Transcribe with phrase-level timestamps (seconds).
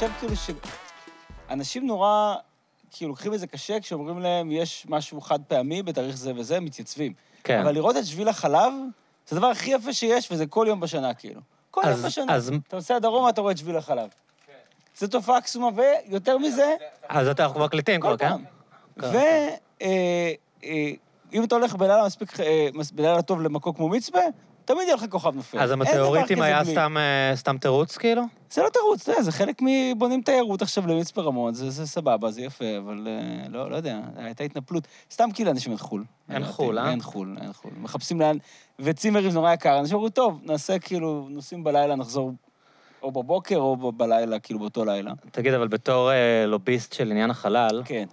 [0.00, 0.50] חושב כאילו ש...
[1.50, 2.34] אנשים נורא,
[2.90, 6.64] כאילו, לוקחים את זה קשה כשאומרים להם, יש משהו חד פעמי בתאריך זה וזה, הם
[6.64, 7.12] מתייצבים.
[7.44, 7.60] כן.
[7.60, 8.72] אבל לראות את שביל החלב,
[9.28, 11.40] זה הדבר הכי יפה שיש, וזה כל יום בשנה, כאילו.
[11.70, 12.34] כל יום אז- בשנה.
[12.34, 14.08] אז- אתה נוסע דרומה, אתה רואה את שביל החלב.
[14.98, 15.68] זו תופעה קסומה,
[16.08, 16.74] ויותר מזה,
[17.08, 18.28] אז אתה אנחנו מקליטים כבר, כל כן?
[18.96, 19.10] פעם.
[21.32, 24.18] ואם אתה הולך בלילה מספיק, אה, בלילה טוב למקום כמו מצפה,
[24.74, 25.58] תמיד יהיה לך כוכב נופל.
[25.58, 26.64] אז המטאוריטים היה.
[26.64, 28.22] סתם, אה, סתם תירוץ, כאילו?
[28.50, 32.30] זה לא תירוץ, אתה יודע, זה חלק מבונים תיירות עכשיו למצפה רמון, זה, זה סבבה,
[32.30, 34.88] זה יפה, אבל אה, לא, לא יודע, הייתה התנפלות.
[35.10, 36.04] סתם כאילו אנשים אין חול.
[36.30, 36.44] אין.
[36.44, 36.90] חול, אה?
[36.90, 37.70] אין חול, אין חול.
[37.80, 38.36] מחפשים לאן,
[38.78, 42.32] וצימרים זה נורא יקר, אנשים אמרו, טוב, נעשה כאילו, נוסעים בלילה, נחזור
[43.02, 45.12] או בבוקר או בלילה, כאילו באותו לילה.
[45.30, 48.04] תגיד, אבל בתור אה, לוביסט של עניין החלל, כן.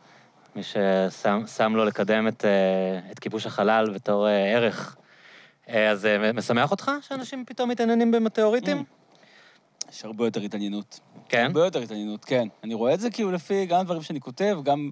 [0.55, 4.95] מי ששם שם לו לקדם את, אה, את כיבוש החלל בתור אה, ערך,
[5.67, 8.83] אז אה, משמח אותך שאנשים פתאום מתעניינים במטאוריטים?
[9.91, 10.99] יש הרבה יותר התעניינות.
[11.29, 11.45] כן?
[11.45, 12.47] הרבה יותר התעניינות, כן.
[12.63, 14.89] אני רואה את זה כאילו לפי גם דברים שאני כותב, גם,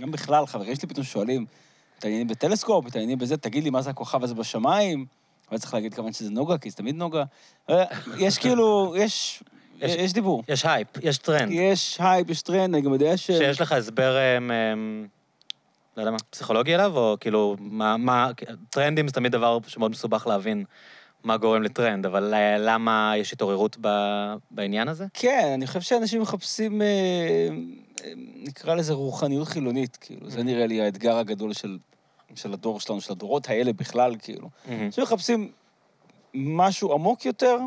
[0.00, 1.46] גם בכלל, חברים שלי פתאום שואלים,
[1.98, 5.06] מתעניינים בטלסקופ, מתעניינים בזה, תגיד לי מה זה הכוכב הזה בשמיים,
[5.50, 7.24] אבל צריך להגיד כמובן שזה נוגה, כי זה תמיד נוגה.
[7.70, 7.84] אה,
[8.18, 9.42] יש כאילו, יש,
[9.80, 10.42] יש- יש דיבור.
[10.48, 11.52] יש הייפ, יש טרנד.
[11.52, 13.26] יש הייפ, יש טרנד, אני גם יודע ש...
[13.26, 14.74] שיש לך הסבר, אה, מ- אה,
[15.98, 18.30] לא יודע מה, פסיכולוגי אליו, או כאילו, מה, מה,
[18.70, 20.64] טרנדים זה תמיד דבר שמאוד מסובך להבין
[21.24, 25.06] מה גורם לטרנד, אבל אה, למה יש התעוררות ב- בעניין הזה?
[25.14, 26.86] כן, אני חושב שאנשים מחפשים, אה,
[28.04, 30.30] אה, נקרא לזה רוחניות חילונית, כאילו.
[30.30, 31.78] זה נראה לי האתגר הגדול של,
[32.34, 34.48] של הדור שלנו, של הדורות האלה בכלל, כאילו.
[34.68, 35.52] אנשים מחפשים
[36.34, 37.58] משהו עמוק יותר,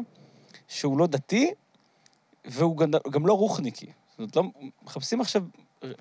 [0.68, 1.52] שהוא לא דתי,
[2.46, 3.88] והוא גם, גם לא רוחניקי.
[4.10, 4.44] זאת אומרת, לא,
[4.84, 5.44] מחפשים עכשיו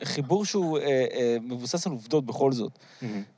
[0.04, 2.78] חיבור שהוא אה, אה, מבוסס על עובדות בכל זאת.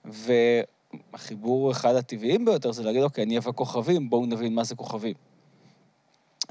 [0.04, 5.14] והחיבור אחד הטבעיים ביותר זה להגיד, אוקיי, אני אוהב כוכבים, בואו נבין מה זה כוכבים.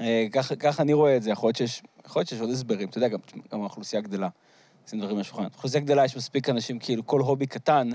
[0.00, 2.88] אה, ככה ככה אני רואה את זה, יכול להיות שיש, יכול להיות שיש עוד הסברים,
[2.88, 3.18] אתה יודע, גם,
[3.52, 4.28] גם האוכלוסייה גדלה.
[4.84, 5.42] עושים דברים מהשולחן.
[5.42, 7.88] האוכלוסייה גדלה, יש מספיק אנשים, כאילו, כל הובי קטן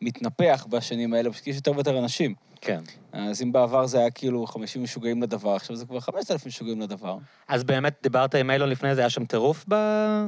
[0.00, 2.34] מתנפח בשנים האלה, פשוט יש יותר ויותר אנשים.
[2.60, 2.80] כן.
[3.12, 7.16] אז אם בעבר זה היה כאילו 50 משוגעים לדבר, עכשיו זה כבר 5,000 משוגעים לדבר.
[7.48, 10.26] אז באמת דיברת עם אילון לפני זה, היה שם טירוף ב-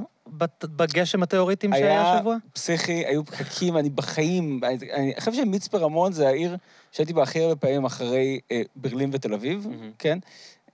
[0.64, 2.36] בגשם הטאוריטים שהיה היה השבוע?
[2.52, 6.56] פסיכי, היו פקקים, אני בחיים, אני אני חושב שמצפה רמון זה העיר
[6.92, 9.90] שהייתי בה הכי הרבה פעמים אחרי אה, ברלין ותל אביב, מהמם.
[9.98, 10.18] כן?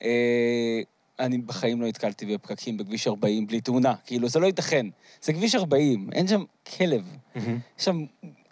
[0.03, 0.81] אה,
[1.21, 4.87] אני בחיים לא נתקלתי בפקקים בכביש 40 בלי תאונה, כאילו, זה לא ייתכן.
[5.23, 6.45] זה כביש 40, אין שם
[6.77, 7.17] כלב.
[7.37, 8.05] יש שם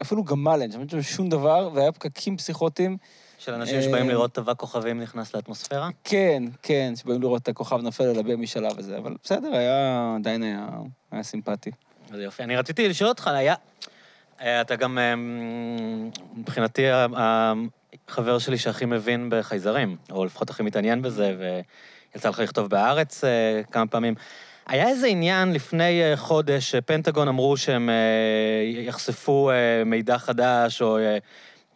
[0.02, 2.96] אפילו גמל, אין שם, אין שם שום דבר, והיה פקקים פסיכוטיים.
[3.38, 5.88] של אנשים שבאים אה, לראות טבק כוכבים נכנס לאטמוספירה?
[6.04, 10.42] כן, כן, שבאים לראות את הכוכב נופל על הבן משלב הזה, אבל בסדר, היה, עדיין
[10.42, 10.68] היה,
[11.10, 11.70] היה סימפטי.
[12.10, 12.42] אז יופי.
[12.42, 13.54] אני רציתי לשאול אותך, היה...
[14.40, 15.14] אה, אתה גם, אה,
[16.36, 16.82] מבחינתי,
[17.16, 21.36] החבר שלי שהכי מבין בחייזרים, או לפחות הכי מתעניין בזה,
[22.14, 23.24] ויצא לך לכתוב בהארץ
[23.70, 24.14] כמה פעמים.
[24.68, 27.94] היה איזה עניין לפני אה, חודש, שפנטגון אמרו שהם אה,
[28.80, 29.54] יחשפו אה,
[29.84, 30.98] מידע חדש, או...
[30.98, 31.18] אה,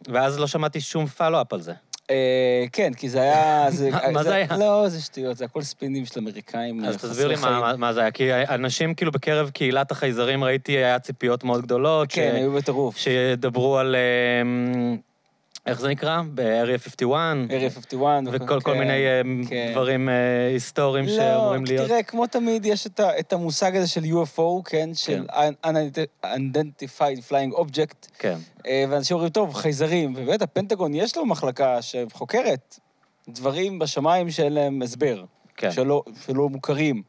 [0.07, 1.73] ואז לא שמעתי שום פלו-אפ על זה.
[2.09, 3.67] אה, כן, כי זה היה...
[4.13, 4.47] מה- זה היה?
[4.57, 6.85] לא, זה שטויות, זה הכל ספינים של אמריקאים.
[6.85, 7.35] אז תסביר לי.
[7.77, 12.11] מה, זה היה, כי אנשים כאילו בקרב קהילת החייזרים ראיתי, היה ציפיות מאוד גדולות.
[12.11, 12.97] כן, היו בטירוף.
[12.97, 13.95] שידברו על...
[15.65, 16.21] איך זה נקרא?
[16.35, 17.35] ב-Area 51?
[17.51, 18.23] ארי 51.
[18.31, 19.69] וכל כל כן, מיני אמ, כן.
[19.71, 21.87] דברים אה, היסטוריים שאמורים לא, להיות.
[21.87, 24.89] תראה, כמו תמיד, יש את ה- את המושג הזה של UFO, כן?
[24.93, 25.25] של
[25.65, 28.37] Unidentified Flying Object, כן.
[28.67, 32.79] אה, ואנשים אומרים, טוב, חייזרים, ובאמת, הפנטגון יש לו מחלקה שחוקרת
[33.29, 35.23] דברים בשמיים שאין להם הסבר,
[35.57, 35.71] כן.
[35.71, 37.01] שלא, שלא מוכרים.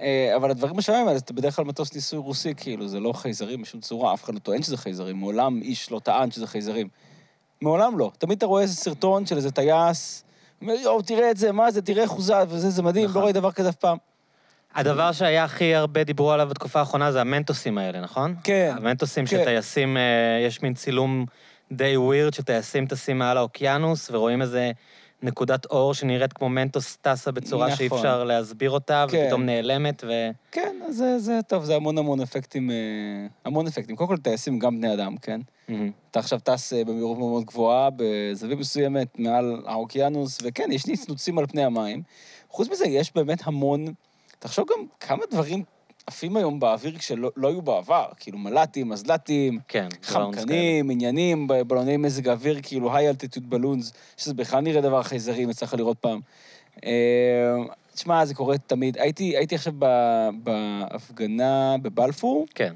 [0.00, 3.62] אה, אבל הדברים בשמיים האלה, זה בדרך כלל מטוס ניסוי רוסי, כאילו, זה לא חייזרים
[3.62, 6.88] בשום צורה, אף אחד לא טוען שזה חייזרים, מעולם איש לא טען שזה חייזרים.
[7.60, 8.10] מעולם לא.
[8.18, 10.24] תמיד אתה רואה איזה סרטון של איזה טייס,
[10.62, 13.20] אומר, יואו, תראה את זה, מה זה, תראה איך הוא זז, וזה, זה מדהים, נכון.
[13.20, 13.98] לא ראיתי דבר כזה אף פעם.
[14.74, 18.34] הדבר שהיה הכי הרבה דיברו עליו בתקופה האחרונה זה המנטוסים האלה, נכון?
[18.44, 18.74] כן.
[18.76, 19.40] המנטוסים כן.
[19.42, 20.02] שטייסים, אה,
[20.46, 21.26] יש מין צילום
[21.72, 24.70] די ווירד שטייסים טסים מעל האוקיינוס ורואים איזה
[25.22, 27.98] נקודת אור שנראית כמו מנטוס טסה בצורה שאי נכון.
[27.98, 29.22] אפשר להסביר אותה, כן.
[29.24, 30.30] ופתאום נעלמת, ו...
[30.52, 32.76] כן, אז זה, זה טוב, זה המון המון אפקטים, אה,
[33.44, 33.96] המון אפקטים.
[33.96, 35.40] קודם כל, טייסים גם בני אדם, כן?
[35.68, 35.90] מהמם.
[36.10, 41.46] אתה עכשיו טס אה, במהירות מאוד גבוהה, בזווית מסוימת, מעל האוקיינוס, וכן, יש נצנוצים על
[41.46, 42.02] פני המים.
[42.48, 43.84] חוץ מזה, יש באמת המון...
[44.38, 45.62] תחשוב גם כמה דברים
[46.06, 49.88] עפים היום באוויר כשלא לא היו בעבר, כאילו מל"טים, מזל"טים, כן.
[50.02, 55.50] חמקנים, עניינים, בלוני מזג האוויר, כאילו היי אלטיטוד בלונס, שזה בכלל נראה דבר חייזרי, אם
[55.62, 56.20] לך לראות פעם.
[56.84, 56.90] אה,
[57.94, 58.98] תשמע, זה קורה תמיד.
[58.98, 62.74] הייתי, הייתי עכשיו ב- בהפגנה בבלפור, כן.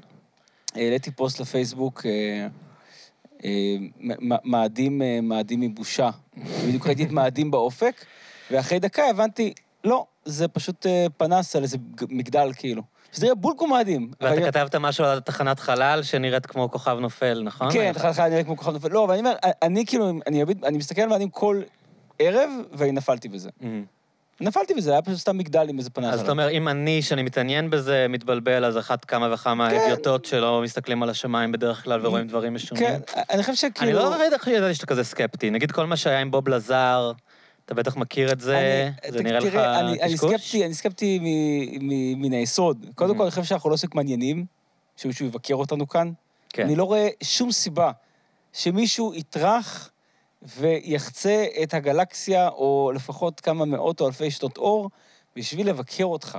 [0.75, 2.47] העליתי פוסט לפייסבוק, אה,
[3.45, 3.75] אה,
[4.43, 6.09] מאדים, מאדים מבושה.
[6.67, 8.05] בדיוק ראיתי את מאדים באופק,
[8.51, 9.53] ואחרי דקה הבנתי,
[9.83, 10.85] לא, זה פשוט
[11.17, 11.77] פנס על איזה
[12.09, 12.90] מגדל, כאילו.
[13.11, 14.11] שזה יהיה בול קומדים.
[14.21, 17.71] אבל- ואתה כתבת משהו על תחנת חלל שנראית כמו כוכב נופל, נכון?
[17.71, 18.87] כן, אחד אחד נראה כמו כוכב נופל.
[18.91, 21.61] לא, אבל אני אומר, אני כאילו, אני אני מסתכל על מאדים כל
[22.19, 23.49] ערב, ואני נפלתי בזה.
[23.61, 23.83] מהמם.
[24.41, 26.21] נפלתי בזה, היה פשוט סתם מגדל עם איזה פנס אז.
[26.21, 29.79] אתה אומר, אם אני, שאני מתעניין בזה, מתבלבל, אז אחת כמה וכמה כן.
[29.79, 32.83] הדיוטות שלא מסתכלים על השמיים בדרך כלל ורואים דברים משונים.
[32.83, 32.99] כן,
[33.29, 33.99] אני חושב אני שכאילו...
[33.99, 35.49] לא ידעתי שאתה כזה סקפטי.
[35.49, 37.11] נגיד כל מה שהיה עם בוב לזר,
[37.71, 38.57] אתה בטח מכיר את זה,
[39.05, 40.31] אני- זה ת- נראה לך תראה, אני- אני קשקוש?
[40.31, 42.85] סקפטי, אני סקפטי מ- מ- מן היסוד.
[42.95, 43.17] קודם Mhm.
[43.17, 44.45] כל, אני חושב שאנחנו לא עוסק מעניינים,
[44.97, 46.11] שמישהו יבקר אותנו כאן.
[46.49, 46.63] כן.
[46.63, 47.91] אני לא רואה שום סיבה
[48.53, 49.89] שמישהו יטרח
[50.57, 54.89] ויחצה את הגלקסיה, או לפחות כמה מאות או אלפי שנות אור,
[55.35, 56.37] בשביל לבקר אותך.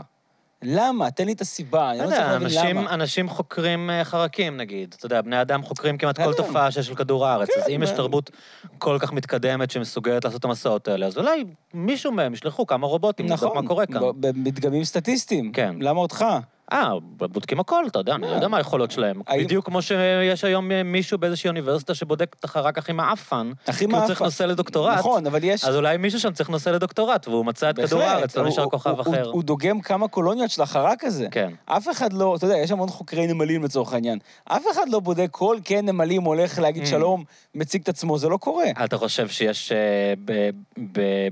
[0.62, 1.11] למה?
[1.11, 2.91] תן לי את הסיבה, אני לא לא צריך יודע, להבין אנשים, למה.
[2.94, 4.94] אנשים חוקרים אה, חרקים, נגיד.
[4.99, 6.47] אתה יודע, בני אדם חוקרים כמעט כל בסדר.
[6.47, 7.49] תופעה שיש על כדור הארץ.
[7.59, 8.31] אז כן, אם יש תרבות
[8.79, 11.44] כל כך מתקדמת שמסוגלת לעשות את המסעות האלה, אז אולי
[11.75, 14.00] מישהו מהם ישלחו כמה רובוטים, לבדוק נכון, מה קורה כאן.
[14.00, 15.53] ב- במדגמים סטטיסטיים.
[15.53, 15.75] כן.
[15.81, 16.25] למה אותך?
[16.73, 18.35] אה, בודקים הכל, אתה יודע, אני אה.
[18.35, 19.21] יודע מה היכולות שלהם.
[19.39, 23.93] בדיוק כמו שיש היום מישהו באיזושהי אוניברסיטה שבודק את החרק הכי מעפן, הכי כי הוא
[23.93, 24.07] מעפן.
[24.07, 24.99] צריך נושא לדוקטורט.
[24.99, 25.65] נכון, אבל יש...
[25.65, 29.01] אז אולי מישהו שם צריך נושא לדוקטורט, והוא מצא את כדור הארץ, לא נשאר כוכב
[29.01, 29.31] אחר.
[29.31, 31.27] הוא דוגם כמה קולוניות של החרק הזה.
[31.31, 31.51] כן.
[31.67, 34.19] אף אחד לא, אתה יודע, יש המון חוקרי נמלים לצורך העניין.
[34.45, 36.87] אף אחד לא בודק כל קן נמלים הולך להגיד Mm.
[36.87, 37.25] שלום,
[37.55, 38.65] מציג את עצמו, זה לא קורה.
[38.85, 40.15] אתה חושב שיש אה,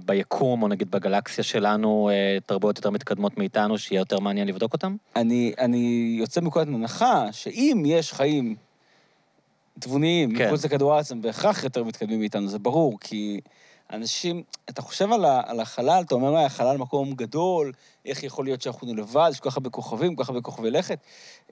[0.04, 4.96] ביקום, או נגיד בגלקסיה שלנו, אה, תרבויות יותר מתקדמות מאיתנו, שיהיה יותר מעניין לבדוק אותם?
[5.30, 8.56] אני, אני יוצא מנקודת הנחה שאם יש חיים
[9.78, 10.46] תבוניים כן.
[10.46, 13.40] מחוץ לכדור הארץ, הם בהכרח יותר מתקדמים מאיתנו, זה ברור, כי
[13.92, 17.72] אנשים, אתה חושב על, ה, על החלל, אתה אומר, "אה, החלל מקום גדול,
[18.06, 20.98] איך יכול להיות שאנחנו לבד, יש כל כך הרבה כוכבים, כל כך הרבה כוכבי לכת.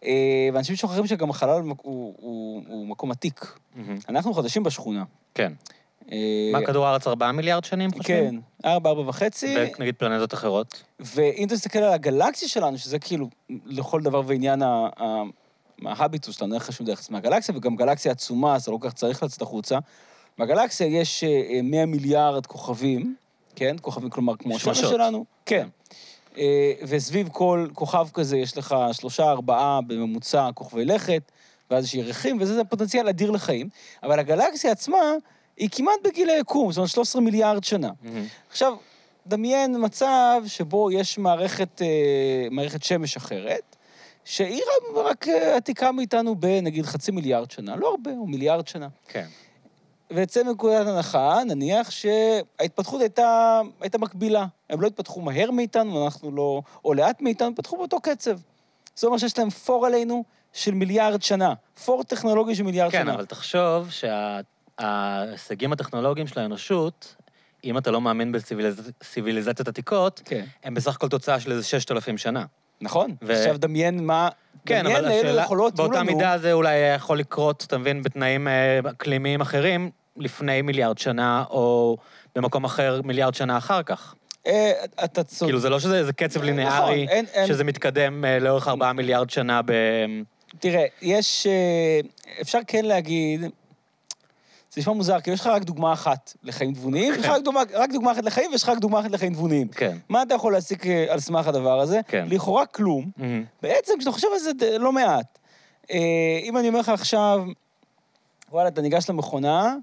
[0.05, 3.59] אה, ואנשים שוכחים שגם החלל הוא, הוא, הוא, הוא מקום עתיק.
[4.09, 5.05] אנחנו חדשים בשכונה.
[5.35, 5.53] כן.
[6.13, 8.41] אה, מה, כדור הארץ ארבעה מיליארד שנים, כן, חושבים?
[8.65, 9.57] ארבע, ארבע וחצי.
[9.79, 10.83] ונגיד פלנטות אחרות?
[11.01, 13.29] ואם תסתכל על הגלקסיה שלנו, שזה כאילו
[13.67, 14.63] לכל דבר ועניין
[15.85, 18.89] ההביטוס שלנו, אין לך שום דרך לצאת מהגלקסיה, וגם גלקסיה עצומה, אז אתה לא כל
[18.89, 19.79] כך צריך לצאת החוצה.
[20.39, 23.15] בגלקסיה יש אה, 100 מיליארד כוכבים,
[23.57, 23.77] כן?
[23.81, 24.81] כוכבים, כלומר, כמו השמש.
[24.81, 25.25] שלנו.
[25.47, 25.69] כן.
[26.39, 31.23] אה, וסביב כל כוכב כזה יש לך שלושה, ארבעה בממוצע כוכבי לכת,
[31.71, 33.69] ואז יש ירחים, וזה זה פוטנציאל אדיר לחיים.
[34.03, 35.01] אבל הגלקסיה עצמה
[35.59, 37.91] היא כמעט בגיל היקום, זאת אומרת 13 מיליארד שנה.
[38.51, 38.75] עכשיו,
[39.27, 43.77] דמיין מצב שבו יש מערכת, אה, מערכת שמש אחרת,
[44.25, 48.89] שהיא רק, רק אה, עתיקה מאיתנו בנגיד חצי מיליארד שנה, לא הרבה, או מיליארד שנה.
[49.09, 49.27] כן.
[50.11, 54.47] ויצא מנקודת הנחה, נניח שההתפתחות הייתה, הייתה מקבילה.
[54.71, 56.63] הם לא התפתחו מהר מאיתנו, אנחנו לא...
[56.85, 58.39] או לאט מאיתנו, התפתחו באותו קצב.
[58.97, 61.55] זה אומר שיש להם פור עלינו של מיליארד שנה.
[61.85, 63.15] פור טכנולוגי של מיליארד כן, שנה.
[63.15, 63.91] אבל תחשוב
[64.81, 67.15] שההישגים הטכנולוגיים של האנושות,
[67.65, 72.19] אם אתה לא מאמין בציוויליזציות עתיקות, כן, הם בסך הכל תוצאה של איזה ששת אלפים
[72.19, 72.45] שנה.
[72.81, 73.15] נכון.
[73.23, 74.29] ו- עכשיו דמיין מה...
[74.67, 78.49] כן, דמיין אבל השאלה, יכולות באותה לנו- מידה זה אולי יכול לקרות, אתה מבין, בתנאים
[78.49, 81.97] אה, אקלימיים אחרים, לפני מיליארד שנה, או
[82.37, 84.15] במקום אחר מיליארד שנה אחר כך.
[84.47, 84.73] אה,
[85.05, 85.49] אתה צודק.
[85.49, 88.93] כאילו, זה לא שזה איזה קצב נכון, לינארי, אין- אין- שזה מתקדם אה, לאורך ארבעה
[88.93, 89.73] מיליארד שנה ב...
[90.59, 91.47] תראה, יש...
[91.47, 92.01] אה,
[92.41, 93.41] אפשר כן להגיד...
[94.73, 97.63] זה נשמע מוזר, כי יש לך רק דוגמה אחת לחיים תבוניים, יש לך רק דוגמה,
[97.75, 99.69] רק דוגמה אחת לחיים ויש לך רק דוגמה אחת לחיים תבוניים.
[99.69, 99.97] כן.
[100.09, 102.01] מה אתה יכול להסיק אה, על סמך הדבר הזה?
[102.09, 102.27] כן.
[102.31, 103.11] לכאורה כלום.
[103.63, 105.39] בעצם, כשאתה חושב על זה, לא מעט.
[105.91, 107.45] אה, אם אני אומר לך עכשיו,
[108.51, 109.77] וואלה, אתה ניגש למכונה,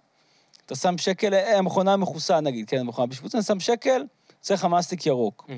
[0.65, 4.05] אתה שם שקל, אה, המכונה מכוסה נגיד, כן, המכונה בשיפוץ, אני שם שקל,
[4.41, 5.49] צריך לך מסטיק ירוק.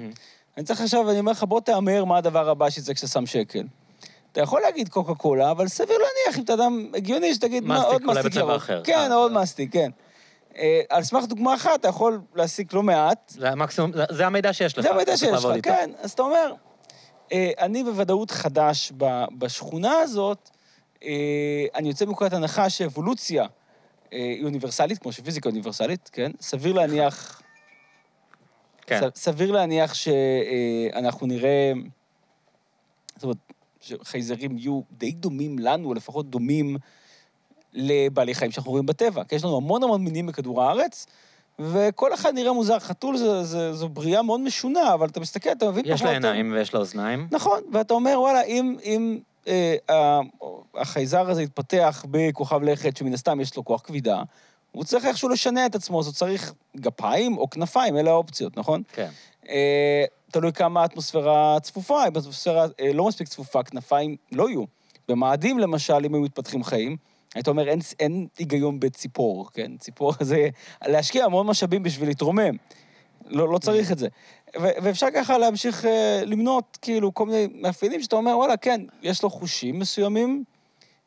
[0.57, 3.63] אני צריך עכשיו, אני אומר לך, בוא תהמר מה הדבר הבא שיצא כשאתה שם שקל.
[4.37, 7.91] אתה יכול להגיד קוקה קולה, אבל סביר להניח, אם אתה אדם הגיוני, שתגיד, מה, מסטיק,
[7.91, 8.55] עוד אולי מסטיק בצבע ירוק.
[8.55, 8.81] אחר.
[8.83, 9.41] כן, אה, עוד אה.
[9.41, 9.89] מסטיק, כן.
[10.57, 13.29] אה, על סמך דוגמה אחת, אתה יכול להסיק לא מעט.
[13.37, 14.83] זה המקסימום, זה- המידע שיש לך.
[14.83, 15.47] זה המידע שיש לך.
[15.63, 15.89] כן.
[16.01, 16.53] אז אתה אומר,
[17.33, 20.49] אה, אני בוודאות חדש ב- בשכונה הזאת,
[21.03, 21.09] אה,
[21.75, 23.47] אני יוצא מנקודת הנחה שאבולוציה אה,
[24.17, 26.31] היא אוניברסלית, כמו שפיזיקה אוניברסלית, כן?
[26.41, 27.41] סביר להניח...
[28.87, 28.99] כן.
[29.15, 31.71] סביר להניח שאנחנו נראה...
[33.87, 36.77] שחייזרים יהיו די דומים לנו, לפחות דומים
[37.73, 39.23] לבעלי חיים שאנחנו רואים בטבע.
[39.23, 41.05] כי יש לנו המון המון מינים בכדור הארץ,
[41.59, 42.79] וכל אחד נראה מוזר.
[42.79, 46.51] חתול זה, זה, זו בריאה מאוד משונה, אבל אתה מסתכל, אתה מבין יש לה עיניים
[46.53, 47.27] ויש לה אוזניים.
[47.31, 50.19] נכון, ואתה אומר, וואלה, אם, אם אה,
[50.75, 54.23] החייזר הזה יתפתח בכוכב לכת, שמן הסתם יש לו כוח כבידה,
[54.71, 58.83] הוא צריך איכשהו לשנע את עצמו, אז הוא צריך גפיים או כנפיים, אלה האופציות, נכון?
[58.93, 59.09] כן.
[59.49, 64.63] אה, תלוי כמה האטמוספירה צפופה, אם האטמוספירה אה, לא מספיק צפופה, כנפיים לא יהיו.
[65.07, 66.97] במאדים, למשל, אם היו מתפתחים חיים,
[67.35, 69.77] היית אומר, אין, אין היגיון בציפור, כן?
[69.77, 70.49] ציפור זה
[70.87, 72.55] להשקיע המון משאבים בשביל להתרומם.
[73.25, 74.07] לא, לא צריך את זה.
[74.61, 79.23] ו- ואפשר ככה להמשיך אה, למנות, כאילו, כל מיני מאפיינים שאתה אומר, וואלה, כן, יש
[79.23, 80.43] לו חושים מסוימים,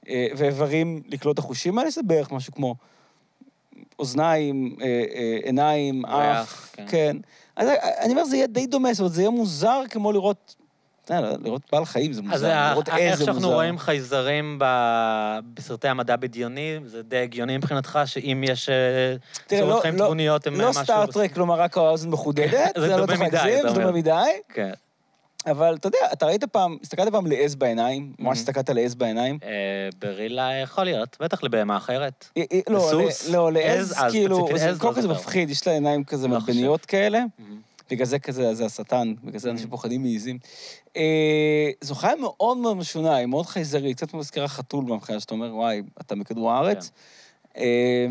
[0.08, 2.74] אה, ואיברים לקלוט את החושים האלה, זה בערך משהו כמו
[3.98, 6.86] אוזניים, אה, אה, עיניים, אף, ריח, כן.
[6.88, 7.16] כן.
[7.60, 7.68] אז
[8.00, 10.54] אני אומר, זה יהיה די דומה, זאת אומרת, זה יהיה מוזר כמו לראות,
[11.10, 13.54] לראות בעל חיים זה אז מוזר, לראות איך איזה שאנחנו מוזר.
[13.54, 18.74] רואים חייזרים ב- בסרטי המדע בדיוני, זה די הגיוני מבחינתך, שאם יש אה,
[19.46, 20.84] צורות לא- חיים לא- תבוניות, הם לא משהו...
[20.84, 23.92] סטארט-טרק, כלומר, רק האוזן מחודדת, זה לא צריך להגזים, זה דומה.
[23.92, 24.12] מדי,
[24.54, 24.72] כן.
[25.46, 28.12] אבל אתה יודע, אתה ראית פעם, הסתכלת פעם לעז בעיניים?
[28.18, 28.40] ממש Mhm.
[28.40, 29.38] הסתכלת לעז בעיניים?
[29.42, 29.48] אה,
[29.98, 32.24] ברילה יכול להיות, בטח לבהמה אחרת.
[32.68, 33.28] לא, לסוס?
[33.28, 33.54] לא, עז?
[33.54, 35.20] לעז, כאילו, זה עז, קודם לא כל זה זוכר.
[35.20, 37.60] מפחיד, יש לה עיניים כזה לא מלבניות כאלה, מהמם.
[37.90, 39.70] בגלל זה כזה, זה השטן, בגלל זה אנשים Mhm.
[39.70, 40.38] פוחדים מעיזים.
[40.96, 45.54] אה, זו חיה מאוד מאוד משונה, היא מאוד חייזרית, קצת מזכירה חתול מהבחינה שאתה אומר,
[45.56, 46.90] וואי, אתה מכדור הארץ.
[47.56, 48.06] אה,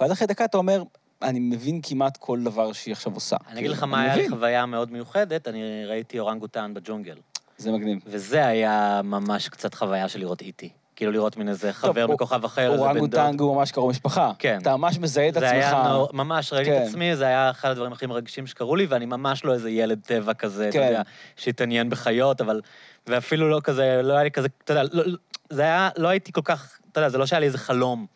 [0.00, 0.82] ואז אחרי דקה אתה אומר,
[1.22, 3.36] אני מבין כמעט כל דבר שהיא עכשיו עושה.
[3.48, 4.28] אני אגיד לך כאילו, מה היה לי.
[4.28, 7.16] חוויה מאוד מיוחדת, אני ראיתי אורנגוטן בג'ונגל.
[7.58, 7.98] זה מגניב.
[8.06, 10.68] וזה היה ממש קצת חוויה של לראות איטי.
[10.96, 12.86] כאילו לראות מין איזה חבר טוב, מכוכב אחר, איזה בן דוד.
[12.96, 14.32] אורנגוטנג הוא ממש קרוב משפחה.
[14.38, 14.58] כן.
[14.62, 16.12] אתה ממש מזהה את זה היה עצמך.
[16.12, 16.82] ממש ראיתי כן.
[16.82, 20.00] את עצמי, זה היה אחד הדברים הכי מרגשים שקרו לי, ואני ממש לא איזה ילד
[20.06, 20.86] טבע כזה, אתה כן.
[20.86, 21.02] יודע,
[21.36, 22.60] שהתעניין בחיות, אבל...
[23.06, 25.18] ואפילו לא כזה, לא היה לי כזה, אתה יודע, לא, לא-
[25.50, 28.06] זה היה, לא הייתי כל כך, אתה יודע, זה לא שהיה לי איזה חלום.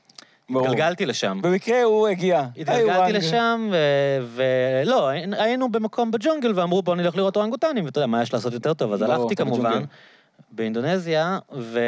[0.50, 0.66] ברור.
[0.66, 1.38] התגלגלתי לשם.
[1.42, 2.46] במקרה הוא הגיע.
[2.56, 3.12] התגלגלתי.
[3.12, 3.70] לשם,
[4.34, 8.74] ולא, היינו במקום בג'ונגל ואמרו בוא נלך לראות אורנגוטנים, ואתה יודע, מה יש לעשות יותר
[8.74, 8.92] טוב?
[8.92, 9.82] אז הלכתי כמובן.
[10.50, 11.80] באינדונזיה, ו...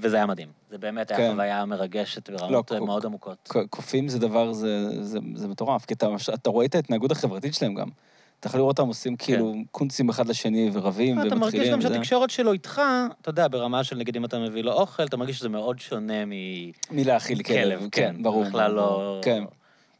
[0.00, 0.48] וזה היה מדהים.
[0.70, 1.30] זה באמת היה כן.
[1.32, 3.52] חוויה מרגשת ברמות לא, מאוד עמוקות.
[3.70, 7.74] קופים זה דבר, זה, זה, זה מטורף, כי אתה, אתה רואה את ההתנהגות החברתית שלהם
[7.74, 7.88] גם.
[8.40, 11.26] אתה יכול לראות אותם עושים כאילו קונצים אחד לשני ורבים כן.
[11.26, 11.70] אתה ומתחילים.
[11.70, 12.82] מרגיש גם שהתקשורת שלו איתך,
[13.22, 16.24] אתה יודע, ברמה של נגיד אם אתה מביא לו אוכל, אתה מרגיש שזה מאוד שונה
[16.90, 18.44] מלהאכיל כלב, מכלב, כן, ברור.
[18.44, 18.72] בכלל.
[18.72, 19.20] לא...
[19.22, 19.44] כן.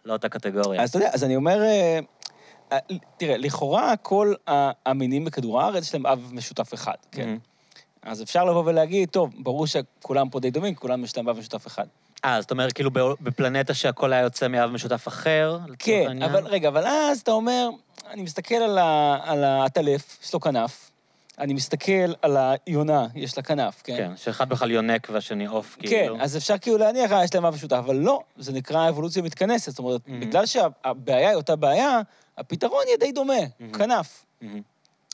[0.05, 0.83] לא אותה קטגוריה.
[0.83, 1.99] אז אתה יודע, אז אני אומר, אה,
[2.73, 2.79] אה,
[3.17, 4.35] תראה, לכאורה כל
[4.87, 7.37] המינים בכדור הארץ יש להם אב משותף אחד, כן?
[8.03, 11.67] אז אפשר לבוא ולהגיד, טוב, ברור שכולם פה די דומים, כולם יש להם אב משותף
[11.67, 11.87] אחד.
[12.25, 12.91] אה, זאת אומרת, כאילו
[13.21, 16.23] בפלנטה שהכל היה יוצא מאב משותף אחר, כן?
[16.23, 17.69] אבל רגע, אבל אז אתה אומר,
[18.07, 20.91] אני מסתכל על ה- על העטלף, יש לו כנף,
[21.39, 22.37] אני מסתכל על
[22.67, 23.97] היונה, יש לה כנף, כן?
[23.97, 26.17] כן, שאחד בכלל יונק והשני עוף, כן, כאילו.
[26.21, 29.71] אז אפשר כאילו להניח, אה, יש להם אב משותף, אבל לא, זה נקרא אבולוציה מתכנסת.
[29.71, 30.21] זאת אומרת, מהמם.
[30.21, 32.01] בגלל שהבעיה היא אותה בעיה,
[32.39, 33.73] הפתרון יהיה די דומה, מהמם.
[33.73, 34.25] כנף.
[34.41, 34.61] מהמם.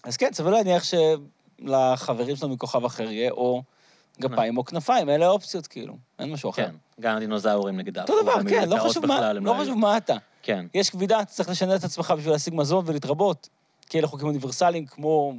[0.05, 3.63] אז כן, סביר להניח שלחברים שלנו מכוכב אחר יהיה או
[4.21, 6.67] גפיים או כנפיים, אלה האופציות, כאילו, אין משהו אחר.
[6.67, 9.57] כן, גם הדינוזאורים נגיד אותו עפו, דבר, כן, לא מלטאות חשוב מה- לא.
[9.63, 10.17] חשוב מה אתה.
[10.43, 13.49] כן, יש כבידה, אתה צריך לשנות את עצמך בשביל להשיג מזון ולהתרבות.
[13.89, 15.35] כי אלה חוקים אוניברסליים כמו.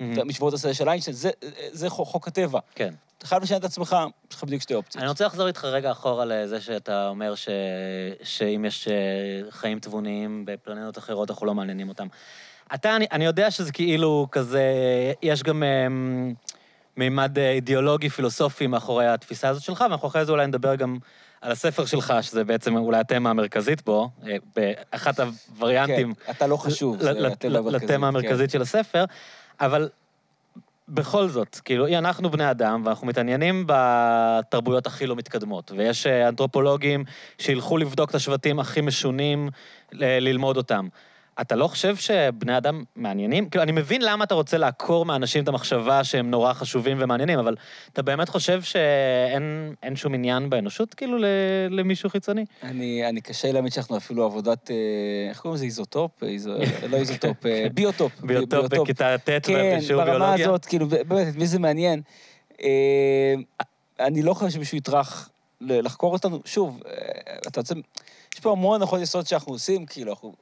[0.00, 1.16] משוואות השדה של איינשטיין,
[1.72, 2.60] זה- חוק הטבע.
[2.74, 2.94] כן.
[3.18, 3.96] אתה חייב לשנות את עצמך,
[4.30, 5.02] יש לך בדיוק שתי אופציות.
[5.02, 7.48] אני רוצה לחזור איתך רגע אחורה לזה שאתה אומר ש...
[8.22, 8.94] שאם יש אה,
[9.50, 12.06] חיים תבוניים בפלנטות אחרות, אנחנו לא מעניינים אותם.
[12.74, 14.62] אתה, אני, אני יודע שזה כאילו כזה,
[15.22, 16.34] יש גם אמ,
[16.96, 20.98] מימד אה, אידיאולוגי, פילוסופי מאחורי התפיסה הזאת שלך, ואנחנו אחרי זה אולי נדבר גם
[21.40, 26.56] על הספר שלך, שזה בעצם אולי התמה המרכזית בו, אה, באחת הווריאנטים כן, אתה לא
[26.56, 27.44] חשוב, זה ל- המרכזית,
[27.82, 28.04] לתמה כן.
[28.04, 29.04] המרכזית של הספר,
[29.60, 29.88] אבל
[30.88, 37.04] בכל זאת, כאילו, אנחנו בני אדם, ואנחנו מתעניינים בתרבויות הכי לא מתקדמות, ויש אה, אנתרופולוגים
[37.38, 39.48] שילכו לבדוק את השבטים הכי משונים,
[39.92, 40.88] ללמוד אותם.
[41.40, 43.48] אתה לא חושב שבני אדם מעניינים?
[43.50, 47.56] כאילו, אני מבין למה אתה רוצה לעקור מאנשים את המחשבה שהם נורא חשובים ומעניינים, אבל
[47.92, 51.24] אתה באמת חושב שאין אין שום עניין באנושות, כאילו, ל-
[51.70, 52.44] למישהו חיצוני?
[52.62, 54.76] אני, אני קשה להאמין שאנחנו אפילו עבודת, אה,
[55.30, 55.64] איך קוראים לזה?
[55.64, 56.22] איזוטופ?
[56.22, 56.50] איזו,
[56.90, 58.12] לא איזוטופ, אה, ביוטופ.
[58.20, 60.46] בי- ביוטופ בכיתה ט' כן, בשיעור ברמה ביולוגיה?
[60.48, 62.02] הזאת, כאילו, באמת, את מי זה מעניין?
[62.62, 63.34] אה,
[64.00, 65.28] אני לא חושב שמישהו יטרח
[65.60, 66.40] לחקור אותנו.
[66.44, 66.80] שוב,
[67.48, 67.74] אתה רוצה...
[68.34, 70.34] יש פה המון הנחות יסוד שאנחנו עושים, כאילו, אנחנו...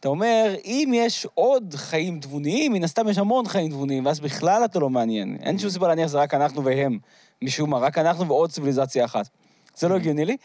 [0.00, 4.64] אתה אומר, אם יש עוד חיים תבוניים, מן הסתם יש המון חיים תבוניים, ואז בכלל
[4.64, 5.36] אתה לא מעניין.
[5.42, 6.98] אין שום סיבה להניח שזה רק אנחנו והם,
[7.42, 9.28] משום מה, רק אנחנו ועוד ציוויליזציה אחת.
[9.76, 10.36] זה לא הגיוני לי.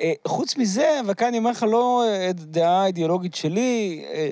[0.00, 4.30] אה, חוץ מזה, וכאן אני אומר לך לא אה, דעה אידיאולוגית שלי, אה,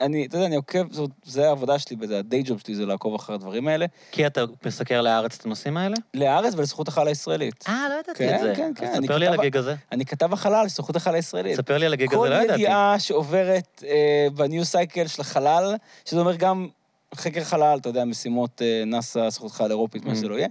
[0.00, 3.14] אני, אתה יודע, אני עוקב, זאת, זה העבודה שלי, זה הדיי ג'וב שלי, זה לעקוב
[3.14, 3.86] אחרי הדברים האלה.
[4.12, 5.96] כי אתה מסקר לארץ את הנושאים האלה?
[6.14, 7.64] לארץ ולזכות החלל הישראלית.
[7.68, 8.52] אה, לא ידעתי כן, את זה.
[8.56, 9.74] כן, כן, אני ספר לי על הגיג הזה.
[9.92, 11.56] אני כתב החלל, לזכות החלל הישראלית.
[11.56, 12.60] ספר לי על הגיג הזה, כל לא ידעתי.
[12.60, 15.74] ידיעה שעוברת אה, בניו סייקל של החלל,
[16.04, 16.68] שזה אומר גם
[17.14, 20.14] חקר חלל, אתה יודע, משימות אה, נאס"א, סוכנות חלל אירופית, מה Mm.
[20.14, 20.48] שזה לא יהיה,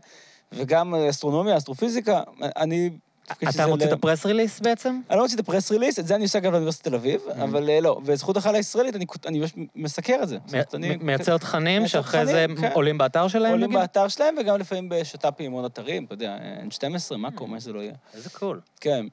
[0.51, 2.89] וגם אה, אסטרונומיה, אסטרופיזיקה, אני...
[3.31, 5.00] אתה מוציא ל- את ה press release בעצם?
[5.10, 7.22] אני לא מוציא את ה press release, את זה אני עושה גם באוניברסיטת תל אביב,
[7.27, 7.43] Mm.
[7.43, 10.38] אבל אה, לא, בזכות החלל הישראלית אני אני ממש מסקר את זה.
[10.74, 12.72] אני- מייצר תכנים מייצר שאחרי זה תכנים, כן.
[12.74, 13.74] עולים באתר שלהם, עולים?
[13.74, 16.38] באתר שלהם, וגם לפעמים בשת"פים עם עוד אתרים, אתה יודע,
[16.69, 16.81] N12,
[17.13, 17.17] Mm.
[17.17, 17.93] מאקו, מה שזה לא יהיה.
[18.13, 18.60] איזה cool.
[18.81, 19.05] כן.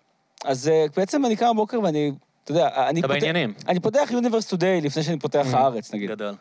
[0.44, 2.12] אז אה, בעצם אני קם בבוקר ואני
[2.44, 3.20] אתה יודע, אני אתה פותח...
[3.20, 3.54] בעניינים.
[3.68, 5.56] אני פותח Universe Today לפני שאני פותח Mhm.
[5.56, 6.10] הארץ, נגיד.
[6.10, 6.34] גדול.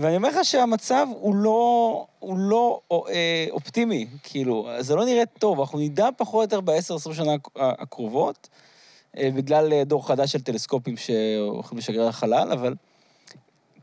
[0.00, 5.26] אה, ואני אומר לך שהמצב הוא לא, הוא לא אה, אופטימי, כאילו, זה לא נראה
[5.38, 8.48] טוב, אנחנו נדע פחות או יותר ב-10-20 שנה הק- הקרובות,
[9.18, 12.74] אה, בגלל אה, דור חדש של טלסקופים שהולכים לשגר לחלל, אבל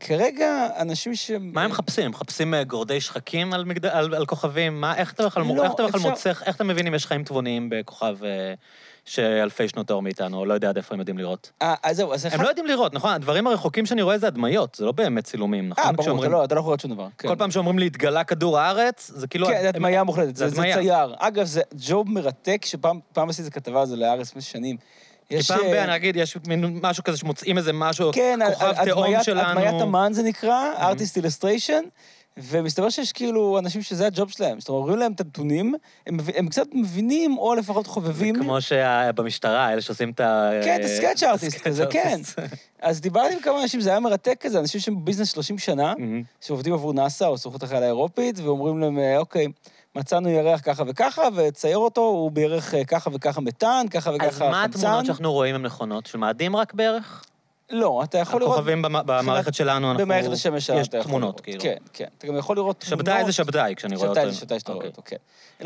[0.00, 1.30] כרגע אנשים ש...
[1.40, 2.04] מה הם מחפשים?
[2.04, 3.86] הם מחפשים אה, גורדי שחקים על, מגד...
[3.86, 4.80] על, על כוכבים?
[4.80, 8.24] מה, איך אתה בכלל לא, אפשר- מוצא, איך אתה מבין אם יש חיים תבוניים בכוכב
[8.24, 8.54] אה,
[9.08, 11.50] שאלפי שנות אור מאיתנו, לא יודע עד איפה הם יודעים לראות?
[11.62, 12.26] אה, אז זהו, אז.
[12.26, 13.10] הם לא יודעים לראות, נכון?
[13.10, 15.84] הדברים הרחוקים שאני רואה זה הדמיות, זה לא באמת צילומים, נכון?
[15.84, 17.06] אה, ברור, אתה לא, אתה לא יכול לראות שום דבר.
[17.18, 17.28] כן.
[17.28, 19.46] כל פעם שאומרים לי, התגלה כדור הארץ, זה כאילו...
[19.46, 20.50] כן, זה הדמיה מוחלטת, זה.
[20.50, 21.14] צייר.
[21.18, 24.76] אגב, זה ג'וב מרתק, שפעם פעם עשיתי כתבה על זה לארץ לפני שנים.
[25.30, 25.50] יש...
[25.50, 25.90] פעם אה, ב...
[25.90, 29.48] נגיד, יש מין משהו כזה שמוצאים איזה משהו, כן, כוכב הדמיית- שלנו.
[29.60, 31.82] הדמיית אמן זה נקרא, artist illustration,
[32.42, 34.60] ומסתבר שיש כאילו אנשים שזה הג'וב שלהם.
[34.60, 35.74] זאת אומרת, אומרים להם את הנתונים,
[36.06, 38.34] הם הם קצת מבינים, או לפחות חובבים.
[38.34, 40.50] כמו שבמשטרה, אלה שעושים את ה...
[40.64, 42.12] כן, את ה sketch artist ה sketch כזה, כן.
[42.12, 42.38] artist.
[42.82, 46.22] אז דיברתי עם כמה אנשים, זה היה מרתק כזה, אנשים שהם בביזנס 30 שנה, מהמם.
[46.40, 49.46] שעובדים עבור נאסא או סוכנות החייל האירופית, ואומרים להם, אה, אוקיי,
[49.96, 54.40] מצאנו ירח ככה וככה, וצייר אותו, הוא בערך אה, ככה וככה מתאן, ככה וככה אז
[54.40, 55.04] מה התמונות חמצן.
[55.04, 56.06] שאנחנו רואים הן נכונות?
[56.06, 57.24] של מאדים רק בערך?
[57.70, 58.54] לא, אתה יכול לראות...
[58.54, 60.02] הכוכבים במ- במערכת שלנו, אנחנו...
[60.04, 61.40] במערכת השמש שלנו יש תמונות.
[61.40, 61.60] כאילו.
[61.62, 62.04] כן, כן.
[62.18, 63.06] אתה גם יכול לראות תמונות.
[63.06, 64.20] שבתאי זה שבתאי, כשאני רואה אותו.
[64.20, 64.90] שבתאי זה שבתאי שאתה רואה אוקיי.
[64.90, 65.16] אותו, כן.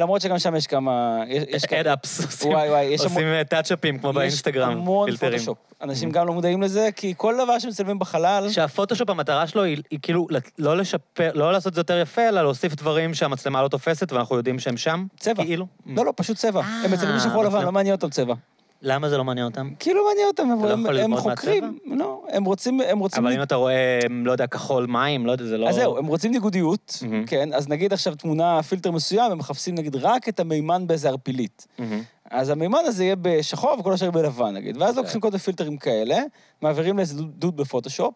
[0.00, 1.18] למרות שגם שם יש כמה...
[1.28, 1.64] יש- יש.
[1.80, 5.32] אדאפס, וואי, וואי, יש עושים טאצ'אפים כמו יש באינסטגרם, המון פילטרים.
[5.32, 5.58] פוטושופ.
[5.82, 8.48] אנשים גם לא מודעים לזה, כי כל דבר שמצלמים בחלל...
[8.50, 10.26] שהפוטושופ, המטרה שלו היא, כאילו
[10.58, 14.36] לא לשפר, לא לעשות את זה יותר יפה, אלא להוסיף דברים שהמצלמה לא תופסת, ואנחנו
[14.36, 15.04] יודעים שהם שם.
[15.18, 15.44] צבע.
[15.44, 15.66] כאילו.
[15.86, 16.60] לא, לא, פשוט צבע.
[16.60, 18.34] אה, הם מצלמים בשחור לבן, לא מעניין אותם צבע.
[18.82, 19.70] למה זה לא מעניין אותם?
[19.78, 21.78] כאילו מעניין אותם, אתה לא הם- הם חוקרים.
[21.84, 22.80] לא, הם רוצים...
[22.80, 23.26] הם רוצים...
[23.26, 25.68] אבל אם אתה רואה, לא יודע, כחול מים, לא יודע, זה לא...
[25.68, 27.26] אז זהו, הם רוצים ניגודיות, מהמם.
[27.26, 27.52] כן?
[27.54, 31.66] אז נגיד עכשיו תמונה, פילטר מסוים, הם מחפשים נגיד רק את המימן באיזה ערפילית.
[31.78, 32.02] מהמם.
[32.30, 34.76] אז המימן הזה יהיה בשחור וכל השאר בלבן, נגיד.
[34.76, 35.02] ואז אוקיי.
[35.02, 36.18] לוקחים כל מיני פילטרים כאלה,
[36.62, 38.14] מעבירים לאיזה דוד בפוטושופ.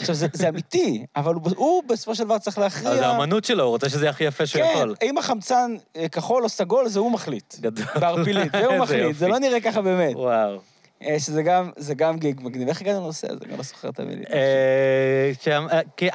[0.00, 2.96] עכשיו, זה, זה אמיתי, אבל הוא, הוא בסופו של דבר צריך להכריע...
[2.96, 4.94] זה האמנות שלו, הוא רוצה שזה יהיה הכי יפה שהוא כן, יכול.
[5.02, 7.54] אם החמצן אה, כחול או סגול, זה הוא מחליט.
[7.60, 7.84] גדול.
[8.00, 9.14] בערפילית, זה הוא מחליט, יופי.
[9.14, 10.14] זה לא נראה ככה באמת.
[10.16, 10.58] וואו.
[11.02, 12.68] אה, שזה גם, זה גם גיג מגניב.
[12.68, 13.44] איך הגענו לנושא הזה?
[13.44, 14.24] אני לא זוכר את המילים.
[14.32, 15.32] אה,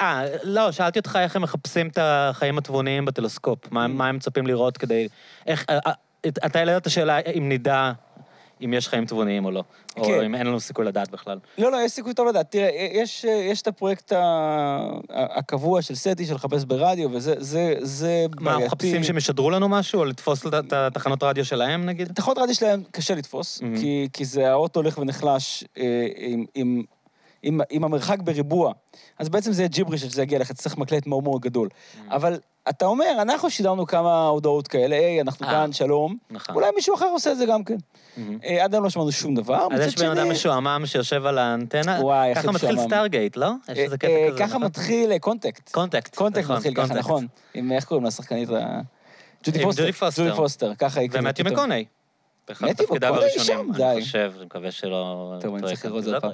[0.00, 3.58] אה, לא, שאלתי אותך איך הם מחפשים את החיים התבוניים בטלסקופ.
[3.70, 5.08] מה הם מצפים לראות כדי...
[5.46, 5.66] איך...
[6.26, 7.92] אתה העלית את השאלה אם נדע
[8.64, 9.64] אם יש חיים תבוניים או לא.
[9.96, 10.20] או כן.
[10.24, 11.38] אם אין לנו סיכוי לדעת בכלל.
[11.58, 12.50] לא, לא, יש סיכוי טוב לדעת.
[12.50, 14.12] תראה, יש, יש את הפרויקט
[15.10, 19.68] הקבוע של סטי, של לחפש ברדיו, וזה זה, זה מה, אנחנו מחפשים שהם ישדרו לנו
[19.68, 22.06] משהו, או לתפוס את התחנות רדיו שלהם, נגיד?
[22.06, 23.80] את התחנות רדיו שלהם קשה לתפוס, Mhm.
[23.80, 26.82] כי, כי זה האוטו הולך ונחלש אה, עם, עם,
[27.42, 28.72] עם, עם המרחק בריבוע.
[29.18, 31.68] אז בעצם זה ג'יבריש שזה יגיע לך, צריך מקלט מאוד מאוד גדול.
[32.10, 35.50] אבל אתה אומר, אנחנו שידרנו כמה הודעות כאלה, היי, אנחנו אה.
[35.50, 36.16] כאן, שלום.
[36.30, 36.54] נכון.
[36.54, 37.76] אולי מישהו אחר עושה את זה גם כן.
[38.16, 38.38] מהמם.
[38.44, 39.68] אה, עד היום לא שמענו שום דבר.
[39.72, 42.88] אז יש בן אדם משועמם שיושב על האנטנה, וואי, איך ככה זה מתחיל משועמם.
[42.88, 43.50] סטארגייט, לא?
[43.68, 44.62] יש אה, איזה קטע אה, כזה, ככה נכון?
[44.62, 45.70] מתחיל קונטקט.
[45.70, 46.14] קונטקט.
[46.14, 47.04] קונטקט נכון, מתחיל ככה, קונטקט.
[47.04, 47.26] נכון.
[47.54, 48.10] עם, איך קוראים ה...
[49.44, 49.82] ג'ודי פוסטר.
[49.82, 50.22] ג'ודי פוסטר.
[50.24, 51.18] ג'ודי פוסטר, ככה היא כזה.
[51.18, 51.58] ומתיו פתאום.
[51.58, 51.84] מקוני.
[52.48, 54.02] באחד מתפקידיו מקונאי הראשונים, אני.
[54.02, 55.34] חושב, אני מקווה שלא...
[55.40, 55.84] טוב, אני צריך.
[55.84, 56.26] לראות את זה רגע.
[56.26, 56.32] אה,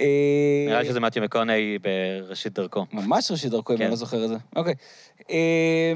[0.00, 2.86] נראה לי שזה מתיו מקוני בראשית דרכו.
[2.92, 3.82] ממש ראשית דרכו, אם כן.
[3.84, 4.36] אני לא זוכר את זה.
[4.56, 4.74] אוקיי.
[5.30, 5.92] אה,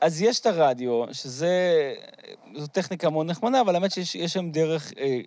[0.00, 1.94] אז יש את הרדיו, שזה...
[2.56, 5.20] זו טכניקה מאוד נחמדה, אבל האמת שיש יש שם דרך אה,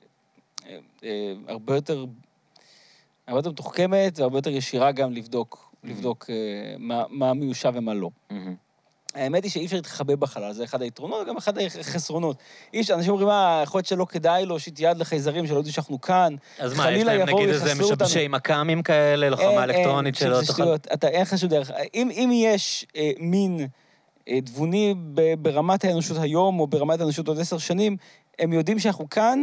[0.69, 2.05] אה, אה, הרבה יותר...
[3.27, 6.35] הרבה יותר מתוחכמת והרבה יותר ישירה גם לבדוק, לבדוק אה,
[6.79, 8.09] מה- מה מיושב ומה לא.
[9.19, 12.37] האמת היא שאי אפשר להתחבא בחלל, זה אחד היתרונות, גם אחד החסרונות.
[12.73, 16.35] איש, אנשים אומרים, אה, יכול להיות שלא כדאי להושיט יד לחייזרים, שלא יודעו שאנחנו כאן.
[16.59, 17.73] אז מה, יש להם נגיד איזה.
[17.75, 20.53] משבשי מכ"מים כאלה, אין, לוחמה אין, אלקטרונית שלא תוכל...
[20.53, 20.87] שטויות.
[20.93, 21.71] אתה, אין לך שום דרך.
[21.93, 23.67] אם, אם יש אה, מין
[24.29, 27.97] אה, תבוני ב- ברמת האנושות היום, או ברמת האנושות עוד עשר שנים,
[28.39, 29.39] הם יודעים שאנחנו כאן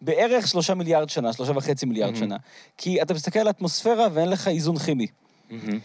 [0.00, 2.18] בערך שלושה מיליארד שנה, שלושה וחצי מיליארד Mhm.
[2.18, 2.36] שנה.
[2.78, 5.06] כי אתה מסתכל על האטמוספירה ואין לך איזון כימי.
[5.50, 5.78] מהמם.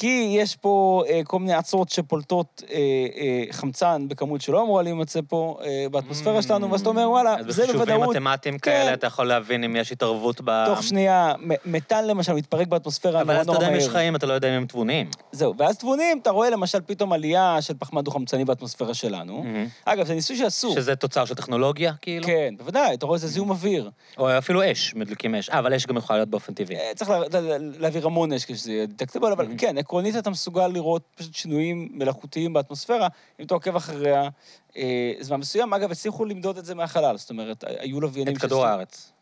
[0.00, 2.76] כי יש פה אה, כל מיני עצות שפולטות אה,
[3.16, 7.46] אה, חמצן בכמות שלא אמורה להימצא פה אה, באטמוספירה שלנו, ואז אתה אומר, וואלה, אז
[7.54, 8.16] זה בחישובים בוודאות.
[8.16, 8.70] מתמטיים כן.
[8.70, 10.64] כאלה, אתה יכול להבין אם יש התערבות ב...
[10.66, 11.32] תוך שנייה,
[11.64, 13.88] מתאן למשל מתפרק באטמוספירה אבל אז אתה יודע אם יש.
[13.88, 15.10] חיים, אתה לא יודע אם הם תבוניים.
[15.32, 19.42] זהו, ואז תבונים, אתה רואה למשל פתאום עלייה של פחמן דו-חמצני באטמוספירה שלנו.
[19.42, 19.66] מהמם.
[19.84, 20.72] אגב, זה ניסוי שעשו.
[20.72, 22.26] שזה תוצר של טכנולוגיה, כאילו?
[22.26, 23.90] כן, בוודאי, אתה רואה איזה זיהום אוויר.
[24.18, 25.50] או אפילו אש, מדליקים אש.
[25.50, 26.76] אה, אבל אש גם יכולה להיות באופן טבעי.
[26.96, 29.46] צריך לה- לה- להעביר המון אש כשזה יהיה דטקטיבל, אבל.
[29.58, 33.08] כן, עקרונית אתה מסוגל לראות פשוט שינויים מלאכותיים באטמוספירה,
[33.40, 34.28] אם אתה עוקב אחריה
[34.76, 35.74] אה, זמן מסוים.
[35.74, 38.36] אגב, הצליחו למדוד את זה מהחלל, זאת אומרת, היו לוויינים...
[38.36, 39.12] את כדור שהצליחו- הארץ.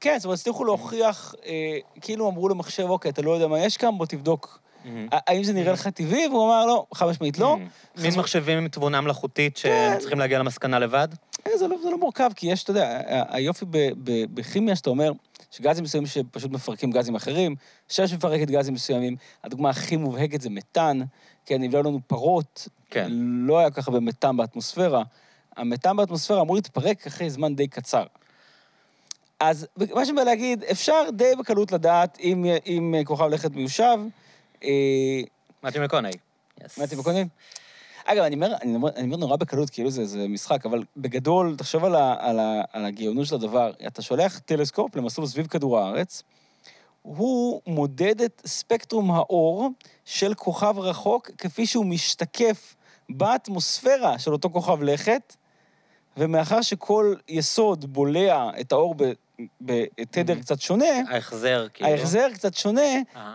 [0.00, 3.76] כן, זאת אומרת, הצליחו להוכיח, אה, כאילו אמרו למחשב, אוקיי, אתה לא יודע מה יש
[3.76, 4.88] כאן, בוא תבדוק Mm-hmm.
[5.12, 6.26] האם זה נראה לך טבעי?
[6.28, 7.56] והוא אמר, לא, חד משמעית לא.
[7.56, 8.02] Mm-hmm.
[8.02, 11.08] מין מחשבים עם תבונה מלאכותית שהם צריכים להגיע למסקנה לבד?
[11.46, 13.64] אה, זה לא, זה לא מורכב, כי יש, אתה יודע, היופי
[14.34, 15.12] בכימיה שאתה אומר,
[15.52, 17.56] שגזים מסוימים שפשוט מפרקים גזים אחרים,
[17.88, 21.00] שש מפרקת גזים מסוימים, הדוגמה הכי מובהקת זה מתאן,
[21.46, 23.06] כן, אם לא היו לנו פרות, כן.
[23.10, 25.02] לא היה ככה במתאן באטמוספירה.
[25.56, 28.04] המתאן באטמוספירה אמור להתפרק אחרי זמן די קצר.
[29.40, 33.98] אז מה שאני בא להגיד, אפשר די בקלות לדעת אם, אם כוכב לכת מיושב.
[34.64, 35.20] אה,
[35.62, 36.12] מתי מקונאי.
[36.84, 37.26] אתם קודם?
[38.04, 41.54] אגב, אני אומר, אני אומר, אני אומר נורא בקלות, כאילו זה, זה משחק, אבל בגדול,
[41.56, 43.72] תחשוב על, ה, על, ה, על הגאונות של הדבר.
[43.86, 46.22] אתה שולח טלסקופ למסלול סביב כדור הארץ,
[47.02, 49.68] הוא מודד את ספקטרום האור
[50.04, 52.74] של כוכב רחוק כפי שהוא משתקף
[53.10, 55.36] באטמוספירה של אותו כוכב לכת,
[56.16, 59.12] ומאחר שכל יסוד בולע את האור ב-
[59.60, 61.90] בתדר קצת שונה, ההחזר, כאילו.
[61.90, 62.80] ההחזר קצת שונה.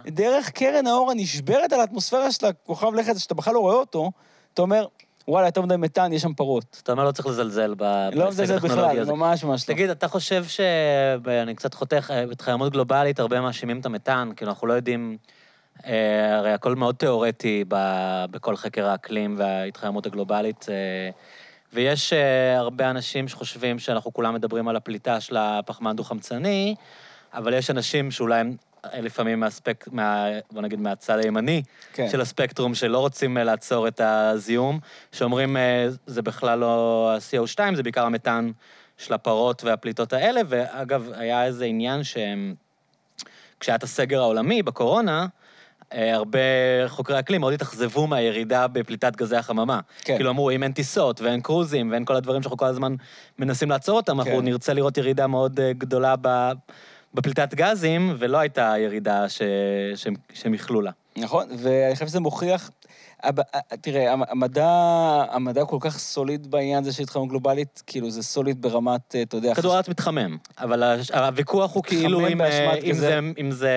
[0.07, 4.11] דרך קרן האור הנשברת על האטמוספירה של הכוכב לכת, שאתה בכלל לא רואה אותו,
[4.57, 4.85] אתה אומר,
[5.27, 6.81] וואלה, יותר מדי מתאן, יש שם פרות.
[6.83, 9.11] אתה אומר, לא צריך לזלזל ב- לא בהישג מזלזל בכלל, הזה.
[9.11, 9.73] ממש ממש לא.
[9.73, 10.59] תגיד, אתה חושב ש...
[11.27, 15.17] אני קצת חותך, אה, בהתחממות גלובלית הרבה מאשימים את המתאן, כאילו, אנחנו לא יודעים...
[15.85, 21.09] אה, הרי הכל מאוד תיאורטי ב- בכל חקר האקלים וההתחממות הגלובלית, אה,
[21.73, 26.75] ויש אה, הרבה אנשים שחושבים שאנחנו כולם מדברים על הפליטה של הפחמן דו-חמצני,
[27.33, 28.55] אבל יש אנשים שאולי הם
[28.93, 29.85] לפעמים מהספק...
[29.91, 30.27] מה...
[30.51, 32.09] בוא נגיד מהצד הימני כן.
[32.09, 34.79] של הספקטרום, שלא רוצים אה, לעצור את הזיהום,
[35.11, 38.51] שאומרים, אה, זה בכלל לא ה-CO2, זה בעיקר המתאן
[38.97, 42.55] של הפרות והפליטות האלה, ואגב, היה איזה עניין שהם...
[43.59, 45.27] כשהיה את הסגר העולמי בקורונה,
[45.93, 46.39] אה, הרבה
[46.87, 49.79] חוקרי אקלים מאוד התאכזבו מהירידה בפליטת גזי החממה.
[50.01, 50.15] כן.
[50.15, 52.95] כאילו אמרו, אם אין טיסות ואין קרוזים ואין כל הדברים שאנחנו כל הזמן
[53.39, 54.45] מנסים לעצור אותם, אנחנו כן.
[54.45, 56.51] נרצה לראות ירידה מאוד אה, גדולה ב...
[57.13, 59.41] בפליטת גזים, ולא הייתה ירידה ש...
[59.95, 60.91] שהם, שהם איחלו לה.
[61.17, 62.71] נכון, ואני חושב שזה מוכיח...
[63.23, 63.41] הב-
[63.81, 64.67] תראה, המ- המדע,
[65.31, 69.37] המדע כל כך סוליד בעניין הזה של התחממות גלובלית, כאילו זה סוליד ברמת, אה, אתה
[69.37, 69.55] יודע...
[69.55, 73.71] כדור הארץ מתחמם, אבל הוויכוח הוא כאילו אם, אה, אם, זה, אם זה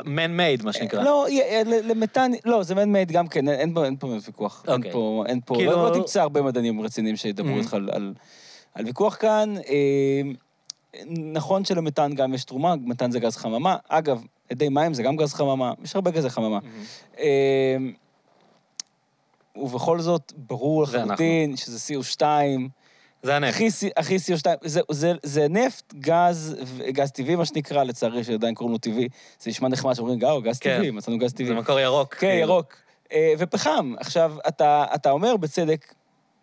[0.00, 1.02] man-made, מה שנקרא.
[1.02, 4.06] לא, י- אה, ל- למתאן, לא, זה מייד גם כן, אין- אין פה- אין פה
[4.26, 4.64] ויכוח.
[4.68, 4.92] אין אוקיי.
[4.92, 7.58] פה, אין פה, כאילו- לא לא תמצא הרבה מדענים רציניים שידברו Mhm.
[7.58, 8.14] איתך על- על-
[8.74, 9.54] על ויכוח כאן.
[9.68, 10.20] אה,
[11.06, 13.76] נכון שלמתאן גם יש תרומה, מתאן זה גז חממה.
[13.88, 16.58] אגב, אדי מים זה גם גז חממה, יש הרבה גזי חממה.
[17.18, 17.76] אה,
[19.56, 20.82] ובכל זאת, ברור.
[20.82, 22.22] לחלוטין שזה CO2,
[23.22, 23.54] זה הנפט.
[23.54, 26.56] הכי, C- הכי CO2, זה, זה, זה נפט, גז,
[26.88, 29.08] גז טבעי, מה שנקרא, לצערי, שעדיין קוראים לו טבעי.
[29.40, 30.76] זה נשמע נחמד שאומרים, גאו, גז כן.
[30.76, 31.46] טבעי, מצאנו גז טבעי.
[31.46, 32.14] זה מקור ירוק.
[32.14, 32.40] כן, כאילו.
[32.40, 32.74] ירוק.
[33.12, 33.94] אה, ופחם.
[33.98, 35.94] עכשיו, אתה, אתה אומר בצדק,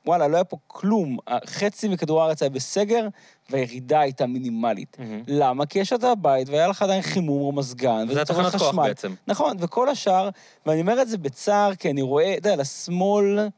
[0.05, 1.17] וואלה, לא היה פה כלום.
[1.45, 3.07] חצי מכדור הארץ היה בסגר,
[3.49, 4.97] והירידה הייתה מינימלית.
[4.99, 5.23] מהמם.
[5.27, 5.65] למה?
[5.65, 8.87] כי ישבת בבית, והיה לך עדיין חימום או מזגן, וזה צורך התחנת כוח חשמל.
[8.87, 9.13] בעצם.
[9.27, 10.29] נכון, וכל השאר,
[10.65, 13.49] ואני אומר את זה בצער, כי אני רואה, אתה יודע, לשמאל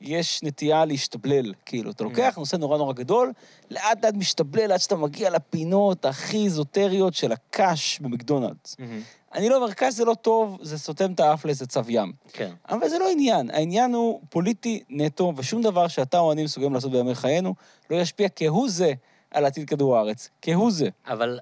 [0.00, 1.52] יש נטייה להשתבלל.
[1.66, 3.32] כאילו, אתה לוקח נושא נורא נורא גדול,
[3.70, 8.76] לאט לאט משתבלל עד שאתה מגיע לפינות הכי איזוטריות של הקש במקדונלדס.
[8.78, 9.00] מהמם.
[9.34, 12.12] אני לא אומר, קש זה לא טוב, זה סותם את האף לאיזה צו ים.
[12.32, 12.50] כן.
[12.68, 16.92] אבל זה לא עניין, העניין הוא פוליטי נטו, ושום דבר שאתה או אני מסוגלים לעשות
[16.92, 17.54] בימי חיינו
[17.90, 18.92] לא ישפיע כהוא זה
[19.36, 20.30] על עתיד כדור הארץ.
[20.42, 20.88] כהוא זה.
[21.06, 21.38] אבל,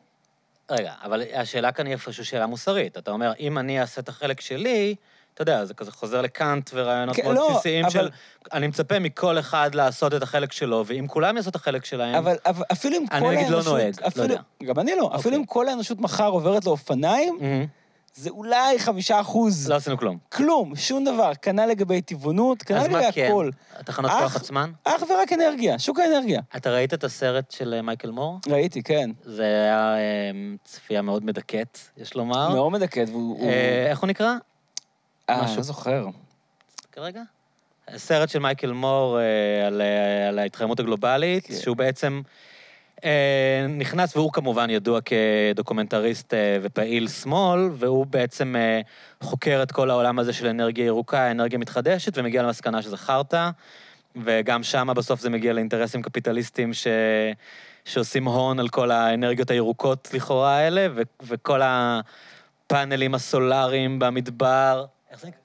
[0.71, 2.99] רגע, אבל השאלה כאן היא איפשהו שאלה מוסרית.
[2.99, 4.95] אתה אומר, אם אני אעשה את החלק שלי,
[5.35, 8.09] אתה יודע, זה כזה חוזר לקאנט ורעיונות כן, מאוד לא, בסיסיים אבל- של...
[8.53, 12.15] אני מצפה מכל אחד לעשות את החלק שלו, ואם כולם יעשו את החלק שלהם...
[12.15, 13.73] אבל, אבל אפילו אם אני כל נגיד לא האנושות...
[13.73, 14.41] נוהג, לא אפילו, יודע.
[14.65, 15.07] גם אני לא.
[15.07, 15.37] אפילו אוקיי.
[15.37, 17.67] אם כל האנושות מחר עוברת לאופניים, מהמם.
[18.15, 19.69] זה אולי חמישה אחוז.
[19.71, 20.19] לא עשינו כלום.
[20.33, 21.33] כלום, שום דבר.
[21.43, 23.27] כנ"ל לגבי טבעונות, כנ"ל אז לגבי מה כן?
[23.29, 23.51] הכל.
[23.77, 24.71] התחנות אך- כוח עצמן?
[24.85, 26.41] אך ורק אנרגיה, שוק האנרגיה.
[26.57, 28.39] אתה ראית את הסרט של אה, מייקל מור?
[28.49, 29.11] ראיתי, כן.
[29.25, 30.01] זה היה אה,
[30.65, 32.49] צפייה מאוד מדכאת, יש לומר.
[32.49, 33.39] מאוד מדכאת, והוא...
[33.39, 34.35] הוא- אה, איך הוא נקרא?
[35.31, 35.57] אה, אני משהו.
[35.57, 36.07] לא זוכר.
[36.93, 37.23] כרגע?
[37.97, 39.27] סרט של מייקל מור אה,
[39.67, 41.55] על, אה, על ההתחממות הגלובלית, כן.
[41.55, 42.21] שהוא בעצם
[43.69, 48.81] נכנס, והוא כמובן ידוע כדוקומנטריסט אה, ופעיל שמאל, והוא בעצם אה,
[49.21, 53.51] חוקר את כל העולם הזה של אנרגיה ירוקה, אנרגיה מתחדשת, ומגיע למסקנה שזה חרטא,
[54.25, 56.87] וגם שם בסוף זה מגיע לאינטרסים קפיטליסטיים ש...
[57.85, 61.03] שעושים הון על כל האנרגיות הירוקות לכאורה האלה, ו...
[61.23, 64.85] וכל הפאנלים הסולאריים במדבר.
[65.11, 65.39] איך זה נקרא?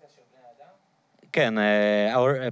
[1.32, 2.52] כן, אה, our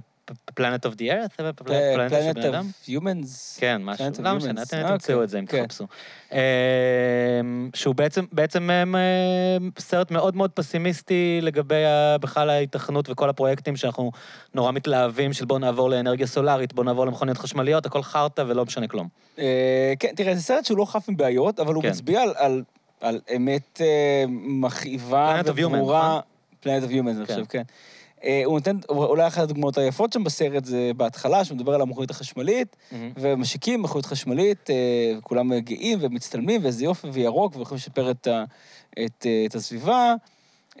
[0.60, 2.70] planet of the earth, אה, פלנטה של פלנט בני אדם?
[2.88, 3.60] Humans.
[3.60, 4.66] כן, משהו, לא משנה, Humans.
[4.66, 5.62] אתם תמצאו אוקיי, את זה אם כן.
[5.66, 5.86] תחפשו.
[6.32, 6.40] אה,
[7.74, 7.94] שהוא
[8.32, 11.82] בעצם, אה, אה, סרט מאוד מאוד פסימיסטי לגבי
[12.20, 14.12] בכלל ההיתכנות וכל הפרויקטים שאנחנו
[14.54, 18.88] נורא מתלהבים, של בואו נעבור לאנרגיה סולארית, בואו נעבור למכוניות חשמליות, הכל חרטא ולא משנה
[18.88, 19.08] כלום.
[19.38, 21.88] אה, כן, תראה, זה סרט שהוא לא חף מבעיות, אבל הוא כן.
[21.88, 22.62] מצביע על,
[23.36, 26.08] אמת אה, מכאיבה Planet of Human, וברורה.
[26.08, 26.20] נכון?
[26.60, 27.34] פלנט אוף יומנס, אני כן.
[27.34, 27.62] חושב, כן.
[28.24, 32.10] אה, הוא נותן, אולי אחת הדוגמאות היפות שם בסרט זה בהתחלה, שהוא מדבר על המכונית
[32.10, 32.76] החשמלית.
[33.16, 34.74] ומשיקים מכונית חשמלית, אה,
[35.18, 38.28] וכולם גאים ומצטלמים, ואיזה יופי וירוק, ויכולים לשפר את,
[39.04, 40.14] את, אה, את הסביבה.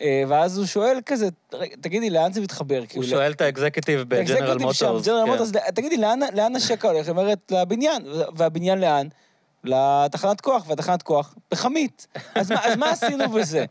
[0.00, 2.78] אה, ואז הוא שואל כזה, "רגע, תגידי, לאן זה מתחבר?
[2.78, 5.06] הוא כאילו, שואל את האקזקיוטיב בג'נרל מוטורס.
[5.06, 5.30] ג'נרל כן.
[5.30, 7.06] מוטורס, תגידי, לאן, לאן השקע הולך?
[7.06, 8.02] היא אומרת, לבניין.
[8.36, 9.08] והבניין לאן?
[9.64, 12.06] לתחנת כוח, והתחנת כוח בחמית.
[12.34, 13.64] אז מה, אז מה עשינו בזה?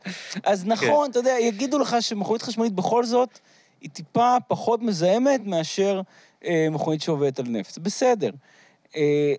[0.43, 0.69] אז כן.
[0.69, 3.39] נכון, אתה יודע, יגידו לך שמכונית חשמלית בכל זאת,
[3.88, 6.02] היא טיפה פחות מזהמת מאשר
[6.45, 7.73] אה, מכונית שעובדת על נפט.
[7.73, 8.30] זה בסדר.
[8.95, 9.34] אה,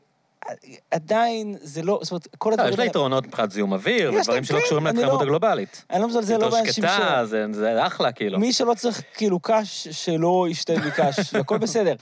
[0.90, 4.44] עדיין זה לא, זאת אומרת, כל לא, הדברים יש לה יתרונות מבחינת זיהום אוויר, ודברים
[4.44, 5.84] שלא כן, קשורים להתחממות לא- הגלובלית.
[5.90, 6.86] אני לא מזלזל, לא באנשים ש...
[6.86, 8.38] שקטה, זה- זה אחלה, כאילו.
[8.38, 11.94] מי שלא צריך כאילו קש, שלא ישתה מקש, והכל בסדר.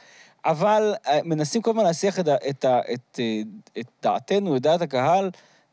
[0.44, 3.40] אבל אה, מנסים כל הזמן להסיח את, את, ה- את, אה,
[3.80, 5.30] את דעתנו, את דעת הקהל,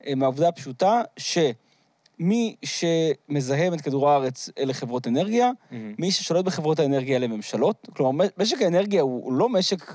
[0.07, 1.01] אה, מהעובדה הפשוטה
[2.23, 5.93] שמי שמזהם את כדור הארץ אלה חברות אנרגיה, מהמם.
[5.99, 7.87] מי ששולט בחברות האנרגיה אלה ממשלות.
[7.95, 9.93] כלומר, משק האנרגיה הוא, הוא לא משק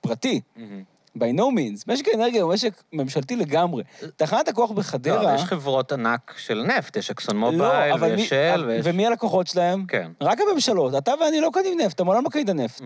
[0.00, 0.82] פרטי, מהמם.
[1.18, 1.84] by no means.
[1.86, 3.82] משק האנרגיה הוא משק ממשלתי לגמרי.
[4.16, 5.20] תחנת הכוח לא, בחדרה...
[5.20, 8.80] אבל יש חברות ענק של נפט, יש אקסון לא, מובייל, מי- ויש של, ויש...
[8.84, 9.84] ומי הלקוחות שלהם?
[9.88, 10.10] כן.
[10.20, 10.94] רק הממשלות.
[10.94, 12.82] אתה ואני לא קונים נפט, אתה מעולם לא קנית נפט.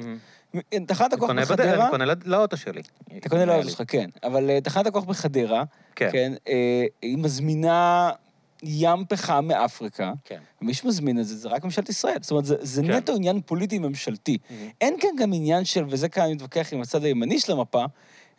[0.86, 2.82] תחנת הכוח בחדרה, אני קונה לא- לאוטו שלי.
[3.16, 4.10] אתה קונה לאוטו שלך, כן.
[4.24, 5.64] אבל אה, תחנת הכוח בחדרה,
[5.96, 6.08] כן.
[6.12, 8.10] כן, אה, היא מזמינה
[8.62, 10.38] ים פחם מאפריקה, כן.
[10.62, 12.16] ומי שמזמין את זה זה רק ממשלת ישראל.
[12.20, 12.90] זאת אומרת, זה, זה כן.
[12.90, 14.38] נטו עניין פוליטי ממשלתי.
[14.50, 14.68] מהמם.
[14.80, 17.84] אין כאן גם עניין של, וזה כאן אני מתווכח עם הצד הימני של המפה,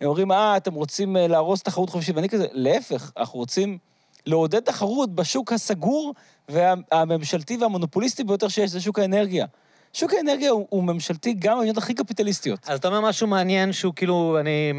[0.01, 3.77] הם אומרים, אה, אתם רוצים אה, להרוס תחרות חופשית, ואני כזה, להפך, אנחנו רוצים
[4.25, 6.13] לעודד תחרות בשוק הסגור
[6.49, 9.45] והממשלתי והמונופוליסטי ביותר שיש, זה שוק האנרגיה.
[9.93, 12.59] שוק האנרגיה הוא, הוא ממשלתי גם במדינות הכי קפיטליסטיות.
[12.67, 14.71] אז אתה אומר משהו מעניין שהוא כאילו, אני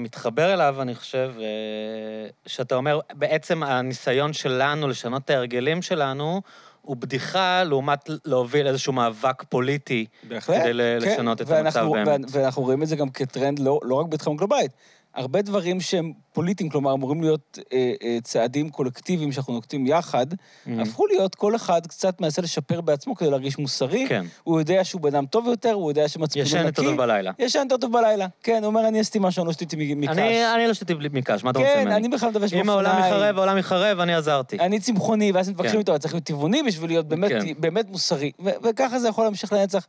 [0.00, 1.44] מתחבר אליו, אני חושב, אה,
[2.46, 6.42] שאתה אומר, בעצם הניסיון שלנו לשנות את ההרגלים שלנו,
[6.82, 10.06] הוא בדיחה לעומת להוביל איזשהו מאבק פוליטי.
[10.28, 10.60] בהחלט.
[10.62, 12.20] כדי ל- לשנות את ואנחנו- המצב באמת.
[12.30, 14.70] ואנחנו רואים את זה גם כטרנד לא, לא רק בתחום גלובלית.
[15.14, 20.70] הרבה דברים שהם פוליטיים, כלומר, אמורים להיות אה, אה, צעדים קולקטיביים שאנחנו נוקטים יחד, Mhm.
[20.82, 24.06] הפכו להיות כל אחד קצת מנסה לשפר בעצמו כדי להרגיש מוסרי.
[24.08, 24.24] כן.
[24.44, 26.56] הוא יודע שהוא בן אדם טוב יותר, הוא יודע שמצפונו נקי.
[26.56, 27.30] ישן יותר טוב בלילה.
[27.38, 28.26] ישן יותר טוב בלילה.
[28.42, 30.08] כן, הוא אומר, אני עשיתי משהו, אני לא שתיתי מקש.
[30.10, 31.96] אני אני לא שתיתי בלי מקש, מה אתה רוצה כן, ממני?
[31.96, 33.14] אני בכלל מדבש אם העולם באופניים.
[33.14, 34.58] יחרב, העולם יחרב, אני עזרתי.
[34.58, 35.78] אני צמחוני, ואז מתווכחים כן.
[35.78, 37.52] איתו, צריך להיות טבעוני בשביל להיות באמת, כן.
[37.58, 38.32] באמת מוסרי.
[38.44, 39.86] ו- וככה זה יכול להמשיך לנצח.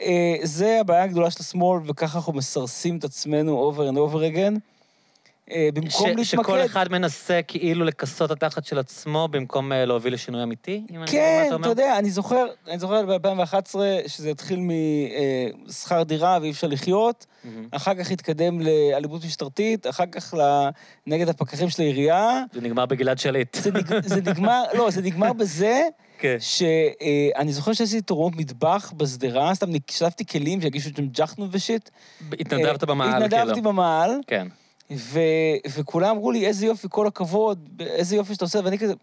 [0.00, 0.06] אה,
[0.42, 4.69] זה הבעיה הגדולה של השמאל, וככה אנחנו מסרסים את עצמנו over and over again.
[5.50, 6.24] אה, במקום להתמקד...
[6.24, 10.86] שכל אחד מנסה כאילו לכסות את התחת של עצמו במקום אה, להוביל לשינוי אמיתי?
[11.06, 11.50] כן?
[11.60, 13.74] אתה יודע, אני זוכר, אני זוכר ב-2011,
[14.06, 14.60] שזה התחיל
[15.66, 17.26] משכר דירה ואי אפשר לחיות.
[17.70, 20.34] אחר כך התקדם לאלימות משטרתית, אחר כך
[21.06, 22.42] נגד הפקחים של העירייה.
[22.52, 23.54] זה נגמר בגלעד שליט.
[23.54, 24.06] זה, נג...
[24.06, 25.82] זה נגמר, לא, זה נגמר בזה
[26.20, 26.36] כן.
[26.40, 31.90] שאני זוכר שעשיתי תורנות מטבח בשדרה, סתם שלפתי כלים שהגישו שם ג'חנו ושיט.
[32.40, 33.24] התנדבת אה, במעל, כאילו.
[33.24, 34.46] התנדבתי במעל, כן.
[34.96, 35.20] ו...
[35.68, 38.94] וכולם אמרו לי, איזה יופי, כל הכבוד, איזה יופי שאתה עושה, ואני כזה...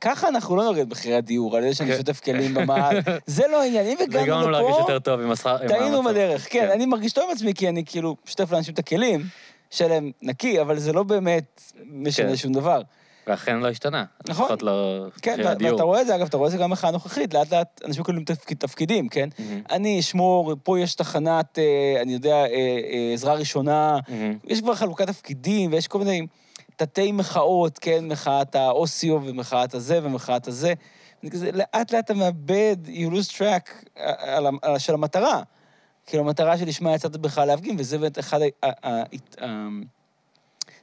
[0.00, 1.96] ככה אנחנו לא נוריד מחירי הדיור, על זה שאני כן.
[1.96, 2.98] שוטף כלים במעל.
[3.26, 3.86] זה לא העניין.
[3.86, 5.68] אם הגענו והגענו להרגיש לפה, יותר טוב עם השכר...
[5.68, 6.02] טעינו.
[6.02, 6.46] בדרך.
[6.50, 9.22] כן, אני מרגיש טוב עם עצמי, כי אני כאילו שוטף לאנשים את הכלים,
[9.70, 12.36] שלהם נקי, אבל זה לא באמת משנה כן.
[12.36, 12.82] שום דבר.
[13.28, 14.04] ואכן לא השתנה.
[14.28, 14.44] נכון.
[14.44, 15.06] לפחות לא...
[15.22, 15.36] כן.
[15.60, 18.02] ואתה רואה את זה, אגב, אתה רואה את זה גם במחאה הנוכחית, לאט לאט אנשים
[18.02, 19.28] מקבלים תפקיד, תפקידים, כן?
[19.38, 19.62] מהמם.
[19.70, 22.46] אני אשמור, פה יש תחנת, אה, אני יודע, אה,
[22.92, 24.38] אה, עזרה ראשונה, מהמם.
[24.44, 26.26] יש כבר חלוקת תפקידים, ויש כל מיני
[26.76, 28.04] תתי מחאות, כן?
[28.08, 30.74] מחאת האוסיו ומחאת הזה ומחאת הזה.
[31.30, 35.42] כזה, לאט לאט אתה מאבד, you lose track על, על, של המטרה.
[36.06, 39.02] כאילו, המטרה שלשמה יצאת בכלל להפגין, וזה באמת אחד ה...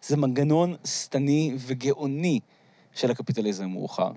[0.07, 2.39] זה מנגנון שטני וגאוני
[2.93, 4.11] של הקפיטליזם המאוחר.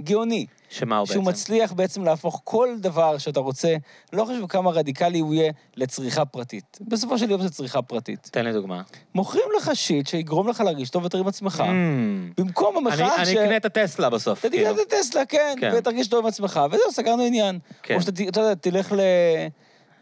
[0.00, 0.46] גאוני.
[0.68, 1.12] שמה הוא בעצם?
[1.12, 3.76] שהוא מצליח בעצם להפוך כל דבר שאתה רוצה,
[4.12, 6.78] לא חשוב כמה רדיקלי הוא יהיה, לצריכה פרטית.
[6.80, 8.28] בסופו של יום זה צריכה פרטית.
[8.32, 8.82] תן לי דוגמה.
[9.14, 11.60] מוכרים לך שיט שיגרום לך להרגיש טוב יותר עם עצמך.
[11.60, 12.40] Mm.
[12.40, 14.38] במקום אני המחאה אני אקנה את הטסלה בסוף.
[14.38, 14.82] אתה תקנה כאילו.
[14.82, 15.72] את הטסלה, כן, כן.
[15.76, 17.58] ותרגיש טוב עם עצמך, וזהו, סגרנו עניין.
[17.82, 17.94] כן.
[17.94, 19.00] או שאתה, תלך ל...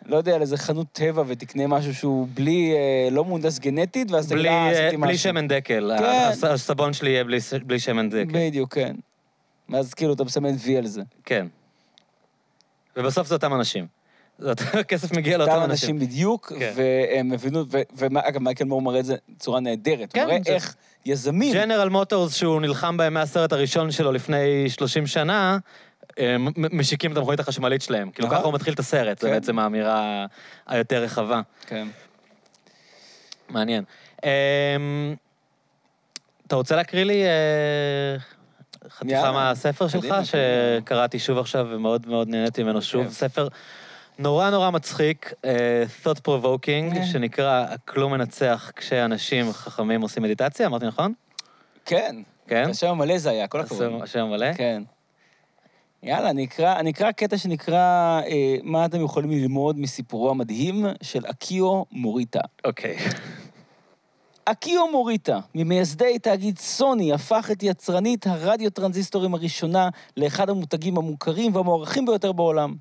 [0.06, 4.46] לא יודע, לאיזה חנות טבע ותקנה משהו שהוא בלי, אה, לא מהונדס גנטית, ואז תגיד,
[4.46, 5.00] אה, עשיתי משהו.
[5.00, 5.92] בלי שמן דקל.
[5.98, 6.04] כן.
[6.04, 8.30] הס- הסבון שלי יהיה בלי בלי שמן דקל.
[8.32, 8.96] בדיוק, כן.
[9.68, 11.02] ואז כאילו אתה מסמן וי על זה.
[11.24, 11.46] כן.
[12.96, 13.86] ובסוף זה אותם אנשים.
[14.38, 15.96] זה אותו- הכסף מגיע לאותם אותם אנשים.
[15.96, 16.72] אנשים בדיוק, כן.
[16.76, 20.12] והם הבינו, ו- ואגב, מייקל מור מראה את זה בצורה נהדרת.
[20.12, 20.74] כן, הוא מראה זה- איך
[21.06, 21.54] יזמים...
[21.54, 24.36] ג'נרל מוטורס, שהוא נלחם בהם מהסרט הראשון שלו לפני
[24.70, 25.58] 30 שנה,
[26.72, 28.10] משיקים את המכונית החשמלית שלהם.
[28.10, 28.28] כאילו.
[28.30, 29.34] ככה הוא מתחיל את הסרט, זו כן.
[29.34, 30.26] בעצם האמירה
[30.66, 31.40] היותר רחבה.
[31.66, 31.88] כן.
[33.48, 33.84] מעניין.
[34.24, 34.28] אמ,
[36.46, 38.16] אתה רוצה להקריא לי אה,
[38.90, 43.08] חתיכה מהספר שלך, שקראתי שוב עכשיו ומאוד מאוד נהניתי ממנו שוב.
[43.08, 43.48] ספר
[44.18, 47.06] נורא נורא מצחיק, אה, thought provoking, אה.
[47.06, 51.12] שנקרא הכלום מנצח כשאנשים חכמים עושים מדיטציה, אמרתי נכון?
[51.84, 52.16] כן.
[52.48, 52.68] כן?
[52.70, 53.82] השם המלא זה היה, כל הכבוד.
[53.82, 54.52] השם- השם מלא?
[54.52, 54.82] כן.
[56.02, 57.76] יאללה, אני אקרא, אני אקרא קטע שנקרא
[58.26, 62.40] אה, מה אתם יכולים ללמוד מסיפורו המדהים של אקיו מוריטה.
[62.64, 62.96] אוקיי.
[64.44, 72.06] אקיו מוריטה, ממייסדי תאגיד סוני, הפך את יצרנית הרדיו טרנזיסטורים הראשונה לאחד המותגים המוכרים והמוערכים
[72.06, 72.74] ביותר בעולם.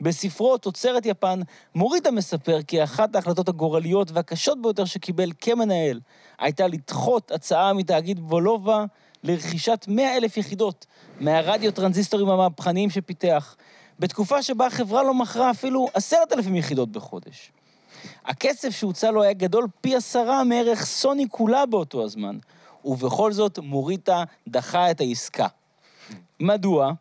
[0.00, 1.40] בספרו תוצרת יפן,
[1.74, 6.00] מוריטה מספר כי אחת ההחלטות הגורליות והקשות ביותר שקיבל כמנהל
[6.38, 8.84] הייתה לדחות הצעה מתאגיד וולובה
[9.26, 10.86] לרכישת 100 אלף יחידות
[11.20, 13.56] מהרדיו טרנזיסטורים המהפכניים שפיתח,
[13.98, 17.52] בתקופה שבה החברה לא מכרה אפילו עשרת אלפים יחידות בחודש.
[18.24, 22.38] הכסף שהוצע לו היה גדול פי עשרה מערך סוני כולה באותו הזמן,
[22.84, 25.46] ובכל זאת מוריטה דחה את העסקה.
[26.40, 26.92] מדוע?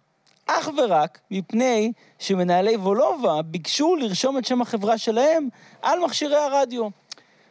[0.45, 5.49] אך ורק מפני שמנהלי וולובה ביקשו לרשום את שם החברה שלהם
[5.81, 6.88] על מכשירי הרדיו.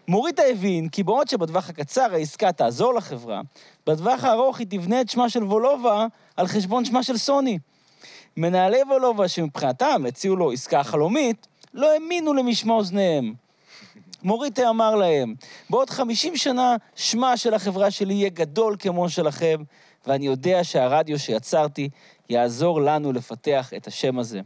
[0.08, 3.40] מוריטה הבין כי בעוד שבטווח הקצר העסקה תעזור לחברה,
[3.86, 7.58] בטווח הארוך היא תבנה את שמה של וולובה על חשבון שמה של סוני.
[8.36, 13.34] מנהלי וולובה שמבחינתם הציעו לו עסקה חלומית, לא האמינו למשמע אוזניהם.
[14.22, 15.34] מוריטה אמר להם,
[15.70, 19.62] בעוד 50 שנה שמה של החברה שלי יהיה גדול כמו שלכם,
[20.06, 21.88] ואני יודע שהרדיו שיצרתי
[22.28, 24.40] יעזור לנו לפתח את השם הזה.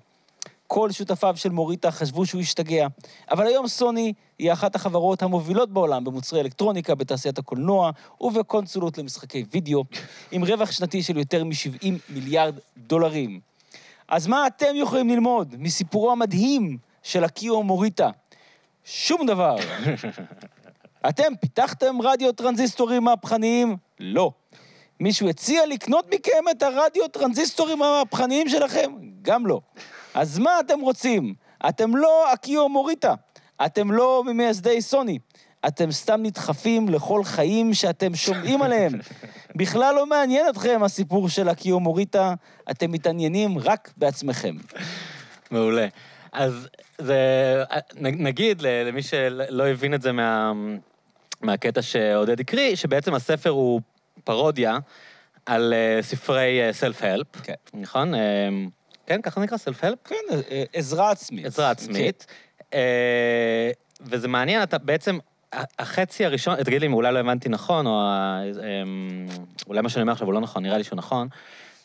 [0.71, 2.87] כל שותפיו של מוריטה חשבו שהוא השתגע,
[3.31, 9.85] אבל היום סוני היא אחת החברות המובילות בעולם במוצרי אלקטרוניקה, בתעשיית הקולנוע ובקונסולות למשחקי וידאו,
[10.31, 13.41] עם רווח שנתי של יותר מ-70 מיליארד דולרים.
[14.09, 18.11] אז מה אתם יכולים ללמוד מסיפורו המדהים של אקיו מוריטה?
[18.85, 19.57] שום דבר.
[21.09, 23.77] אתם פיתחתם רדיו טרנזיסטורים מהפכניים?
[24.01, 24.31] לא.
[25.01, 28.93] מישהו הציע לקנות מכם את הרדיו טרנזיסטורים המהפכניים שלכם?
[29.23, 29.61] גם לא.
[30.15, 31.35] אז מה אתם רוצים?
[31.69, 33.15] אתם לא אקיו מוריטה.
[33.67, 35.19] אתם לא ממייסדי סוני.
[35.67, 38.93] אתם סתם נדחפים לכל חיים שאתם שומעים עליהם.
[39.57, 42.35] בכלל לא מעניין אתכם הסיפור של אקיו מוריטה,
[42.71, 44.57] אתם מתעניינים רק בעצמכם.
[45.51, 45.87] מעולה.
[46.33, 46.69] אז
[46.99, 47.17] זה,
[48.01, 50.53] נגיד למי שלא הבין את זה מה,
[51.41, 53.81] מהקטע שעודד הקריא, שבעצם הספר הוא
[54.25, 54.79] פרודיה
[55.47, 57.55] על אה, ספרי self-help, כן.
[57.75, 58.15] נכון?
[59.09, 59.99] כן, ככה נקרא self-help?
[60.05, 60.17] כן,
[60.51, 61.47] אה, עזרה עצמית.
[61.47, 62.27] עזרה עצמית.
[62.75, 65.19] אה, וזה מעניין, אתה בעצם,
[65.79, 68.01] החצי הראשון, תגיד לי אם אולי לא הבנתי נכון, או
[68.83, 69.27] אמ,
[69.67, 71.29] אולי מה שאני אומר עכשיו הוא לא נכון, נראה לי שהוא נכון.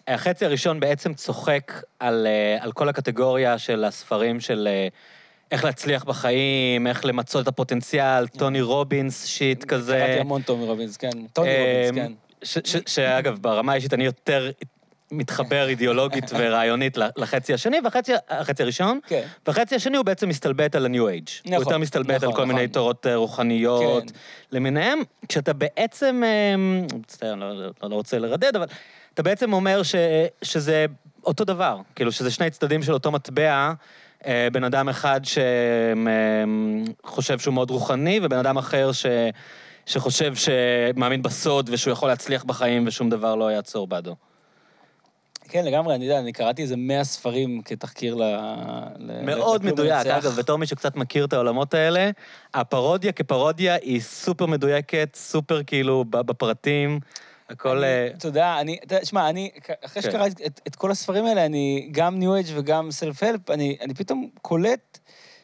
[0.08, 4.68] החצי הראשון בעצם צוחק על, אה, על כל הקטגוריה של הספרים של
[5.52, 10.04] איך להצליח בחיים, איך למצות את הפוטנציאל, טוני רובינס shit כזה.
[10.08, 11.28] קראתי המון טוני רובינס, כן.
[11.34, 12.14] טוני אמ, רובינס, כן.
[12.44, 14.52] ש- ש- שאגב, ברמה האישית אני יותר
[15.18, 19.22] מתחבר אידיאולוגית ורעיונית לחצי השני, והחצי החצי הראשון, כן.
[19.48, 21.32] והחצי השני הוא בעצם מסתלבט על ה-new age.
[21.46, 22.74] נכון, הוא יותר מסתלבט נכון, על כל מיני נכון.
[22.74, 24.18] תורות אה, רוחניות כן.
[24.52, 25.00] למיניהם,
[25.30, 26.56] כשאתה בעצם, אה,
[26.98, 28.66] מצטער, אני לא, לא, לא רוצה לרדד, אבל
[29.14, 29.96] אתה בעצם אומר ש,
[30.42, 30.86] שזה
[31.24, 33.74] אותו דבר, כאילו שזה שני צדדים של אותו מטבע,
[34.26, 35.22] אה, בן אדם אחד
[37.04, 39.06] שחושב שהוא מאוד רוחני, ובן אדם אחר ש...
[39.86, 44.16] שחושב שמאמין בסוד ושהוא יכול להצליח בחיים ושום דבר לא יעצור בעדו.
[45.50, 48.24] כן, לגמרי, אני יודע, אני קראתי איזה 100 ספרים כתחקיר ל...
[49.24, 50.08] מאוד מדויק.
[50.08, 52.10] אגב, בתור מי שקצת מכיר את העולמות האלה,
[52.54, 57.00] הפרודיה כפרודיה היא סופר מדויקת, סופר כאילו בפרטים,
[57.50, 57.84] הכל...
[57.84, 59.50] אה, אני- אתה יודע, אני, שמע, אני,
[59.86, 60.12] אחרי כן.
[60.12, 64.30] שקראתי את, את כל הספרים האלה, אני, גם ניו אייג' וגם סלף-הלפ, אני, אני פתאום
[64.42, 65.00] קולט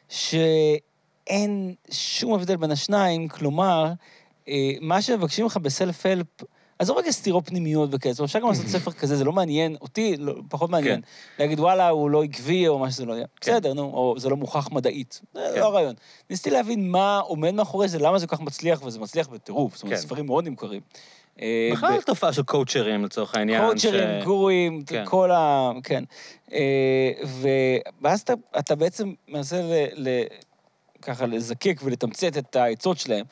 [0.09, 3.91] שאין שום הבדל בין השניים, כלומר,
[4.49, 6.27] אה, מה שמבקשים לך בסלף-הלפ,
[6.79, 9.75] עזוב רגע סתירות פנימיות וכאלה, זאת אומרת, אפשר גם לעשות ספר כזה, זה לא מעניין,
[9.81, 11.01] אותי לא, פחות מעניין.
[11.39, 13.25] להגיד, וואלה, הוא לא עקבי, או מה שזה לא יהיה.
[13.41, 13.51] כן.
[13.51, 15.21] בסדר, נו, או זה לא מוכח מדעית.
[15.33, 15.59] זה כן.
[15.59, 15.93] לא הרעיון.
[16.29, 19.73] ניסיתי להבין מה עומד מאחורי זה, למה זה כל כך מצליח, וזה מצליח בטירוף.
[19.75, 20.01] זאת אומרת, כן.
[20.01, 20.81] ספרים מאוד נמכרים.
[21.41, 23.61] אה, בכלל תופעה של קואוצ'רים לצורך העניין.
[23.65, 25.03] קואוצ'רים, ש- גורואים, כן.
[25.07, 25.71] כל ה...
[25.83, 26.03] כן.
[26.53, 27.47] אה, ו-
[28.01, 30.23] ואז אתה, אתה בעצם מנסה ל, ל,
[31.01, 33.25] ככה לזקק ולתמצת את העצות שלהם,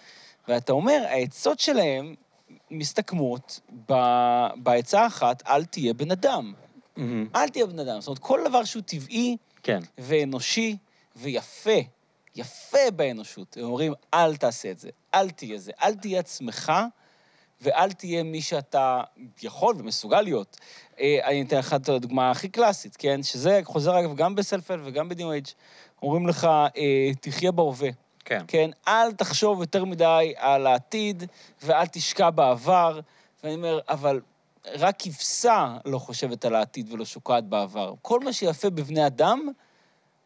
[0.48, 2.16] ואתה אומר, העצות שלהם
[2.72, 3.60] מסתכמות
[3.92, 6.54] ב- בעצה האחת, אל תהיה בן אדם.
[6.96, 7.28] מהמם.
[7.36, 8.02] אל תהיה בן אדם.
[8.02, 10.78] זאת אומרת, כל דבר שהוא טבעי כן, ואנושי
[11.16, 11.80] ויפה,
[12.36, 16.74] יפה באנושות, הם אומרים, אל תעשה את זה, אל תהיה זה, אל תהיה עצמך,
[17.62, 19.02] ואל תהיה מי שאתה
[19.44, 20.58] יכול ומסוגל להיות.
[21.00, 23.24] אה, אני אתן לך את הדוגמה הכי קלאסית, כן?
[23.24, 25.48] שזה חוזר, אגב, גם בסלפל וגם בניו אייג',
[26.02, 26.44] אומרים לך,
[26.78, 27.90] אה, תחיה בהווה.
[28.28, 28.46] כן.
[28.48, 28.70] כן?
[28.88, 31.24] אל תחשוב יותר מדי על העתיד,
[31.64, 33.00] ואל תשקע בעבר.
[33.44, 34.22] ואני אומר, אבל
[34.76, 37.94] רק כבשה לא חושבת על העתיד ולא שוקעת בעבר.
[38.02, 39.50] כל מה שיפה בבני אדם,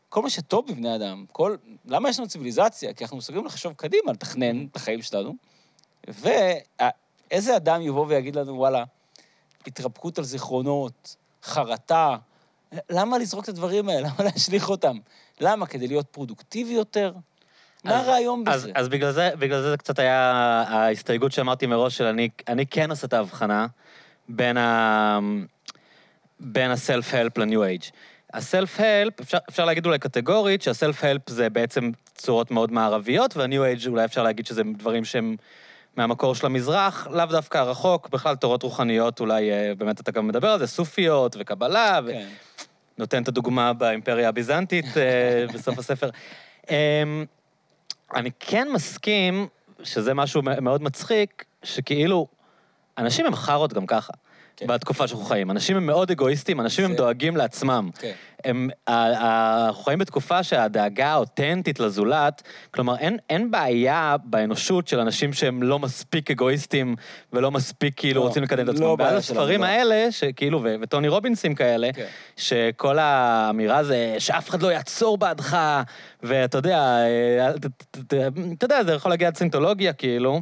[0.10, 1.56] כל מה שטוב בבני אדם, כל...
[1.86, 2.94] למה יש לנו ציוויליזציה?
[2.94, 5.36] כי אנחנו מסוגלים לחשוב קדימה, לתכנן את החיים שלנו.
[6.08, 8.84] ואיזה אדם יבוא ויגיד לנו, וואלה,
[9.68, 12.18] התרפקות על זיכרונות, חרטה,
[12.90, 14.08] למה לזרוק את הדברים האלה?
[14.08, 14.98] למה להשליך אותם?
[15.40, 15.66] למה?
[15.66, 17.14] כדי להיות פרודוקטיבי יותר?
[17.84, 18.72] מה הרעיון אז, בזה?
[18.76, 20.32] אז בגלל זה, בגלל זה זה קצת היה
[20.68, 23.68] ההסתייגות שאמרתי מראש של אני, אני כן עושה את ההבחנה
[24.30, 25.20] בין ה...
[26.40, 27.82] בין הסלף-הלפ לניו אייג'.
[28.34, 34.06] הסלף-הלפ, אפשר, אפשר להגיד אולי קטגורית, שהסלף-הלפ זה בעצם צורות מאוד מערביות, והניו אייג' אולי
[34.06, 35.36] אפשר להגיד שזה דברים שהם
[35.98, 40.48] מהמקור של המזרח, לאו דווקא רחוק, בכלל תורות רוחניות, אולי אה, באמת אתה גם מדבר
[40.48, 42.12] על זה, סופיות וקבלה, ו...
[42.12, 42.28] כן.
[42.98, 46.10] נותן את הדוגמה באימפריה הביזנטית אה, בסוף הספר.
[48.16, 49.48] אני כן מסכים,
[49.84, 52.28] שזה משהו מאוד מצחיק, שכאילו,
[52.98, 54.14] אנשים הם חארות גם ככה.
[54.62, 54.68] כן.
[54.68, 55.52] בתקופה שאנחנו חיים.
[55.52, 57.90] אנשים הם מאוד אגואיסטים, אנשים הם זה- דואגים לעצמם.
[58.00, 58.12] כן.
[58.46, 62.42] הם, אנחנו חיים בתקופה שהדאגה האותנטית לזולת,
[62.72, 66.96] כלומר, אין, אין בעיה באנושות של אנשים שהם לא מספיק אגואיסטים
[67.34, 68.86] ולא מספיק כאילו לא, רוצים לקדם את לא עצמם.
[68.86, 69.66] ואז בעיה הספרים לא.
[69.66, 72.06] האלה, שכאילו, ו- וטוני רובינסים כאלה, כן.
[72.38, 75.58] שכל האמירה זה שאף אחד לא יעצור בעדך,
[76.24, 77.50] ואתה יודע, אה,
[78.58, 80.42] אתה יודע, זה יכול להגיע עד סינטולוגיה, כאילו.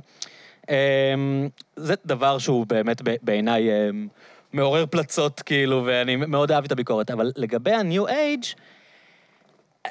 [0.70, 4.08] אמ, זה דבר שהוא באמת בעיניי אמ,
[4.54, 7.12] מעורר פלצות, כאילו, ואני מאוד אהב את הביקורת.
[7.12, 8.56] אבל לגבי ה-New Age,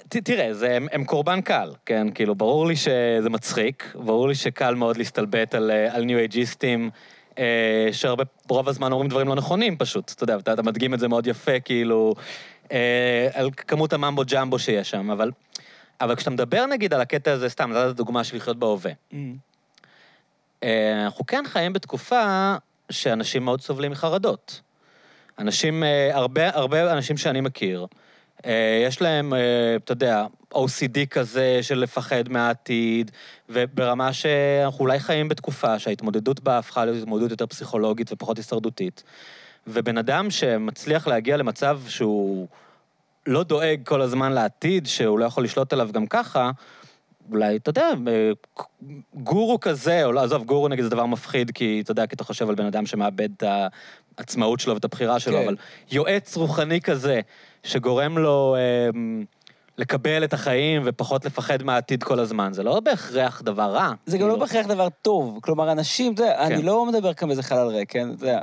[0.08, 2.06] ת, תראה, זה, הם, הם קורבן קל, כן?
[2.14, 6.90] כאילו, ברור לי שזה מצחיק, ברור לי שקל מאוד להסתלבט על, אה, על ניו אייג'יסטים,
[7.38, 11.00] אה, שהרבה, רוב הזמן אומרים דברים לא נכונים פשוט, אתה יודע, אתה, אתה מדגים את
[11.00, 12.14] זה מאוד יפה, כאילו,
[12.72, 15.30] אה, על כמות הממבו ג'מבו שיש שם, אבל,
[16.00, 18.92] אבל כשאתה מדבר נגיד על הקטע הזה, סתם, נתת דוגמה של לחיות בהווה.
[19.12, 19.16] Mm.
[20.62, 22.54] אה, אנחנו כן חיים בתקופה
[22.90, 24.60] שאנשים מאוד סובלים מחרדות.
[25.38, 27.86] אנשים, אה, הרבה, הרבה אנשים שאני מכיר,
[28.46, 29.32] אה, יש להם,
[29.76, 33.10] אתה יודע, OCD כזה של לפחד מהעתיד,
[33.48, 39.02] וברמה שאנחנו אולי חיים בתקופה שההתמודדות בה הפכה להיות התמודדות יותר פסיכולוגית ופחות הישרדותית.
[39.66, 42.48] ובן אדם שמצליח להגיע למצב שהוא
[43.26, 46.50] לא דואג כל הזמן לעתיד, שהוא לא יכול לשלוט עליו גם ככה,
[47.30, 48.30] אולי, אתה יודע, אה,
[49.14, 52.24] גורו כזה, או לא, עזוב, גורו נגיד זה דבר מפחיד, כי אתה יודע, כי אתה
[52.24, 53.44] חושב על בן אדם שמאבד את
[54.18, 55.44] העצמאות שלו ואת הבחירה שלו, כן.
[55.44, 55.56] אבל
[55.90, 57.20] יועץ רוחני כזה,
[57.62, 59.00] שגורם לו אה,
[59.78, 63.92] לקבל את החיים ופחות לפחד מהעתיד כל הזמן, זה לא בהכרח דבר רע.
[64.06, 64.46] זה גם לא כאילו.
[64.46, 65.38] בהכרח דבר טוב.
[65.42, 66.54] כלומר, אנשים, אתה יודע, כן.
[66.54, 68.08] אני לא מדבר כאן באיזה חלל ריק, כן?
[68.12, 68.40] אתה יודע,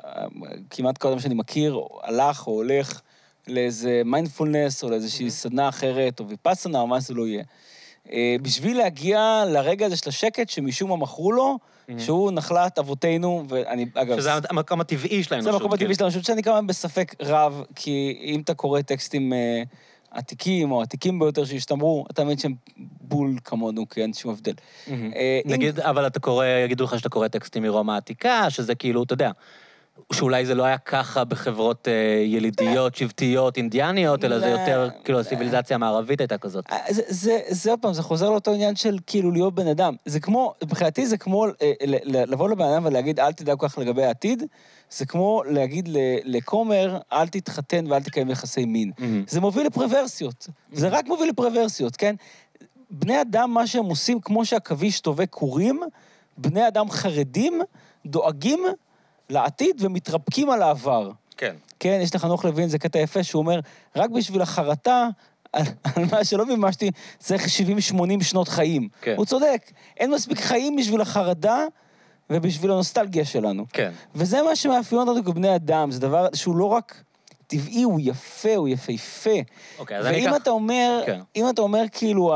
[0.69, 3.01] כמעט כל אדם שאני מכיר הלך או הולך
[3.47, 7.43] לאיזה מיינדפולנס או לאיזושהי סדנה אחרת, או ויפאסנה, או מה זה לא יהיה.
[8.11, 11.57] אה, בשביל להגיע לרגע הזה של השקט שמשום מה מכרו לו,
[11.97, 14.19] שהוא נחלת אבותינו, ואני, אגב...
[14.19, 15.53] שזה המקום הטבעי של זה האנושות.
[15.53, 15.95] המקום הטבעי כאילו.
[15.95, 19.63] של האנושות, שאני כמובן בספק רב, כי אם אתה קורא טקסטים אה,
[20.11, 22.53] עתיקים, או עתיקים ביותר שהשתמרו, אתה מבין שהם
[23.01, 24.53] בול כמונו, כי אין שום הבדל.
[24.89, 29.13] אה, נגיד, אבל אתה קורא, יגידו לך שאתה קורא טקסטים מרומא העתיקה, שזה כאילו, אתה
[29.13, 29.31] יודע,
[30.13, 34.51] שאולי זה לא היה ככה בחברות אה, ילידיות, שבטיות, אינדיאניות, אלא זה לא.
[34.51, 36.65] יותר, כאילו, הסיביליזציה המערבית הייתה כזאת.
[36.71, 36.77] אה,
[37.49, 39.95] זה, עוד פעם, זה חוזר לאותו עניין של כאילו להיות בן אדם.
[40.05, 41.71] זה כמו, מבחינתי זה כמו אה,
[42.05, 44.43] לבוא לבן אדם ולהגיד, אל תדאג כך לגבי העתיד,
[44.91, 45.89] זה כמו להגיד
[46.23, 48.91] לכומר, אל תתחתן ואל תקיים יחסי מין.
[48.99, 49.23] מהמם.
[49.27, 50.47] זה מוביל לפרוורסיות.
[50.71, 52.15] זה רק מוביל לפרוורסיות, כן?
[52.91, 55.81] בני אדם, מה שהם עושים, כמו שהעכביש טווה קורים,
[56.37, 57.61] בני אדם חרדים
[58.05, 58.59] דואגים
[59.29, 61.11] לעתיד ומתרפקים על העבר.
[61.37, 61.55] כן.
[61.79, 63.59] כן, יש לחנוך לוין, זה קטע יפה, שהוא אומר,
[63.95, 65.07] רק בשביל החרטה
[65.53, 67.45] על, על מה שלא מימשתי, צריך
[67.93, 68.87] 70-80 שנות חיים.
[69.01, 69.15] כן.
[69.17, 71.63] הוא צודק, אין מספיק חיים בשביל החרדה
[72.29, 73.65] ובשביל הנוסטלגיה שלנו.
[73.73, 73.91] כן.
[74.15, 77.03] וזה מה שמאפיין אותנו כבני אדם, זה דבר שהוא לא רק
[77.47, 79.39] טבעי, הוא יפה, הוא יפהפה.
[79.79, 80.41] אוקיי, אז אני ואם אקח...
[80.41, 81.21] אתה אומר, כן.
[81.35, 82.33] אם אתה אומר כאילו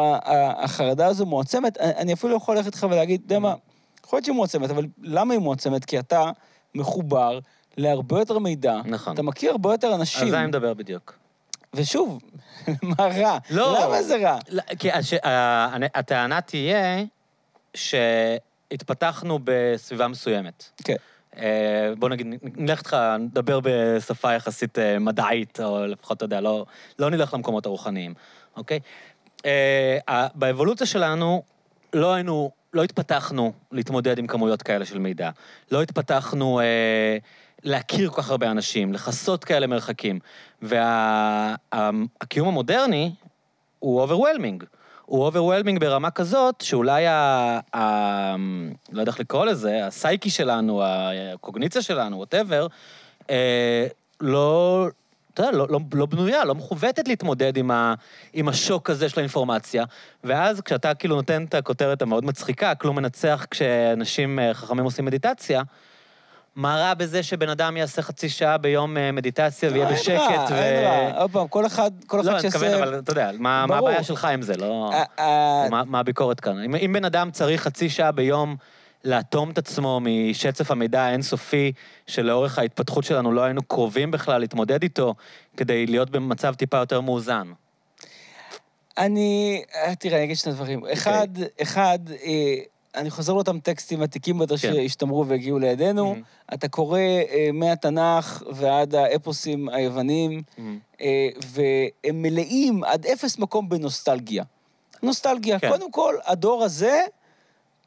[0.58, 3.54] החרדה הזו מועצמת, אני אני אפילו יכול ללכת איתך ולהגיד, אתה יודע מה,
[4.06, 5.86] יכול להיות שהיא מועצמת, אבל למה היא מועצמת?
[5.86, 6.32] כי אתה
[6.76, 7.40] מחובר
[7.78, 8.82] להרבה יותר מידע.
[8.86, 9.14] נכון.
[9.14, 10.24] אתה מכיר הרבה יותר אנשים.
[10.24, 11.18] על זה אני מדבר בדיוק.
[11.74, 12.20] ושוב,
[12.98, 13.38] מה רע?
[13.50, 13.80] לא.
[13.86, 14.38] למה זה רע?
[14.50, 15.14] לא, כי הש...
[15.94, 17.04] הטענה תהיה
[17.74, 20.70] שהתפתחנו בסביבה מסוימת.
[20.84, 20.96] כן.
[21.38, 26.66] אה, בוא נגיד, נלך איתך, נדבר בשפה יחסית אה, מדעית, או לפחות, אתה יודע, לא,
[27.00, 28.14] לא נלך למקומות הרוחניים,
[28.58, 28.80] אוקיי?
[29.46, 31.44] אה, באבולוציה שלנו
[31.94, 35.30] לא היינו, לא התפתחנו להתמודד עם כמויות כאלה של מידע.
[35.72, 37.18] לא התפתחנו אה,
[37.64, 40.20] להכיר כל כך הרבה אנשים, לכסות כאלה מרחקים.
[40.62, 43.12] והקיום המודרני
[43.80, 44.64] הוא overwhelming.
[45.06, 47.60] הוא overwhelming ברמה כזאת, שאולי ה...
[47.76, 48.36] ה...
[48.92, 50.82] לא יודע איך לקרוא לזה, הסייקי שלנו,
[51.34, 52.68] הקוגניציה שלנו, whatever,
[53.30, 53.88] אה,
[54.22, 54.88] לא,
[55.40, 57.94] אתה יודע, לא, לא, לא בנויה, לא מכוותת להתמודד עם, ה,
[58.34, 59.84] עם השוק הזה של האינפורמציה.
[60.24, 65.62] ואז כשאתה כאילו נותן את הכותרת המאוד מצחיקה, כלום מנצח כשאנשים אה, חכמים עושים מדיטציה,
[66.56, 70.52] מה רע בזה שבן אדם יעשה חצי שעה ביום אה, מדיטציה ויהיה אין בשקט?
[70.52, 71.22] רע, אין רע.
[71.22, 72.48] עוד פעם, כל אחד, כל אחד לא, אני.
[72.48, 73.64] מתכוון, אבל אתה יודע, מה.
[73.64, 74.58] הבעיה שלך עם זה?
[74.58, 74.92] לא...
[75.70, 76.76] מה, הביקורת כאן?
[76.76, 78.56] אם בן אדם צריך חצי שעה ביום
[79.04, 81.72] לאטום את עצמו משצף המידע האינסופי,
[82.08, 85.16] שלאורך ההתפתחות שלנו לא היינו קרובים בכלל להתמודד איתו,
[85.58, 87.52] כדי להיות במצב טיפה יותר מאוזן.
[88.98, 90.86] אני, אה, תראה, אני אגיד שני דברים.
[90.94, 91.28] אחד,
[91.62, 92.56] אחד, אה,
[92.96, 94.74] אני חוזר לאותם טקסטים עתיקים ביותר כן.
[94.74, 96.14] שהשתמרו והגיעו לידינו.
[96.14, 96.54] Mhm.
[96.54, 100.42] אתה קורא אה, מהתנ"ך ועד האפוסים היוונים,
[101.02, 104.44] אה, והם מלאים עד אפס מקום בנוסטלגיה.
[105.04, 105.60] נוסטלגיה.
[105.60, 105.70] כן.
[105.70, 107.02] קודם כל, הדור הזה...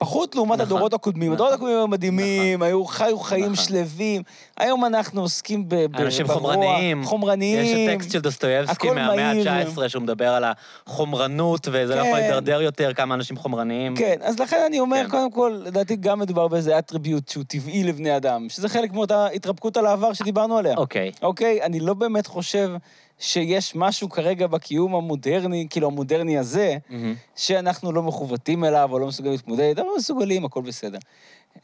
[0.04, 1.32] פחות לעומת נכון, הדורות הקודמים.
[1.32, 1.34] נכון.
[1.34, 3.64] הדורות הקודמים היו מדהימים, היו חיו חיים נכון.
[3.64, 4.22] שלווים.
[4.56, 7.04] היום אנחנו עוסקים ב- ב- אנשים ברוע, חומרניים.
[7.04, 7.58] חומרניים.
[7.88, 9.50] יש טקסט של דוסטויבסקי מהמאה מהיר.
[9.50, 10.44] ה-19, שהוא מדבר על
[10.86, 12.06] החומרנות, וזה לא כן.
[12.08, 13.96] יכול להידרדר יותר, כמה אנשים חומרניים.
[13.96, 15.10] כן, אז לכן אני אומר, כן.
[15.10, 19.76] קודם כל, לדעתי גם מדובר באיזה אטריביוט שהוא טבעי לבני אדם, שזה חלק מאותה התרפקות
[19.76, 20.74] על העבר שדיברנו עליה.
[20.76, 21.10] אוקיי.
[21.22, 21.62] אוקיי?
[21.62, 22.70] אני לא באמת חושב
[23.22, 27.14] שיש משהו כרגע בקיום המודרני, כאילו המודרני הזה, מהמם.
[27.36, 30.98] שאנחנו לא מכוותים אליו או לא מסוגלים להתמודד, אבל מסוגלים, הכל בסדר.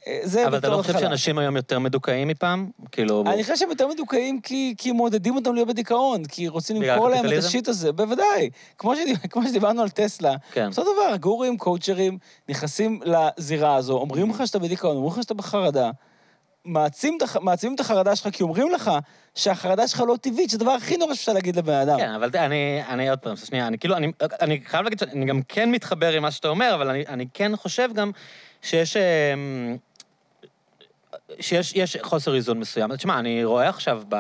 [0.07, 0.99] אה, זה אבל אתה לא חושב.
[0.99, 2.71] שאנשים היום יותר מדוכאים מפעם?
[2.93, 3.25] כאילו...
[3.27, 7.27] אני חושב שהם יותר מדוכאים כי, כי מעודדים אותם להיות בדיכאון, כי רוצים למכור להם
[7.27, 7.33] את?
[7.33, 8.51] השיט הזה, בוודאי.
[8.79, 10.69] כמו, שדיב, כמו שדיברנו על טסלה, כן.
[10.69, 15.91] אותו דבר, גורים, קואוצ'רים, נכנסים לזירה הזו, אומרים לך שאתה בדיכאון, אומרים לך שאתה בחרדה,
[16.69, 18.91] מעצים, מעצימים את החרדה שלך, כי אומרים לך
[19.35, 21.99] שהחרדה שלך לא טבעית, שזה הדבר הכי נורא שאפשר להגיד לבן אדם.
[21.99, 25.43] כן, אבל אני, אני עוד פעם, שנייה, אני כאילו, אני, אני חייב להגיד שאני גם
[25.49, 28.11] כן מתחבר עם מה שאתה אומר, אבל אני, אני כן חושב גם
[28.63, 28.97] שיש...
[28.97, 29.77] אמ,
[31.41, 32.97] שיש יש חוסר איזון מסוים.
[32.97, 34.17] תשמע, אני רואה עכשיו ב...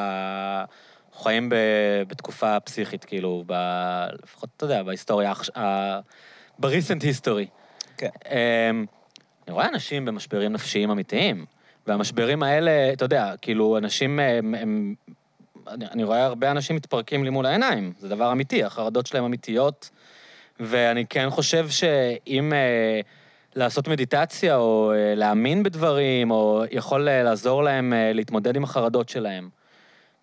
[1.22, 1.54] חיים ב,
[2.08, 3.52] בתקופה פסיכית, כאילו, ב,
[4.22, 6.00] לפחות, אתה יודע, בהיסטוריה, ה-
[6.58, 7.48] ב-recent history.
[7.96, 8.08] כן.
[8.30, 8.86] אמ,
[9.46, 11.46] אני רואה אנשים במשברים נפשיים אמיתיים,
[11.88, 14.54] והמשברים האלה, אתה יודע, כאילו, אנשים הם...
[14.54, 14.94] הם
[15.68, 19.90] אני, אני רואה הרבה אנשים מתפרקים לי מול העיניים, זה דבר אמיתי, החרדות שלהם אמיתיות,
[20.60, 23.00] ואני כן חושב שאם אה,
[23.54, 29.08] לעשות מדיטציה, או אה, להאמין בדברים, או יכול אה, לעזור להם אה, להתמודד עם החרדות
[29.08, 29.48] שלהם.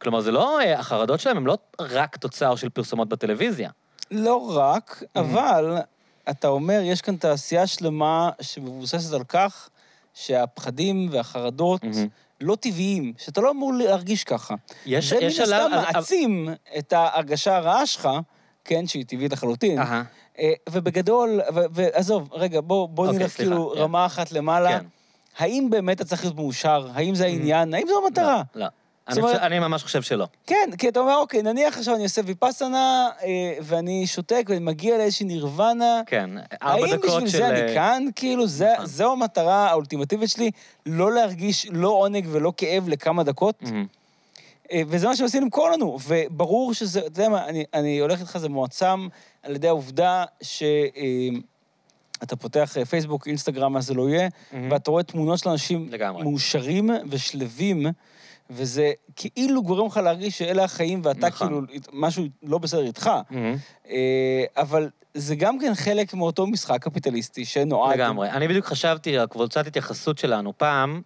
[0.01, 3.69] כלומר, זה לא, אה, החרדות שלהם הם לא רק תוצר של פרסומות בטלוויזיה.
[4.11, 5.19] לא רק, Mm-hmm.
[5.19, 5.77] אבל
[6.29, 9.69] אתה אומר, יש כאן תעשייה שלמה שמבוססת על כך
[10.15, 12.07] שהפחדים והחרדות מהמם.
[12.41, 14.55] לא טבעיים, שאתה לא אמור להרגיש ככה.
[14.85, 18.09] יש, זה מן יש הסתם עליו- מעצים את ההרגשה הרעה שלך,
[18.65, 19.79] כן, שהיא טבעית לחלוטין.
[20.39, 21.41] אה, ובגדול,
[21.73, 23.81] ועזוב, רגע, בוא, בוא אוקיי, נלך סליחה, כאילו כן.
[23.81, 24.79] רמה אחת למעלה.
[24.79, 24.85] כן.
[25.37, 26.87] האם באמת אתה צריך להיות מאושר?
[26.93, 27.73] האם זה העניין?
[27.73, 28.41] האם זו המטרה?
[28.55, 28.67] לא, לא.
[29.07, 30.25] אני, אומרת- חושב, אני ממש חושב שלא.
[30.47, 33.27] כן, כי אתה אומר, אוקיי, נניח עכשיו אני עושה ויפאסנה, אה,
[33.61, 36.01] ואני שותק ואני מגיע לאיזושהי נירוונה.
[36.05, 36.29] כן,
[36.63, 37.37] ארבע האם דקות בשביל של...
[37.37, 38.05] זה אני כאן?
[38.15, 38.85] כאילו, זה, נכון.
[38.85, 40.51] זו המטרה האולטימטיבית שלי,
[40.85, 43.63] לא להרגיש לא עונג ולא כאב לכמה דקות.
[44.71, 45.97] אה, וזה מה שעושים למכור לנו.
[46.07, 49.07] וברור שזה, אתה יודע מה, אני, אני הולך איתך, זה מועצם
[49.43, 54.71] על ידי העובדה שאתה פותח אה, פייסבוק, אינסטגרם, מה זה לא יהיה, מהמם.
[54.71, 56.23] ואתה רואה תמונות של אנשים לגמרי.
[56.23, 57.85] מאושרים ושלווים,
[58.49, 61.47] וזה כאילו גורם לך להרגיש שאלה החיים ואתה נכון.
[61.47, 61.61] כאילו,
[61.93, 63.11] משהו לא בסדר איתך.
[63.29, 63.55] מהמם.
[63.89, 63.95] אה,
[64.57, 67.95] אבל זה גם כן חלק מאותו משחק קפיטליסטי שנועד...
[67.95, 68.29] לגמרי.
[68.29, 71.01] אני בדיוק חשבתי, הקבוצת התייחסות שלנו, פעם,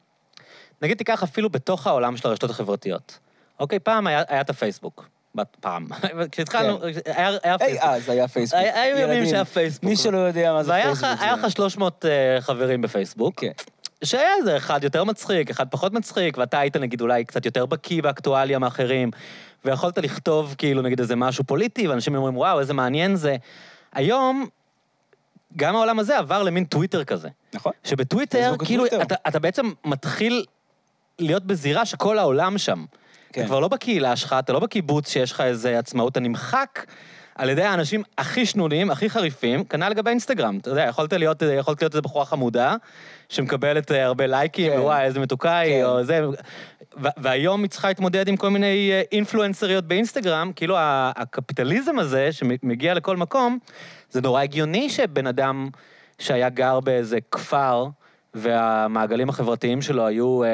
[0.82, 3.20] נגיד תיקח אפילו בתוך העולם של הרשתות החברתיות.
[3.60, 5.10] אוקיי, פעם היה, היה את הפייסבוק.
[5.60, 5.88] פעם.
[6.32, 7.66] כשהתחלנו, היה, היה כן.
[7.66, 7.84] היי, פייסבוק.
[7.84, 8.60] אז היה פייסבוק.
[8.74, 9.84] היו ימים שהיה פייסבוק.
[9.84, 11.10] מי שלא יודע מה זה והיה פייסבוק.
[11.10, 13.52] לך- היה זה- לך 300 אה, חברים בפייסבוק, כן.
[14.04, 18.04] שהיה איזה אחד יותר מצחיק, אחד פחות מצחיק, ואתה היית נגיד אולי קצת יותר בקיא
[18.04, 19.12] באקטואליה מאחרים,
[19.66, 23.36] ויכולת לכתוב כאילו נגיד איזה משהו פוליטי, ואנשים אומרים, וואו, איזה מעניין זה.
[23.94, 24.48] היום,
[25.56, 27.30] גם העולם הזה עבר למין טוויטר כזה.
[27.54, 27.72] נכון.
[27.84, 28.86] שבטוויטר, כאילו.
[28.86, 30.46] אתה, אתה בעצם מתחיל
[31.20, 32.86] להיות בזירה שכל העולם שם.
[33.34, 33.42] כן.
[33.42, 36.86] אתה כבר לא בקהילה שלך, אתה לא בקיבוץ שיש לך איזה עצמאות, אתה נמחק
[37.36, 40.58] על ידי האנשים הכי שנונים, הכי חריפים, כנ"ל לגבי אינסטגרם.
[40.58, 42.76] אתה יודע, יכולת להיות, יכולת להיות איזה בחורה חמודה,
[43.30, 44.80] שמקבלת אה, הרבה לייקים, כן.
[44.80, 45.86] ווואי, איזה מתוקה היא, כן.
[45.86, 46.22] או זה...
[47.18, 53.18] והיום היא צריכה להתמודד עם כל מיני אה, אינפלואנסריות באינסטגרם, כאילו הקפיטליזם הזה, שמגיע לכל
[53.18, 53.60] מקום,
[54.10, 55.70] זה נורא הגיוני שבן אדם
[56.20, 57.88] שהיה גר באיזה כפר,
[58.34, 60.50] והמעגלים החברתיים שלו היו אה,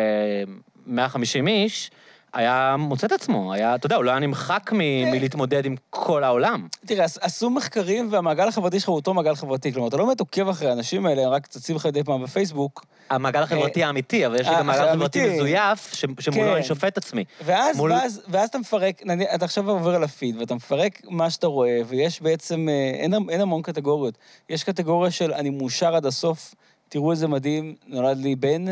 [0.87, 1.91] 150 איש,
[2.35, 5.11] היה מוצא את עצמו, היה, אתה יודע, הוא לא היה נמחק מ- כן.
[5.11, 6.67] מלהתמודד עם כל העולם.
[6.85, 9.73] תראה, עש- עשו מחקרים והמעגל החברתי שלך הוא אותו מעגל חברתי.
[9.73, 12.85] כלומר, אתה לא באמת עוקב אחרי האנשים האלה, הם רק צצים לך מדי פעם בפייסבוק.
[13.09, 15.29] המעגל החברתי האמיתי, אבל יש לי אה, גם מעגל חברתי.
[15.35, 16.55] מזויף, ש- שמולו כן.
[16.55, 17.23] אני שופט עצמי.
[17.45, 19.01] ואז, מול- ואז, ואז אתה מפרק,
[19.35, 23.41] אתה עכשיו עובר על הפיד, ואתה מפרק מה שאתה רואה, ויש בעצם, אה, אין, אין
[23.41, 24.17] המון קטגוריות.
[24.49, 26.55] יש קטגוריה של אני מאושר עד הסוף,
[26.95, 28.65] תראו איזה מדהים, נולד לי בן.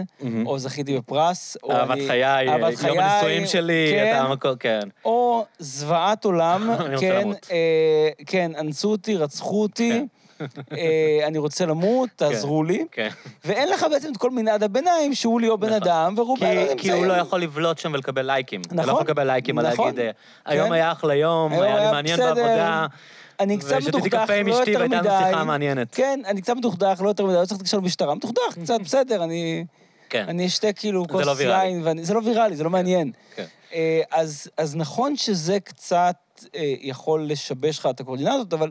[0.45, 2.07] או זכיתי בפרס, או אהבת אני...
[2.07, 4.79] חיי, אהבת יום חיי, הנישואים שלי, כן, אתה המקום, כן.
[5.05, 6.69] או זוועת עולם,
[6.99, 7.29] כן.
[7.51, 10.05] אה, כן, אנסו אותי, רצחו אותי,
[10.71, 12.85] אה, אני רוצה למות, תעזרו לי.
[12.91, 13.09] כן.
[13.45, 15.81] ואין לך בעצם את כל מנעד הביניים, שהוא ליאור בן נכון.
[15.81, 16.77] אדם, ורובנו כי, נמצאים.
[16.77, 18.61] כי הוא לא יכול לבלוט שם ולקבל לייקים.
[18.61, 20.11] אתה לא נכון, יכול לקבל לייקים על נכון, להגיד, אה,
[20.45, 20.73] היום כן.
[20.73, 22.85] היה אחלה יום, היה לי מעניין בעבודה.
[23.39, 25.09] אני קצת ושתיתי מדוכדך, קפה עם לא אשתי יותר והייתה מדי.
[25.09, 25.95] לנו שיחה מעניינת.
[25.95, 28.15] כן, אני קצת מדוכדך, לא יותר מדי, לא צריך להתקשר למשטרה.
[28.15, 29.65] מדוכדך, קצת, בסדר, אני...
[30.09, 30.25] כן.
[30.27, 31.65] אני אשתה כאילו זה לא כוס ויראלי.
[31.67, 33.11] יין, ואני- זה לא ויראלי, זה לא מעניין.
[33.35, 33.45] כן.
[33.73, 36.15] אה, אז אז נכון שזה קצת
[36.55, 38.69] אה, יכול לשבש לך את הקואורדינטות, אבל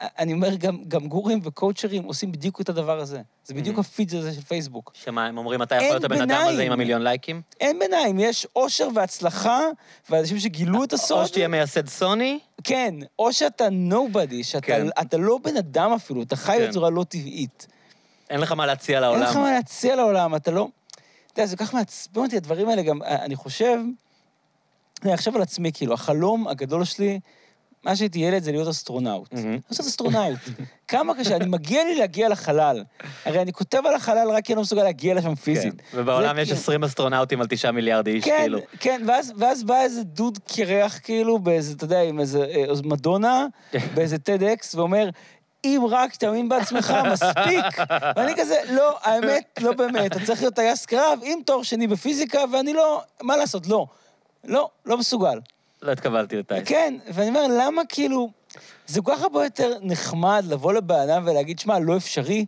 [0.00, 3.20] אני אומר, גם גם גורים וקואוצ'רים עושים בדיוק את הדבר הזה.
[3.44, 3.80] זה בדיוק Mhm.
[3.80, 4.92] הפיד הזה של פייסבוק.
[4.94, 6.46] שמה, הם אומרים, אתה יכול אין להיות הבן אדם.
[6.48, 7.42] הזה עם המיליון לייקים?
[7.60, 9.60] אין ביניים, יש אושר והצלחה,
[10.10, 11.22] ואנשים שגילו את הסוד.
[11.22, 14.86] או שתהיה מייסד סוני, כן, או שאתה nobody, שאתה כן.
[15.18, 16.68] לא בן אדם אפילו, אתה חי כן.
[16.68, 17.66] בצורה לא טבעית.
[18.30, 19.22] אין לך מה להציע אין לעולם.
[19.22, 20.68] לך מה להציע לעולם, אתה לא...
[21.32, 23.78] אתה יודע, זה כל כך מעצבן אותי, הדברים האלה גם, אה, אני חושב,
[25.02, 27.20] אני עכשיו על עצמי, כאילו, החלום הגדול שלי,
[27.86, 29.32] מה שהייתי ילד זה להיות אסטרונאוט.
[29.32, 30.38] אני רוצה להיות אסטרונאוט.
[30.88, 32.84] כמה קשה, אני מגיע לי להגיע לחלל.
[33.24, 35.74] הרי אני כותב על החלל רק כי אני לא מסוגל להגיע לשם פיזית.
[35.90, 35.98] כן.
[36.00, 38.58] ובעולם יש כאילו- 20 אסטרונאוטים על 9 מיליארד איש, כן, כאילו.
[38.80, 43.46] כן, ואז, ואז בא איזה דוד קרח, כאילו, באיזה, אתה יודע, עם איזה אה, מדונה,
[43.94, 45.08] באיזה TEDx, ואומר,
[45.64, 47.86] אם רק תאמין בעצמך, מספיק.
[48.16, 52.40] ואני כזה, לא, האמת, לא באמת, אתה צריך להיות טייס קרב עם תואר שני בפיזיקה,
[52.52, 53.86] ואני לא, מה לעשות, לא.
[54.44, 55.38] לא, לא מסוגל.
[55.86, 56.68] לא התקבלתי לטייס.
[56.68, 58.30] כן, ואני אומר, למה כאילו,
[58.86, 62.46] זה כל כך הרבה יותר נחמד לבוא לבן אדם ולהגיד, שמע, לא אפשרי,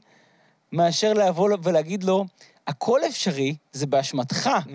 [0.72, 2.24] מאשר לבוא ולהגיד לו,
[2.66, 4.50] הכל אפשרי, זה באשמתך.
[4.64, 4.70] Mm.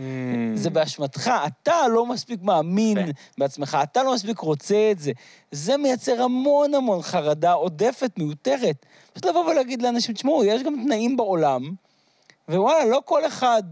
[0.56, 3.12] זה באשמתך, אתה לא מספיק מאמין יפה.
[3.38, 5.12] בעצמך, אתה לא מספיק רוצה את זה.
[5.52, 8.86] זה מייצר המון המון חרדה עודפת, מיותרת.
[9.14, 11.62] פשוט לבוא ולהגיד לאנשים, תשמעו, יש גם תנאים בעולם,
[12.50, 13.64] ווואלה, לא כל אחד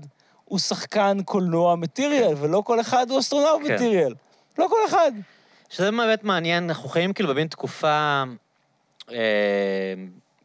[0.45, 3.73] הוא שחקן קולנוע מטיריאל, ולא כל אחד הוא אסטרונאוט כן.
[3.73, 4.13] מטיריאל.
[4.61, 5.11] לא כל אחד.
[5.69, 8.23] שזה באמת מעניין, אנחנו חיים כאילו במין תקופה
[9.11, 9.93] אה,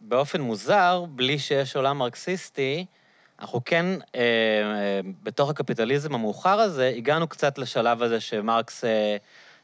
[0.00, 2.86] באופן מוזר, בלי שיש עולם מרקסיסטי.
[3.40, 9.16] אנחנו כן, אה, אה, בתוך הקפיטליזם המאוחר הזה, הגענו קצת לשלב הזה שמרקס אה,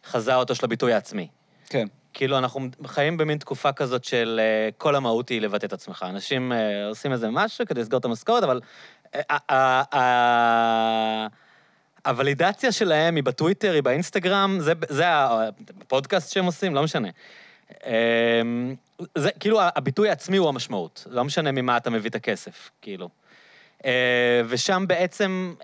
[0.05, 1.29] חזה אותו של הביטוי העצמי.
[1.69, 1.87] כן.
[2.13, 6.07] כאילו, אנחנו חיים במין תקופה כזאת של אה, כל המהות היא לבטא את עצמך.
[6.09, 8.61] אנשים אה, עושים איזה משהו כדי לסגור את המשכורת, אבל...
[9.15, 11.27] אה, אה, אה,
[12.07, 17.09] הוולידציה שלהם היא בטוויטר, היא באינסטגרם, זה, זה הפודקאסט שהם עושים, לא משנה.
[17.87, 18.75] אמ,
[19.19, 23.09] זה כאילו, הביטוי העצמי הוא המשמעות, לא משנה ממה אתה מביא את הכסף, כאילו.
[23.85, 25.55] אה, ושם בעצם,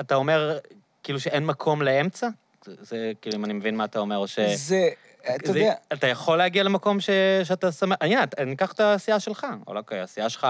[0.00, 0.58] אתה אומר,
[1.02, 2.28] כאילו שאין מקום לאמצע?
[2.64, 4.38] זה, זה כאילו, אם אני מבין מה אתה אומר, או ש...
[4.54, 4.88] זה,
[5.36, 7.10] אתה זה- יודע, אתה יכול להגיע למקום ש...
[7.44, 7.96] שאתה שמח...
[8.00, 9.46] הנה, אני ניקח את העשייה שלך.
[9.66, 10.46] או אוקיי, העשייה שלך,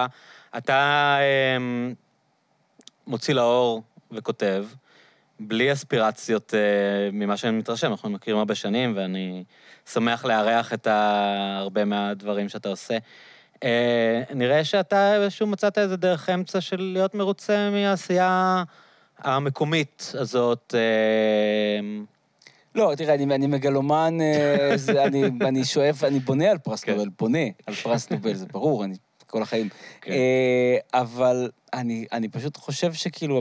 [0.57, 1.17] אתה
[1.57, 1.95] אמ,
[3.07, 4.65] מוציא לאור וכותב,
[5.41, 9.45] בלי אספירציות אה, ממה שאני מתרשם, אנחנו מכירים הרבה שנים, ואני
[9.93, 10.89] שמח לארח את.
[11.61, 12.99] הרבה מהדברים שאתה עושה.
[13.65, 18.63] אה, נראה שאתה איזשהו מצאת איזה דרך אמצע של להיות מרוצה מהעשייה
[19.19, 20.75] המקומית הזאת.
[20.75, 22.05] אה,
[22.75, 24.19] לא, תראה, אני, אני מגלומן,
[24.75, 26.93] זה, אני, אני שואף, אני בונה על פרס כן.
[26.93, 28.95] נובל, בונה על פרס נובל, זה ברור, אני
[29.27, 29.69] כל החיים.
[30.01, 30.13] כן.
[30.95, 33.41] אבל אני, אני פשוט חושב שכאילו,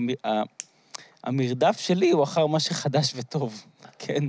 [1.24, 3.66] המרדף שלי הוא אחר מה שחדש וטוב,
[4.00, 4.24] כן?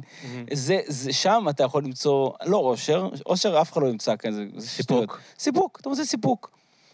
[0.52, 4.44] זה, זה, שם אתה יכול למצוא, לא אושר, אושר אף אחד לא ימצא כאן, זה,
[4.56, 4.84] זה סיפוק.
[4.84, 5.10] שטויות.
[5.38, 6.50] סיפוק, אתה מוצא סיפוק.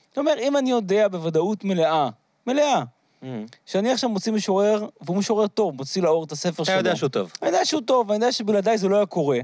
[0.08, 2.08] זאת אומרת, אם אני יודע בוודאות מלאה,
[2.46, 2.82] מלאה,
[3.22, 6.74] אה, שאני עכשיו מוציא משורר, והוא משורר טוב, מוציא לאור את הספר אתה שלו.
[6.76, 7.32] יודע שהוא טוב.
[7.42, 9.38] אני יודע שהוא טוב, אני יודע שבלעדיי זה לא היה קורה.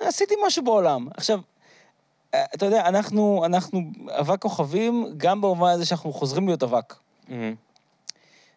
[0.00, 1.08] עשיתי משהו בעולם.
[1.16, 1.40] עכשיו,
[2.34, 6.94] אה, אתה יודע, אנחנו, אנחנו אבק כוכבים, גם במובן הזה שאנחנו חוזרים להיות אבק.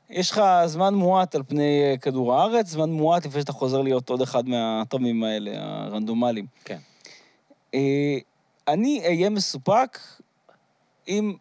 [0.09, 4.09] יש לך זמן מועט על פני אה, כדור הארץ, זמן מועט לפני שאתה חוזר להיות
[4.09, 6.45] עוד אחד מהאטומים האלה, הרנדומליים.
[6.65, 6.77] כן.
[7.73, 8.17] אה,
[8.67, 9.99] אני אהיה מסופק
[11.07, 11.33] אם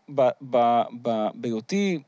[1.35, 1.99] בהיותי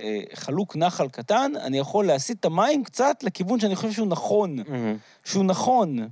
[0.00, 4.56] אה, חלוק נחל קטן, אני יכול להסיט את המים קצת לכיוון שאני חושב שהוא נכון.
[5.24, 6.08] שהוא נכון.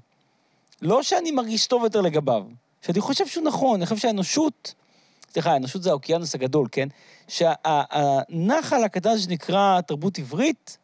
[0.82, 2.44] לא שאני מרגיש טוב יותר לגביו,
[2.82, 4.74] שאני חושב שהוא נכון, אני חושב שהאנושות,
[5.32, 6.88] סליחה, האנושות זה האוקיינוס הגדול, כן?
[7.28, 10.78] שהנחל הקטן שנקרא תרבות עברית,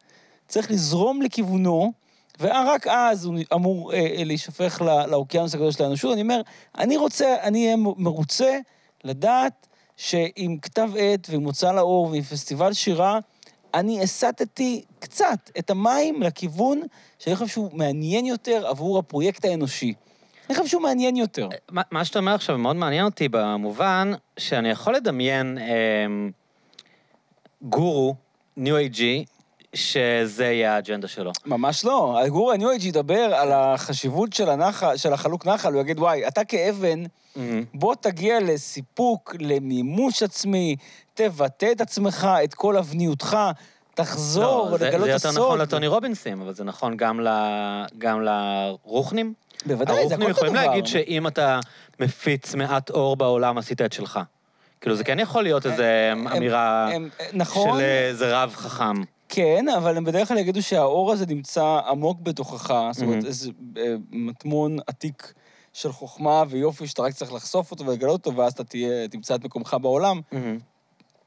[0.47, 1.93] צריך לזרום לכיוונו,
[2.39, 6.13] ורק אז הוא אמור אה, אה, להישפך לא- לאוקיינוס הגדול של האנושות.
[6.13, 6.41] אני אומר,
[6.77, 8.59] אני רוצה, אני אהיה מרוצה
[9.03, 9.67] לדעת
[9.97, 13.19] שעם כתב עת ועם הוצאה לאור ועם פסטיבל שירה,
[13.73, 16.81] אני הסטתי קצת את המים לכיוון
[17.19, 19.93] שאני חושב שהוא מעניין יותר עבור הפרויקט האנושי.
[20.49, 21.49] אני חושב שהוא מעניין יותר.
[21.71, 26.05] מה, מה שאתה אומר עכשיו מאוד מעניין אותי במובן שאני יכול לדמיין אה,
[27.61, 28.15] גורו,
[28.57, 29.25] ניו אייג'י,
[29.73, 31.31] שזה יהיה האג'נדה שלו.
[31.45, 32.19] ממש לא.
[32.19, 36.43] הגור הניו אייג' ידבר על החשיבות של הנחל, של החלוק נחל, הוא יגיד, וואי, אתה
[36.43, 37.03] כאבן,
[37.73, 40.75] בוא תגיע לסיפוק, למימוש עצמי,
[41.13, 43.37] תבטא את עצמך, את כל אבניותך,
[43.93, 45.31] תחזור, לא, זה, לגלות זה הסוד.
[45.31, 47.29] יותר נכון לטוני רובינסים, אבל זה נכון גם, ל,
[47.97, 49.33] גם לרוחנים.
[49.65, 50.69] בוודאי, זה הכל יכולים אותו דבר.
[50.71, 51.59] להגיד שאם אתה
[51.99, 54.19] מפיץ מעט אור בעולם, עשית את שלך.
[54.81, 58.93] כאילו, זה כן יכול להיות איזו הם- אמירה הם- נכון, של איזה רב חכם.
[59.29, 63.25] כן, אבל הם בדרך כלל יגידו שהאור הזה נמצא עמוק בתוכך, זאת אומרת.
[63.25, 65.33] איזה אה, מטמון עתיק
[65.73, 69.45] של חוכמה ויופי שאתה רק צריך לחשוף אותו ולגלות אותו, ואז אתה תהיה, תמצא את
[69.45, 70.21] מקומך בעולם.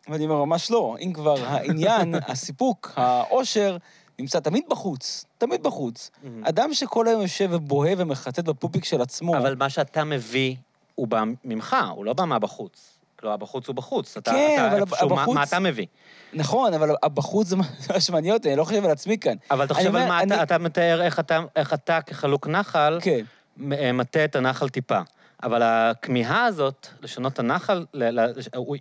[0.08, 0.96] ואני אומר, ממש לא.
[1.00, 3.76] אם כבר העניין, הסיפוק, העושר,
[4.18, 6.10] נמצא תמיד בחוץ, תמיד בחוץ.
[6.42, 10.54] אדם שכל היום יושב ובוהה ומחטט בפופיק של עצמו, אבל מה שאתה מביא,
[10.94, 12.94] הוא בא ממך, הוא לא בא מהבחוץ.
[13.18, 14.16] כלומר, הבחוץ הוא בחוץ.
[14.16, 15.86] אתה, כן, אתה אבל איפשהו, מה, הבחוץ- מה אתה מביא?
[16.32, 17.64] נכון, אבל הבחוץ זה מה
[17.94, 19.34] מה שמעניין אותי, אני לא חושב על עצמי כאן.
[19.50, 22.98] אבל אתה חושב על מה אני- אתה, אתה מתאר, איך אתה, איך אתה כחלוק נחל,
[23.02, 23.24] כן.
[23.72, 25.00] אה, מטה את הנחל טיפה.
[25.42, 27.84] אבל הכמיהה הזאת, לשנות את הנחל,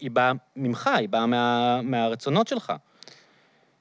[0.02, 2.74] היא באה ממך, היא באה מה, מהרצונות שלך.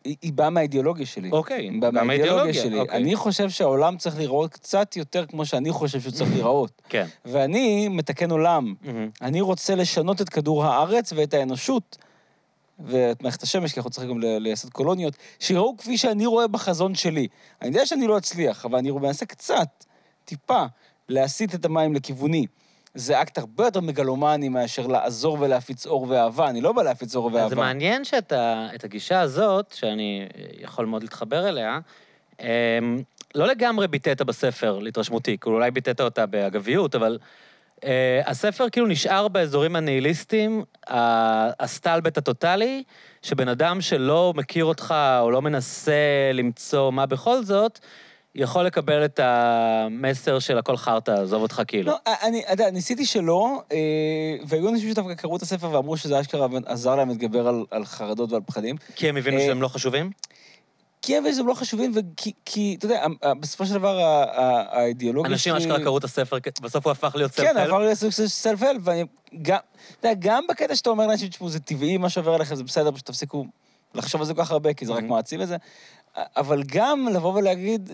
[0.07, 1.31] היא היא באה מהאידיאולוגיה שלי.
[1.31, 2.81] אוקיי, היא באה מהאידיאולוגיה האידיאולוגיה, שלי.
[2.81, 2.97] אוקיי.
[2.97, 6.83] אני חושב שהעולם צריך להיראות קצת יותר כמו שאני חושב שהוא צריך להיראות.
[6.89, 7.07] כן.
[7.25, 8.75] ואני מתקן עולם.
[8.83, 9.11] מהמם.
[9.23, 11.97] אני רוצה לשנות את כדור הארץ ואת האנושות,
[12.79, 17.29] ואת מערכת השמש, כי אנחנו צריכים גם לייסד קולוניות, שיראו כפי שאני רואה בחזון שלי.
[17.63, 19.85] אני יודע שאני לא אצליח, אבל אני מנסה קצת,
[20.25, 20.65] טיפה,
[21.09, 22.47] להסיט את המים לכיווני.
[22.97, 26.49] זה אקט הרבה יותר מגלומני מאשר לעזור ולהפיץ אור ואהבה.
[26.49, 27.49] אני לא בא להפיץ אור ואהבה.
[27.49, 30.27] זה מעניין שאת הגישה הזאת, שאני
[30.61, 31.79] יכול מאוד להתחבר אליה,
[32.41, 32.47] אמ,
[33.35, 37.19] לא לגמרי ביטאת בספר, להתרשמותי, כאילו אולי ביטאת אותה באגביות, אבל
[37.85, 40.65] אה, הספר כאילו נשאר באזורים הניהיליסטיים,
[41.61, 42.83] הסטלבט הטוטלי,
[43.23, 47.79] שבן אדם שלא מכיר אותך או לא מנסה למצוא מה בכל זאת,
[48.39, 51.93] יכול לקבל את המסר של הכל חרטא, עזוב אותך כאילו.
[51.93, 53.77] לא, אני, אתה יודע, ניסיתי שלא, אה,
[54.47, 58.33] והיו אנשים שדווקא קראו את הספר ואמרו שזה אשכרה עזר להם להתגבר על, על חרדות
[58.33, 58.77] ועל פחדים.
[58.95, 60.11] כי הם הבינו אה, שהם לא חושבים?
[61.03, 63.07] כי הם הם לא חשובים, וכי, כי, אתה יודע,
[63.41, 63.99] בסופו של דבר
[64.71, 65.65] האידיאולוגיה אנשים שלי...
[65.65, 67.69] אשכרה קראו את הספר, בסוף הוא הפך להיות כן, סלף-הלפ.
[67.69, 69.05] עבר להיות סוג של סלף-הלפ, ואני
[69.43, 69.59] גם,
[70.01, 72.93] אתה יודע, גם בקטע שאתה אומר לאנשים, תשמעו, זה טבעי, מה שעובר עליכם, זה בסדר,
[72.93, 73.45] פשוט תפסיקו
[73.95, 75.07] לחשוב על זה כל כך הרבה, כי זה רק Mhm.
[75.07, 75.57] מעצים את זה.
[76.37, 77.93] אבל גם לבוא ולהגיד,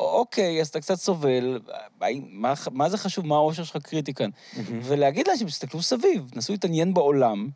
[0.00, 1.60] אוקיי, אז אתה קצת סובל,
[2.00, 4.30] האם- מה, מה זה חשוב, מה האושר שלך קריטי כאן?
[4.82, 7.48] ולהגיד לאנשים, תסתכלו סביב, נסו להתעניין בעולם,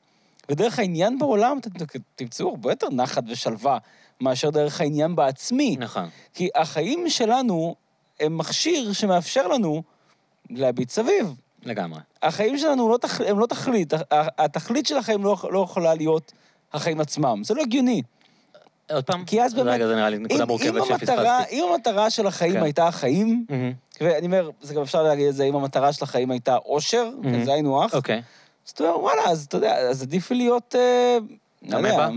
[0.49, 1.70] ודרך העניין בעולם אתם
[2.14, 3.78] תמצאו הרבה יותר נחת ושלווה
[4.20, 5.76] מאשר דרך העניין בעצמי.
[5.78, 6.09] נכון.
[6.34, 7.74] כי החיים שלנו
[8.20, 9.82] הם מכשיר שמאפשר לנו
[10.51, 11.34] להביט סביב.
[11.62, 12.01] לגמרי.
[12.22, 13.20] החיים שלנו לא תכ...
[13.20, 16.32] הם לא תכלית, התכלית של החיים לא, לא יכולה להיות
[16.72, 17.40] החיים עצמם.
[17.45, 18.03] זה לא הגיוני.
[18.93, 19.24] עוד פעם?
[19.24, 21.22] כי אז באמת- רגע, זה נראה לי נקודה מורכבת שפספסתי.
[21.51, 22.62] אם המטרה של החיים כן.
[22.62, 23.47] הייתה החיים.
[24.01, 27.09] ואני אומר, זה גם אפשר להגיד את זה, אם המטרה של החיים הייתה אושר.
[27.45, 28.22] זה היינו הך, אוקיי.
[28.66, 30.74] אז אתה אומר, וואלה, אז אתה יודע, אז עדיף לי להיות...
[30.78, 31.18] אה,
[31.62, 32.09] לא אמבה?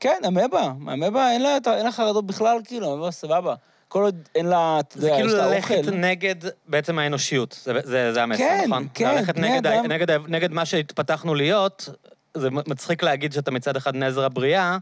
[0.00, 0.66] כן, אמבה.
[0.92, 1.42] אמבה, אין
[1.84, 3.54] לה, חרדות בכלל, כאילו, אמבה, סבבה.
[3.88, 5.90] כל עוד אין לה, אתה זה יודע, כאילו יש לה ללכת אוכל.
[5.90, 6.34] נגד
[6.68, 8.86] בעצם האנושיות, זה- זה זה המסר, כן, נכון?
[8.94, 11.88] כן, ללכת בני נגד אדם- נגד נגד מה שהתפתחנו להיות,
[12.36, 14.76] זה מצחיק להגיד שאתה מצד אחד נזר הבריאה,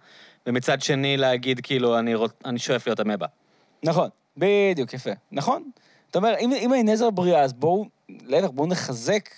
[0.46, 3.26] ומצד שני להגיד, כאילו, אני רוצ- אני שואף להיות אמבה.
[3.82, 5.10] נכון, בדיוק, יפה.
[5.32, 5.70] נכון.
[6.10, 9.28] אתה אומר, אם, אם אני נזר הבריאה, אז בואו, להפך, בואו נחזק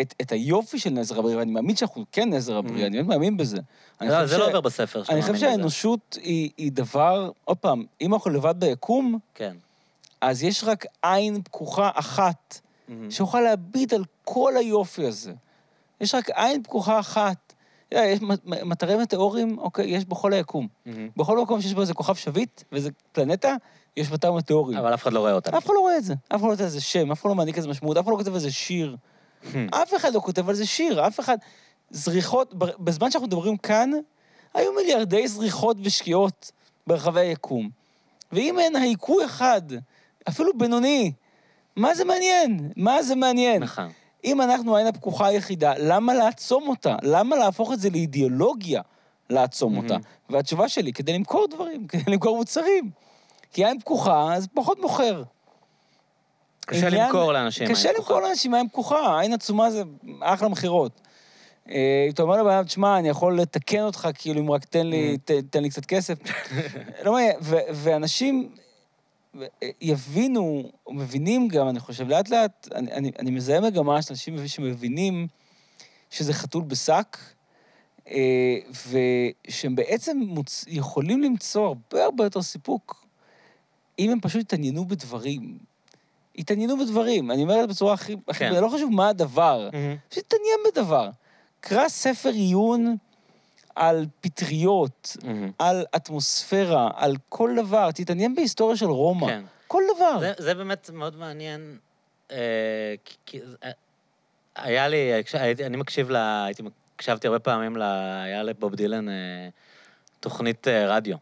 [0.00, 2.86] את, את היופי של נזר הבריאה, ואני מאמין שאנחנו כן נזר הבריאה, Mhm.
[2.86, 3.56] אני באמת מאמין בזה.
[4.00, 5.56] אני לא, חושב זה ש- לא עובר בספר שאתה אני חושב מאמין בזה.
[5.56, 9.56] שהאנושות היא, היא דבר, עוד פעם, אם אנחנו לבד ביקום, כן.
[10.20, 13.10] אז יש רק עין פקוחה אחת מהמם.
[13.10, 15.32] שיוכל להביט על כל היופי הזה.
[16.00, 17.51] יש רק עין פקוחה אחת.
[17.92, 20.68] יודע, יש מטרי מטאורים, אוקיי, יש בכל היקום.
[21.16, 23.56] בכל מקום שיש בו איזה כוכב שביט ואיזה פלנטה,
[23.96, 24.78] יש מטר מטאורים.
[24.78, 25.54] אבל אף אחד לא רואה אותם.
[25.54, 27.34] אף אחד לא רואה את זה, אף אחד לא נותן לזה שם, אף אחד לא
[27.34, 28.96] מעניק לזה משמעות, אף אחד לא כותב על זה שיר.
[29.70, 31.36] אף אחד לא כותב על זה שיר, אף אחד...
[31.92, 33.90] זריחות, בזמן שאנחנו מדברים כאן,
[34.54, 36.52] היו מיליארדי זריחות ושקיעות
[36.86, 37.70] ברחבי היקום.
[38.32, 39.62] ואם אין הייקוי אחד,
[40.28, 41.12] אפילו בינוני,
[41.76, 42.72] מה זה מעניין?
[42.76, 43.62] מה זה מעניין?
[43.62, 43.88] נכון.
[44.24, 46.96] אם אנחנו העין הפקוחה היחידה, למה לעצום אותה?
[47.02, 48.82] למה להפוך את זה לאידיאולוגיה
[49.30, 49.88] לעצום אותה?
[49.94, 50.02] מהמם.
[50.30, 52.90] והתשובה שלי, כדי למכור דברים, כדי למכור מוצרים.
[53.52, 55.22] כי עין פקוחה, אז פחות מוכר.
[56.66, 57.68] קשה עניין- למכור לאנשים.
[57.68, 58.28] קשה עין למכור פקוחה.
[58.28, 59.82] לאנשים עין פקוחה, עין עצומה זה
[60.20, 61.00] אחלה מכירות.
[61.70, 64.86] אה, אם אתה אומר לבן אדם, תשמע, אני יכול לתקן אותך, כאילו, אם רק תן
[64.86, 65.18] לי,
[65.50, 66.18] תן לי קצת כסף.
[67.04, 67.36] לא מעניין,
[67.74, 68.61] ואנשים אה,
[69.80, 74.48] יבינו, או מבינים גם, אני חושב, לאט לאט, אני, אני, אני מזהה מגמה של אנשים
[74.48, 75.26] שמבינים
[76.10, 77.18] שזה חתול בשק,
[78.10, 78.56] אה,
[78.88, 80.64] ושהם בעצם מוצ...
[80.68, 83.06] יכולים למצוא הרבה הרבה יותר סיפוק
[83.98, 85.58] אם הם פשוט יתעניינו בדברים.
[86.34, 88.16] יתעניינו בדברים, אני אומר את זה בצורה הכי...
[88.28, 88.54] הכי כן.
[88.54, 89.96] זה לא חשוב מה הדבר, מהמם.
[90.08, 91.10] פשוט תתעניין בדבר.
[91.60, 92.96] קרא ספר עיון
[93.74, 95.50] על פטריות, מהמם.
[95.58, 97.90] על אטמוספירה, על כל דבר.
[97.90, 99.26] תתעניין בהיסטוריה של רומא.
[99.26, 99.42] כן.
[99.66, 100.20] כל דבר.
[100.20, 101.78] זה, זה באמת מאוד מעניין,
[102.30, 102.94] אה,
[103.26, 103.70] כי, אה,
[104.56, 106.16] היה לי, הייתי, אני מקשיב ל...
[106.16, 106.62] הייתי,
[106.94, 107.82] הקשבתי הרבה פעמים, ל,
[108.24, 109.48] היה לבוב דילן אה,
[110.20, 111.16] תוכנית אה, רדיו.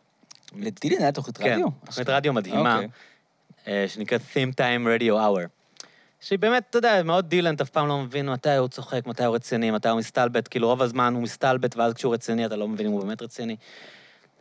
[0.57, 1.66] לדילן היה תוכנית כן, רדיו?
[1.84, 2.88] תוכנית רדיו מדהימה, אוקיי.
[3.68, 5.59] אה, שנקראת Theme Time Radio Hour.
[6.20, 9.34] שהיא באמת, אתה יודע, מאוד אתה אף פעם לא מבין מתי הוא צוחק, מתי הוא
[9.34, 12.86] רציני, מתי הוא מסתלבט, כאילו רוב הזמן הוא מסתלבט, ואז כשהוא רציני אתה לא מבין
[12.86, 13.56] אם הוא באמת רציני.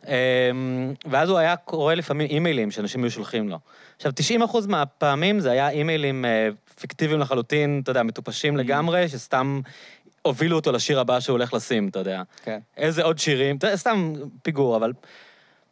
[0.06, 3.58] אמ, ואז הוא היה קורא לפעמים אימיילים שאנשים היו שולחים לו.
[3.96, 6.48] עכשיו, 90 אחוז מהפעמים זה היה אימיילים אה,
[6.80, 9.60] פיקטיביים לחלוטין, אתה יודע, מטופשים לגמרי, שסתם
[10.22, 12.22] הובילו אותו לשיר הבא שהוא הולך לשים, אתה יודע.
[12.44, 12.58] כן.
[12.76, 14.12] איזה עוד שירים, אתה יודע, סתם
[14.42, 14.92] פיגור, אבל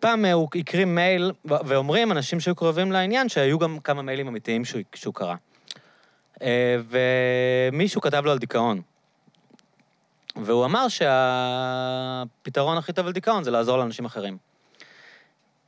[0.01, 4.65] פעם אה, הוא הקריא מייל, ואומרים אנשים שהיו קרובים לעניין, שהיו גם כמה מיילים אמיתיים
[4.65, 5.35] שהוא, שהוא קרא.
[6.43, 6.77] אה,
[7.71, 8.81] ומישהו כתב לו על דיכאון.
[10.37, 14.37] והוא אמר שהפתרון הכי טוב על דיכאון זה לעזור לאנשים אחרים.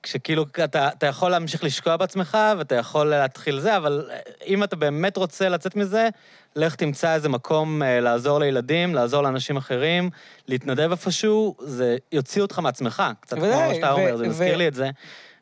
[0.03, 4.11] כשכאילו אתה, אתה יכול להמשיך לשקוע בעצמך ואתה יכול להתחיל זה, אבל
[4.47, 6.09] אם אתה באמת רוצה לצאת מזה,
[6.57, 10.11] לך תמצא איזה מקום אה, לעזור לילדים, לעזור לאנשים אחרים,
[10.49, 14.75] להתנדב איפשהו, זה יוציא אותך מעצמך, קצת כמו מה שאתה אומר, זה מזכיר לי את
[14.75, 14.91] זה.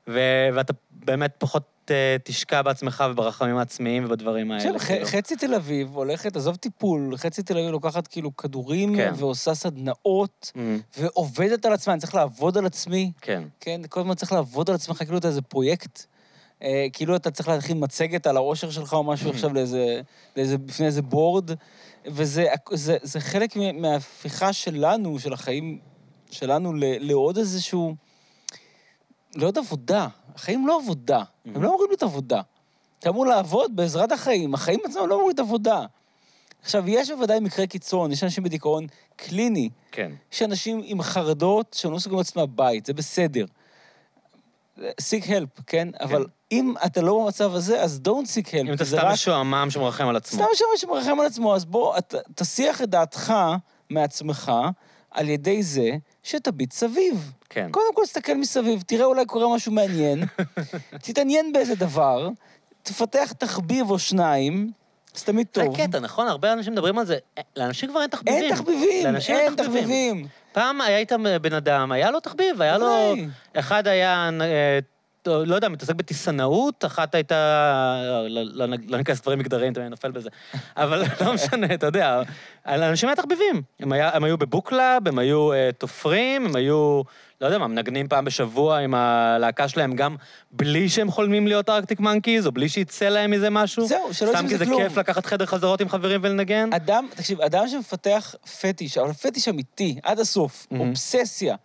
[0.08, 4.76] ו- ואתה באמת פחות אה, תשקע בעצמך וברחמים העצמיים ובדברים האלה.
[4.76, 5.06] עכשיו, כאילו.
[5.06, 9.12] חצי תל אביב הולכת, עזוב טיפול, חצי תל אביב לוקחת כאילו כדורים כן.
[9.16, 10.58] ועושה סדנאות Mm,
[10.98, 13.42] ועובדת על עצמה, אני צריך לעבוד על עצמי, כן.
[13.60, 13.80] כן?
[13.88, 16.04] כל הזמן צריך לעבוד על עצמך, כאילו אתה איזה פרויקט.
[16.62, 20.00] אה, כאילו אתה צריך להכין מצגת על האושר שלך או משהו עכשיו לאיזה,
[20.36, 21.50] לאיזה, בפני איזה בורד,
[22.06, 25.78] וזה זה, זה חלק מההפיכה שלנו, של החיים
[26.30, 27.94] שלנו, לעוד איזשהו...
[29.34, 30.08] לעוד עבודה.
[30.38, 32.40] החיים לא עבודה, הם לא אמורים להיות עבודה.
[32.98, 35.84] אתה אמור לעבוד בעזרת החיים, החיים עצמם לא אמורים להיות עבודה.
[36.62, 38.86] עכשיו, יש בוודאי מקרי קיצון, יש אנשים בדיכאון
[39.16, 40.12] קליני, כן.
[40.32, 43.44] יש אנשים עם חרדות שהם לא סוגרים לעצמם בית, זה בסדר.
[44.78, 45.88] seek help, כן?
[46.00, 48.60] אבל אם אתה לא במצב הזה, אז don't seek help.
[48.68, 50.38] אם אתה סתם רק- משועמם שמרחם על עצמו.
[50.38, 51.94] סתם מישהו שמרחם על עצמו, אז בוא,
[52.34, 53.34] תסיח את דעתך
[53.90, 54.52] מעצמך
[55.10, 55.90] על ידי זה
[56.22, 57.32] שתביט סביב.
[57.48, 57.68] כן.
[57.70, 60.24] קודם כל, תסתכל מסביב, תראה אולי קורה משהו מעניין,
[61.04, 62.28] תתעניין באיזה דבר,
[62.82, 64.70] תפתח תחביב או שניים,
[65.14, 65.74] זה תמיד זה טוב.
[65.80, 66.28] הקטע, נכון?
[66.28, 67.16] הרבה אנשים מדברים על זה.
[67.56, 68.42] לאנשים כבר אין תחביבים.
[68.42, 70.26] אין תחביבים, לאנשים אין תחביבים.
[70.52, 73.14] פעם היה איתם בן אדם, היה לו תחביב, היה לו...
[73.54, 74.78] אחד היה, אה,
[75.26, 78.02] לא יודע, מתעסק בטיסנאות, אחת הייתה...
[78.28, 80.28] לא- לא לא ניכנס לדברים מגדריים, אתה נופל בזה.
[80.76, 82.22] אבל לא משנה, אתה יודע,
[82.66, 83.62] לאנשים היה תחביבים.
[83.80, 87.02] הם היה- הם היו ב book club, הם היו אה, תופרים, הם היו,
[87.40, 90.16] לא יודע מה, מנגנים פעם בשבוע עם הלהקה שלהם, גם
[90.50, 93.86] בלי שהם חולמים להיות ארקטיק מנקיז, או בלי שיצא להם מזה משהו.
[93.86, 94.82] זהו, שלא יצא סתם כי מזה זה כלום.
[94.82, 96.72] כיף לקחת חדר חזרות עם חברים ולנגן.
[96.72, 100.66] אדם, תקשיב, אדם שמפתח פטיש, אבל פטיש אמיתי, עד הסוף.
[100.78, 101.56] אובססיה,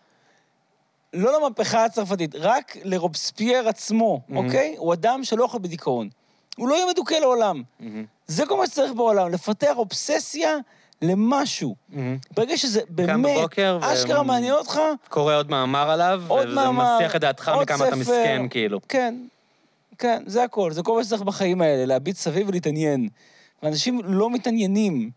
[1.14, 4.46] לא למהפכה הצרפתית, רק לרובספייר עצמו, מהמם.
[4.46, 4.76] אוקיי?
[4.78, 6.10] הוא אדם שלא יכול בדיכאון.
[6.58, 7.62] הוא לא יהיה מדוכא לעולם.
[7.80, 10.58] מהמם, זה כל מה שצריך בעולם, לפתח אובססיה
[11.02, 11.76] למשהו.
[11.90, 12.18] מהמם.
[12.36, 16.96] ברגע שזה באמת, בבוקר ו- אשכרה מעניין אותך, קורא עוד מאמר עליו, עוד וזה מאמר,
[16.98, 17.96] מסיח את דעתך מכמה אתה ספר.
[17.96, 18.80] מסכן, כאילו.
[18.90, 19.16] כן,
[19.98, 20.72] כן, זה הכל.
[20.72, 23.10] זה כל מה שצריך בחיים האלה, להביט סביב ולהתעניין.
[23.64, 25.10] ואנשים לא מתעניינים.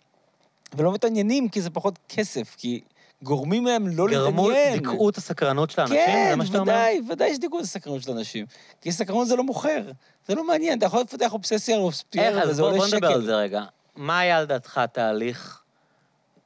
[0.76, 2.80] ולא מתעניינים כי זה פחות כסף, כי
[3.22, 4.78] גורמים להם לא גרמו, להתעניין.
[4.78, 6.72] דיכאו את הסקרנות של האנשים, כן, זה מה שאתה אומר?
[6.72, 8.46] ודאי, ודאי שדיכאו את הסקרנות של אנשים.
[8.80, 9.82] כי סקרנות זה לא מוכר,
[10.26, 13.26] זה לא מעניין, אתה יכול לפתח אובססיה על רובספייר, וזה עולה בוא נדבר על שקל.
[13.26, 13.62] זה רגע.
[13.96, 15.62] מה היה לדעתך התהליך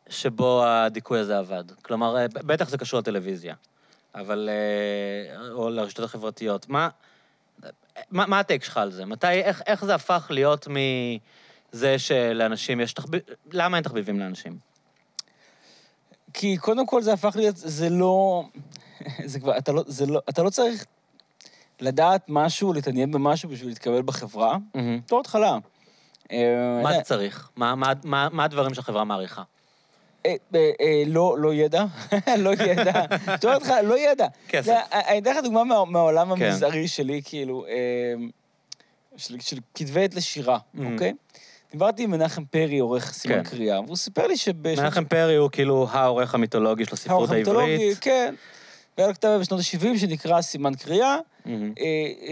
[0.09, 1.65] שבו הדיכוי הזה עבד?
[1.83, 3.55] כלומר, אה, בטח זה קשור לטלוויזיה,
[4.15, 4.49] אבל...
[4.53, 6.69] אה, או לרשתות החברתיות.
[6.69, 6.89] מה,
[8.11, 9.05] מה, מה ה take שלך על זה?
[9.05, 10.69] מתי, איך, איך זה הפך להיות
[11.73, 13.21] מזה שלאנשים יש תחביב...
[13.53, 14.70] למה אין תחביבים לאנשים?
[16.35, 18.43] כי קודם כל זה הפך להיות, זה לא...
[19.25, 20.85] זה כבר, אתה לא, זה לא, אתה לא צריך
[21.81, 24.57] לדעת משהו, להתעניין במשהו בשביל להתקבל בחברה,
[25.05, 25.59] בתור התחלה.
[26.33, 27.51] אה, מה אני- אתה צריך?
[27.57, 29.43] מה, מה, מה, מה הדברים שהחברה מעריכה?
[30.27, 31.85] אה, אה, אה, לא, לא ידע,
[32.39, 32.93] לא ידע.
[33.43, 34.27] שואל אותך, לא ידע.
[34.49, 34.73] כסף.
[34.93, 36.45] אני אתן לך דוגמה מה- מהעולם כן.
[36.45, 38.15] המזערי שלי, כאילו, אה,
[39.17, 40.59] של כתבי עת לשירה.
[40.93, 41.13] אוקיי?
[41.73, 43.43] דיברתי עם מנחם פרי, עורך סימן כן.
[43.43, 44.85] קריאה, והוא סיפר לי שבשנות...
[44.85, 47.99] מנחם פרי הוא כאילו העורך המיתולוגי של הספרות העורך המיתולוגי, העברית.
[48.01, 48.35] כן.
[48.99, 51.17] והיה לו כתב בשנות ה-70 שנקרא סימן קריאה.
[51.47, 51.53] אה,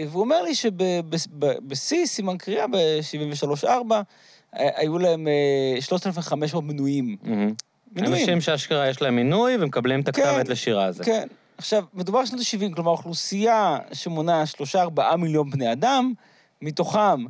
[0.09, 3.67] והוא אומר לי שבשיא סימן קריאה, ב-73-4,
[4.53, 7.17] היו להם אה, 3,500 מנויים.
[7.23, 7.53] מהמם.
[7.91, 8.13] מנויים.
[8.13, 11.03] אנשים שאשכרה יש להם מינוי ומקבלים את הכתב כן, לשירה הזה.
[11.03, 11.27] כן.
[11.57, 14.43] עכשיו, מדובר בשנות ה-70, כלומר, אוכלוסייה שמונה
[14.75, 16.13] 3-4 מיליון בני אדם,
[16.61, 17.25] מתוכם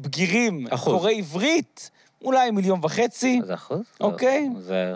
[0.00, 0.94] בגירים, אחוז.
[0.94, 1.90] קוראי עברית,
[2.24, 3.40] אולי מיליון וחצי.
[3.46, 3.80] זה אחוז?
[4.00, 4.48] אוקיי.
[4.58, 4.94] זה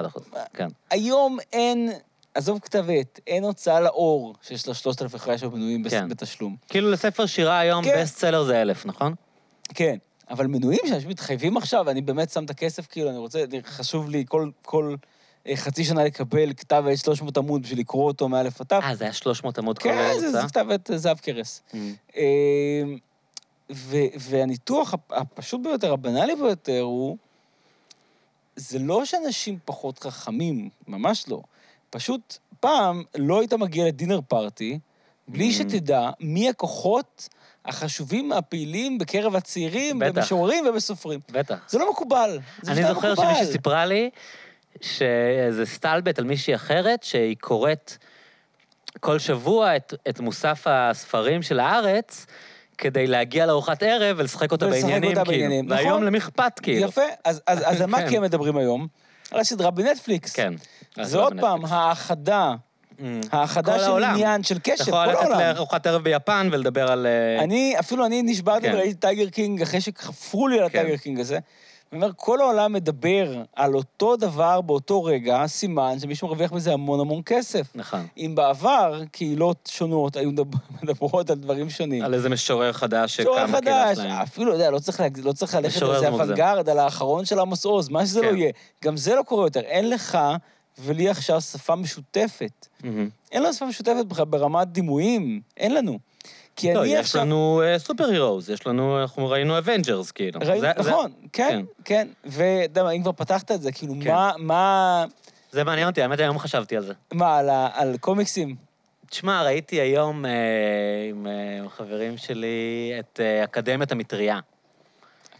[0.00, 0.22] 0.1 אחוז,
[0.54, 0.68] כן.
[0.90, 1.90] היום אין,
[2.34, 6.08] עזוב כתב עת, אין הוצאה לאור שיש לה 3,500 מנויים כן.
[6.08, 6.56] בתשלום.
[6.68, 8.02] כאילו לספר שירה היום, כן.
[8.02, 9.14] בסט סלר זה אלף, נכון?
[9.74, 9.96] כן,
[10.30, 14.24] אבל מנויים שאנשים מתחייבים עכשיו, אני באמת שם את הכסף, כאילו, אני רוצה, חשוב לי
[14.28, 14.94] כל, כל
[15.48, 18.74] אה, חצי שנה לקבל כתב עת 300 עמוד בשביל לקרוא אותו מאלף עד תו.
[18.74, 20.30] אה, זה היה 300 עמוד כל כן, זה?
[20.30, 21.62] זה כתב עת זהב קרס.
[21.74, 22.98] מהמם.
[23.72, 27.16] ו, והניתוח הפ- הפשוט ביותר, הבנאלי ביותר, הוא...
[28.56, 31.40] זה לא שאנשים פחות חכמים, ממש לא.
[31.90, 34.78] פשוט, פעם לא היית מגיע לדינר פארטי
[35.28, 35.52] בלי Mm.
[35.52, 37.28] שתדע מי הכוחות
[37.64, 40.10] החשובים, הפעילים בקרב הצעירים, בטח.
[40.14, 41.20] במשוררים ובסופרים.
[41.32, 41.58] בטח.
[41.68, 42.38] זה לא מקובל.
[42.62, 43.28] זה אני לא זוכר מקובל.
[43.28, 44.10] שמישהי סיפרה לי
[44.80, 47.92] שזה סטלבט על מישהי אחרת, שהיא קוראת
[49.00, 52.26] כל שבוע את, את מוסף הספרים של הארץ,
[52.78, 55.42] כדי להגיע לארוחת ערב ולשחק אותה ולשחק בעניינים, אותה כאילו.
[55.42, 56.04] בעניינים, והיום נכון.
[56.04, 56.88] למי אכפת, כאילו.
[56.88, 58.10] יפה, אז, אז, אז על מה כן.
[58.10, 58.86] כן מדברים היום?
[59.30, 60.32] על הסדרה בנטפליקס.
[60.32, 60.54] כן.
[61.02, 62.54] זה עוד פעם, האחדה,
[62.98, 63.02] Mm.
[63.32, 64.10] האחדה של העולם.
[64.14, 65.40] עניין, של אתה קשר, כל יכול ללכת העולם.
[65.40, 67.06] לארוחת ערב ביפן ולדבר על...
[67.06, 68.74] אה, אני, אפילו אני נשברתי כן.
[68.74, 70.78] וראיתי טייגר קינג אחרי שחפרו לי על כן.
[70.78, 71.38] הטייגר קינג הזה.
[71.92, 77.00] אני אומר, כל העולם מדבר על אותו דבר באותו רגע, סימן שמישהו מרוויח מזה המון
[77.00, 77.66] המון כסף.
[77.74, 78.06] נכון.
[78.18, 82.04] אם בעבר קהילות שונות היו מדבר- מדברות על דברים שונים.
[82.04, 84.10] על איזה משורר חדש שקם בקהילה חדש, שלהם.
[84.10, 86.08] אפילו, אתה יודע, לא צריך, לא צריך ללכת משורר על זה.
[86.08, 88.36] אוונגרד, על האחרון של עמוס עוז, מה שזה לא כן.
[88.36, 88.52] יהיה.
[88.84, 89.60] גם זה לא קורה יותר.
[89.60, 90.18] אין לך
[90.78, 92.66] ולי עכשיו שפה משותפת.
[92.84, 93.08] מהמם.
[93.32, 95.98] אין לנו שפה משותפת ברמת דימויים, אין לנו.
[96.56, 97.22] כי לא, אני יש עכשיו...
[97.22, 100.40] לנו superheroes, יש לנו, אנחנו ראינו אבנג'רס, כאילו.
[100.78, 102.08] נכון, כן, כן.
[102.24, 104.10] ואתה יודע אם כבר פתחת את זה, כאילו, כן.
[104.10, 105.04] מה, מה,
[105.50, 106.92] זה מעניין אותי, האמת, היום חשבתי על זה.
[107.12, 107.38] מה,
[107.74, 108.56] על קומיקסים?
[109.10, 110.30] תשמע, ראיתי היום אה,
[111.10, 114.38] עם אה, חברים שלי את אה, אקדמיית המטריה.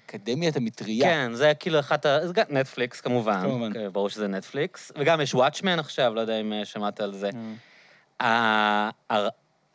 [0.06, 1.08] אקדמיית המטריה.
[1.08, 2.26] כן, זה כאילו אחת ה...
[2.26, 3.42] זה גם נטפליקס, כמובן.
[3.42, 3.72] כמובן.
[3.72, 4.92] כן, ברור שזה נטפליקס.
[4.98, 7.30] וגם יש וואטשמן עכשיו, לא יודע אם אה, שמעת על זה.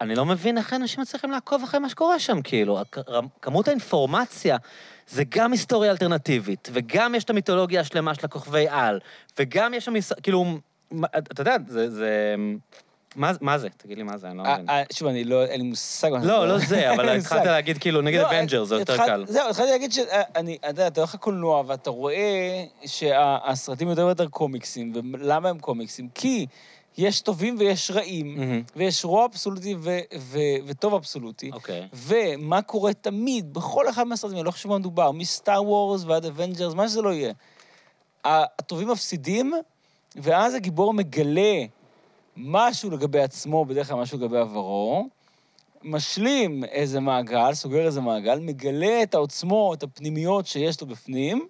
[0.02, 2.80] אני לא מבין איך אנשים מצליחים לעקוב אחרי מה שקורה שם, כאילו.
[3.42, 4.58] כמות האינפורמציה,
[5.08, 9.00] זה גם היסטוריה אלטרנטיבית, וגם יש את המיתולוגיה השלמה של הכוכבי על,
[9.40, 9.94] וגם יש שם,
[10.24, 10.46] כאילו,
[11.16, 11.90] אתה יודע, זה...
[11.90, 12.36] זה
[13.16, 13.68] מה, מה זה?
[13.78, 14.70] תגיד לי מה זה, אני לא אה, מבין.
[14.70, 16.10] אה, שוב, אני לא, אין לי מושג.
[16.24, 16.48] לא.
[16.48, 17.46] לא זה, אבל התחלת.
[17.46, 19.26] להגיד, כאילו, נגיד לא, אבנג'ר, זה יותר קל.
[19.28, 24.94] זהו, התחלתי להגיד שאני, אתה יודע, אתה הולך לקולנוע ואתה רואה שהסרטים יותר ויותר קומיקסים,
[25.14, 26.10] ולמה הם קומיקסים?
[26.16, 26.46] כי
[26.98, 28.62] יש טובים ויש רעים, מהמם.
[28.76, 31.52] ויש רוע אבסולוטי ו- ו- וטוב אבסולוטי.
[31.52, 31.88] אוקיי.
[31.94, 36.74] ומה קורה תמיד, בכל אחד מהסרטים, אני לא חושב מה מדובר, מסטאר וורס ועד אבנג'רס,
[36.74, 37.34] מה שזה לא יהיה.
[38.26, 39.54] הטובים מפסידים,
[40.16, 41.64] ואז הגיבור מגלה
[42.38, 45.08] משהו לגבי עצמו, בדרך כלל משהו לגבי עברו,
[45.84, 51.48] משלים איזה מעגל, סוגר איזה מעגל, מגלה את העוצמות הפנימיות שיש לו בפנים,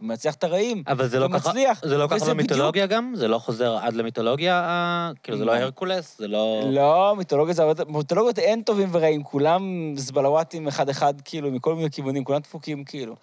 [0.00, 0.82] ומנצח את הרעים.
[0.86, 3.12] אבל זה לא ככה, ומצליח, זה לא ככה במיתולוגיה גם?
[3.16, 4.60] זה לא חוזר עד למיתולוגיה?
[4.60, 5.58] אה, כאילו, זה לא לא.
[5.58, 6.18] הרקולס?
[6.18, 6.62] זה לא...
[6.70, 12.38] לא, מיתולוגיה זה מיתולוגיות אין טובים ורעים, כולם זבלוואטים אחד-אחד, כאילו, מכל מיני כיוונים, כולם
[12.38, 13.16] דפוקים, כאילו.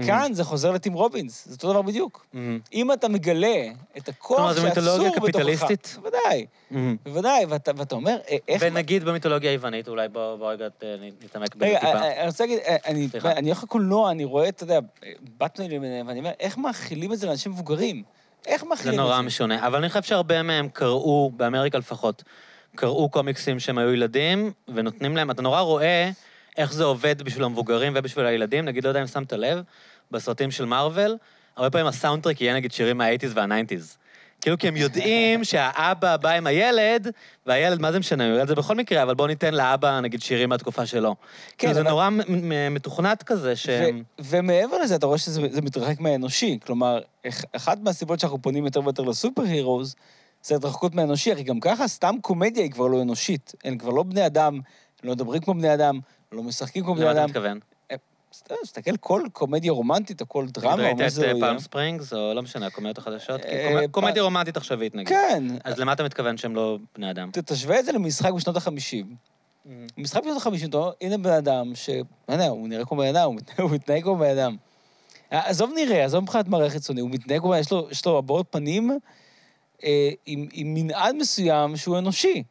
[0.00, 0.06] Mm.
[0.06, 2.26] כאן זה חוזר לטים רובינס, זה אותו דבר בדיוק.
[2.32, 2.58] מהמם.
[2.72, 3.64] אם אתה מגלה
[3.96, 5.22] את הכוח כלומר, זו מיתולוגיה בתוכך...
[5.22, 5.96] קפיטליסטית?
[6.02, 6.96] בוודאי, מהמם.
[7.04, 8.62] בוודאי, ואתה, אומר, אה, איך...
[8.66, 11.86] ונגיד במיתולוגיה היוונית, אולי בוא רגע אה, נתעמק בזה טיפה.
[11.86, 12.58] אה, אני רוצה להגיד,
[13.24, 14.78] אני הולך לקולנוע, אני רואה, אתה יודע,
[15.38, 18.02] באטמנים למיניהם, ואני אומר, איך מאכילים את זה לאנשים מבוגרים?
[18.46, 19.02] איך זה מאכילים את זה?
[19.02, 22.22] נורא משונה, אבל אני חושב שהרבה מהם קראו, באמריקה לפחות,
[22.76, 26.10] קראו קומיקסים שהם היו ילדים, ונותנים להם, אתה נורא רואה
[26.56, 29.62] איך זה עובד בשביל המבוגרים ובשביל הילדים, נגיד, לא יודע אם שמת לב,
[30.10, 31.16] בסרטים של מארוול,
[31.56, 33.96] הרבה פעמים הסאונדטרק יהיה נגיד שירים מה-80's וה-90's.
[34.40, 37.06] כאילו, כי הם יודעים שהאבא בא עם הילד,
[37.46, 40.22] והילד, מה זה משנה, הוא יראה את זה בכל מקרה, אבל בואו ניתן לאבא, נגיד,
[40.22, 41.16] שירים מהתקופה שלו.
[41.58, 44.02] כן, זה אבל- נורא מ- מ- מתוכנת כזה, שהם...
[44.20, 46.58] ו- ומעבר לזה, אתה רואה שזה זה מתרחק מהאנושי.
[46.66, 49.94] כלומר, אח- אחת מהסיבות שאנחנו פונים יותר ויותר לסופר הירוז,
[50.42, 53.54] זה התרחקות מהאנושי, הרי גם ככה סתם קומדיה היא כבר לא אנושית.
[53.64, 54.60] הם כבר לא בני אדם, הם
[55.08, 56.00] לא מדברים כמו בני אדם,
[56.32, 57.30] לא משחקים כמו בני למה אתה אדם.
[57.30, 57.58] מתכוון?
[58.30, 61.46] תסתכל, כל קומדיה רומנטית או כל דרמה, או ראית מה את זה אה, לא יהיה.
[61.48, 63.40] פלם ספרינגס, או לא משנה, הקומדיות החדשות?
[63.44, 65.08] אה, קומדיה רומנטית עכשווית נגיד.
[65.08, 65.44] כן.
[65.64, 67.30] אז למה אתה מתכוון שהם לא בני אדם?
[67.44, 69.06] תשווה את זה למשחק בשנות ה-50.
[69.98, 71.90] משחק בשנות ה-50, אתה אומר, הנה בן אדם ש...
[72.28, 74.56] לא יודע, הוא נראה כמו בן אדם, הוא מת- הוא מתנהג כמו בן אדם.
[75.30, 78.98] עזוב נראה, עזוב מבחינת מראה חיצוני, הוא מתנהג כמו בן אדם, יש לו- הבעות פנים
[79.84, 82.42] אה, עם מנעד מסוים שהוא אנושי.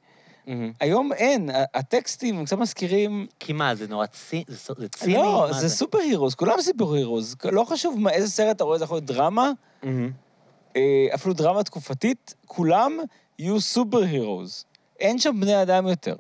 [0.50, 0.72] מהמם.
[0.80, 3.28] היום אין, הטקסטים הם קצת מזכירים...
[3.40, 4.44] כי מה, זה נורא ציני?
[5.14, 7.36] לא, זה superheroes, כולם superheroes.
[7.52, 9.52] לא חשוב איזה סרט אתה רואה, זה יכול להיות דרמה,
[9.84, 10.12] מהמם.
[10.76, 12.98] אה, אפילו דרמה תקופתית, כולם
[13.40, 14.66] יהיו superheroes.
[15.00, 16.16] אין שם בני אדם יותר.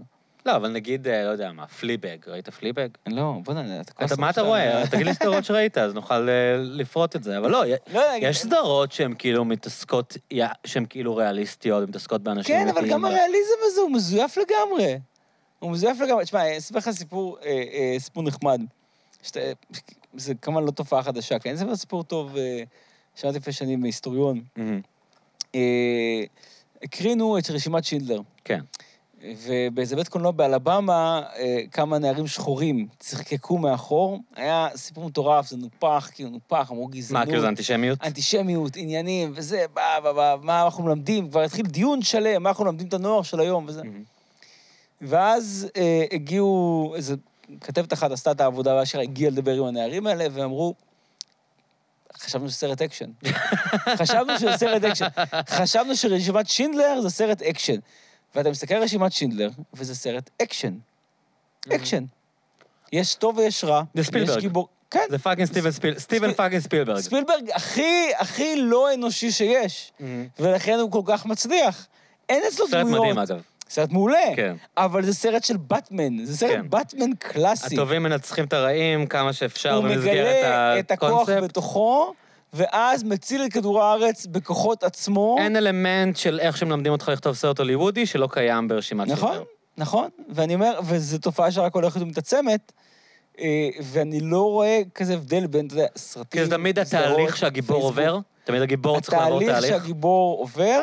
[0.50, 2.88] לא, אבל נגיד, אה, לא יודע מה, פליבג, ראית פליבג?
[3.08, 4.88] לא, בוא נענה, אתה כל הזמן מה אתה רואה?
[4.92, 7.38] תגיד לי סדרות שראית, אז נוכל אה, לפרוט את זה.
[7.38, 10.18] אבל לא, לא, יש סדרות שהן כאילו מתעסקות,
[10.66, 12.90] שהן כאילו ריאליסטיות, מתעסקות באנשים כן, אבל.
[12.90, 15.00] גם הריאליזם הזה הוא מזויף לגמרי.
[15.60, 16.24] הוא מזויף לגמרי.
[16.24, 18.62] תשמע, אני אספר לך סיפור, אה, סיפור נחמד.
[20.14, 21.56] זה כמובן לא תופעה חדשה, כן?
[21.56, 22.36] זה אבל סיפור טוב,
[23.16, 24.42] שמעתי לפני שנים מהיסטוריון.
[26.84, 28.22] הקרינו את רשימת שינדלר.
[28.44, 28.60] כן.
[29.24, 34.20] ובאיזה בית קולנוע באלבמה, אה, כמה נערים שחורים צחקקו מאחור.
[34.36, 37.28] היה סיפור מטורף, זה נופח, כאילו נופח, אמרו מה, גזענות.
[37.28, 38.00] כאילו זה אנטישמיות?
[38.04, 42.66] אנטישמיות, עניינים, וזה, בא, בא, בא, מה אנחנו מלמדים, כבר התחיל דיון שלם, מה אנחנו
[42.66, 43.82] מלמדים את הנוער של היום, וזה.
[45.02, 47.16] ואז אה, הגיעו, איזה
[47.62, 50.74] כתבת אחת עשתה את העבודה, ואשכרה הגיעה לדבר עם הנערים האלה, ואמרו,
[52.18, 53.10] חשבנו שזה סרט אקשן.
[54.00, 55.08] חשבנו שזה סרט אקשן.
[55.50, 57.80] חשבנו שרשימת שינדלר זה סרט אקשן.
[58.36, 60.74] ואתה מסתכל על רשימת שינדלר, וזה סרט אקשן.
[61.76, 62.04] אקשן.
[62.94, 63.84] יש טוב ויש רע.
[63.94, 64.38] זה ספילברג.
[64.38, 64.68] יש גיבור...
[64.92, 65.06] כן.
[65.10, 66.00] זה fucking סטיבן ספיל...
[66.00, 67.00] סטיבן fucking ספילברג.
[67.00, 70.28] ספילברג הכי, הכי לא אנושי שיש, מהמם.
[70.40, 71.88] ולכן הוא כל כך מצליח.
[72.30, 73.06] אין אצלו סרט דמויות.
[73.06, 73.42] מדהים, אגב.
[73.70, 74.36] סרט מעולה.
[74.36, 74.56] כן.
[74.78, 76.70] אבל זה סרט של באטמן, זה סרט כן.
[76.70, 77.76] באטמן קלאסי.
[77.76, 81.44] הטובים מנצחים את הרעים כמה שאפשר הוא במסגרת מגלה את הכוח הקונספט.
[81.44, 82.14] בתוכו,
[82.54, 85.36] ואז מציל את כדור הארץ בכוחות עצמו.
[85.40, 89.46] אין אלמנט של איך שמלמדים אותך לכתוב סרט הוליוודי שלא קיים ברשימת נכון, שינדלר.
[89.78, 90.10] נכון.
[90.30, 92.72] ואני אומר, וזו תופעה שרק הולכת ומתעצמת,
[93.40, 96.42] אה, ואני לא רואה כזה הבדל בין, אתה יודע, סרטים...
[96.42, 97.84] כי זה תמיד התהליך שהגיבור.
[97.84, 99.70] עובר, תמיד הגיבור צריך לעבור התהליך תהליך.
[99.70, 100.82] שהגיבור עובר,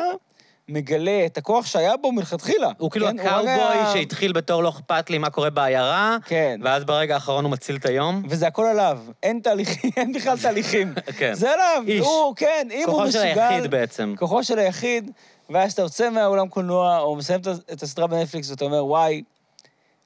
[0.69, 2.71] מגלה את הכוח שהיה בו מלכתחילה.
[2.77, 3.19] הוא כאילו כן?
[3.19, 6.59] הקאובוי הרי ה- שהתחיל בתור לא אכפת לי מה קורה בעיירה, כן.
[6.63, 8.23] ואז ברגע האחרון הוא מציל את היום.
[8.29, 10.93] וזה הכל עליו, אין תהליכים, אין בכלל תהליכים.
[11.19, 11.33] כן.
[11.33, 12.05] זה עליו, איש.
[12.05, 13.33] הוא, כן, אם הוא כוחו מסוגל...
[13.33, 14.13] של היחיד בעצם.
[14.17, 15.11] כוחו של היחיד,
[15.49, 17.39] ואז אתה יוצא מהאולם קולנוע, או מסיים
[17.73, 19.21] את הסדרה בנטפליקס, ואתה אומר, וואי,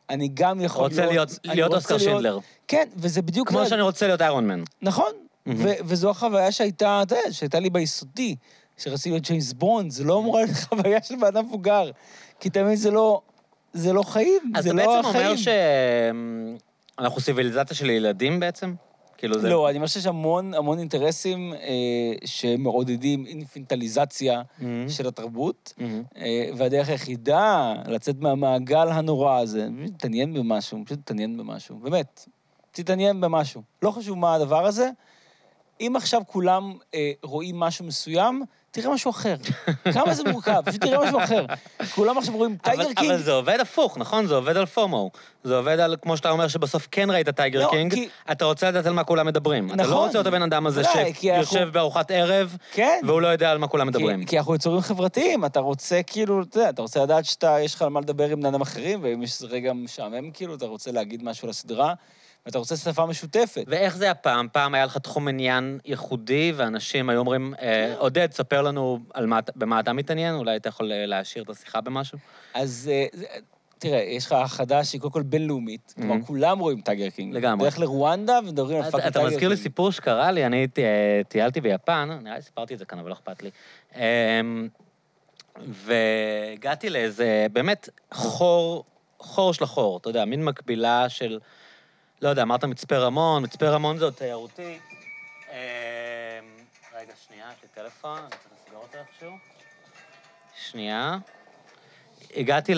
[0.09, 2.39] אני גם יכול רוצה להיות- להיות רוצה אוסקר שינדלר.
[2.67, 3.49] כן, וזה בדיוק...
[3.49, 3.65] כמו.
[3.65, 4.63] שאני רוצה להיות איירון מן.
[4.81, 5.11] נכון,
[5.47, 8.35] ו- וזו החוויה שהייתה, אתה יודע, שהייתה לי ביסודי,
[8.81, 11.91] שרציתי להיות ג'יימס בונד, זה לא אמורה להיות חוויה של בן אדם מבוגר,
[12.39, 13.21] כי תמיד זה לא,
[13.73, 15.25] זה לא חיים, אז זה אתה לא בעצם החיים.
[15.25, 15.35] אומר
[16.97, 18.73] שאנחנו סיביליזציה של ילדים בעצם?
[19.17, 19.49] כאילו זה...
[19.49, 21.59] לא, אני אומר שיש המון המון אינטרסים אה,
[22.25, 24.89] שמעודדים אינפנטליזציה מהמם.
[24.89, 26.03] של התרבות, מהמם.
[26.17, 29.67] אה, והדרך היחידה לצאת מהמעגל הנורא הזה,
[29.97, 32.27] תתעניין במשהו, פשוט תתעניין במשהו, באמת,
[32.71, 33.61] תתעניין במשהו.
[33.81, 34.89] לא חשוב מה הדבר הזה.
[35.81, 39.35] אם עכשיו כולם אה, רואים משהו מסוים, תראה משהו אחר.
[39.93, 41.45] כמה זה מורכב, פשוט תראה משהו אחר.
[41.95, 43.11] כולם עכשיו רואים טייגר קינג.
[43.11, 44.27] אבל זה עובד הפוך, נכון?
[44.27, 45.11] זה עובד על פומו.
[45.43, 48.67] זה עובד על, כמו שאתה אומר, שבסוף כן ראית טייגר לא, קינג, כי- אתה רוצה
[48.69, 49.67] לדעת על מה כולם מדברים.
[49.67, 49.91] אתה נכון.
[49.91, 52.99] לא רוצה להיות הבן אדם הזה כי אנחנו- שיושב בארוחת ערב, כן.
[53.07, 54.19] והוא לא יודע על מה כולם מדברים.
[54.19, 57.75] כי, כי אנחנו יצורים חברתיים, אתה רוצה כאילו, אתה יודע, אתה רוצה לדעת שאתה, יש
[57.75, 60.91] לך על מה לדבר עם בני אדם אחרים, ואם יש רגע משעמם, כאילו, אתה רוצה
[60.91, 61.93] להגיד משהו לסדרה,
[62.45, 63.63] ואתה רוצה שפה משותפת.
[63.67, 64.47] ואיך זה הפעם?
[64.51, 67.63] פעם היה לך תחום עניין ייחודי, ואנשים היו אומרים, כן.
[67.65, 71.49] אה, עודד, ספר לנו מה, אתה- במה אתה מתעניין, אולי אתה יכול אה, להעשיר את
[71.49, 72.17] השיחה במשהו?
[72.53, 73.05] אז אה,
[73.79, 76.25] תראה, יש לך חדש שהיא קודם כל בינלאומית, כלומר, Mhm.
[76.27, 77.33] כולם רואים טייגר קינג.
[77.35, 77.65] לגמרי.
[77.65, 79.63] דרך לרואנדה ומדברים על אתה, fucking אתה טייגר מזכיר לי קינג.
[79.63, 83.13] סיפור שקרה לי, אני אה, טיילתי ביפן, נראה לי סיפרתי את זה כאן, אבל לא
[83.13, 83.49] אכפת לי.
[83.95, 84.67] אמ,
[85.67, 88.83] והגעתי לאיזה, באמת, חור,
[89.19, 91.39] חור של החור, אתה יודע, מין מקבילה של,
[92.21, 94.79] לא יודע, אמרת מצפה רמון, מצפה רמון זה עוד תיירותי.
[95.49, 95.55] אמ,
[96.95, 99.31] רגע, שנייה, יש לי טלפון, אני צריך לסגור אותו איכשהו.
[100.55, 101.17] שנייה.
[102.35, 102.73] הגעתי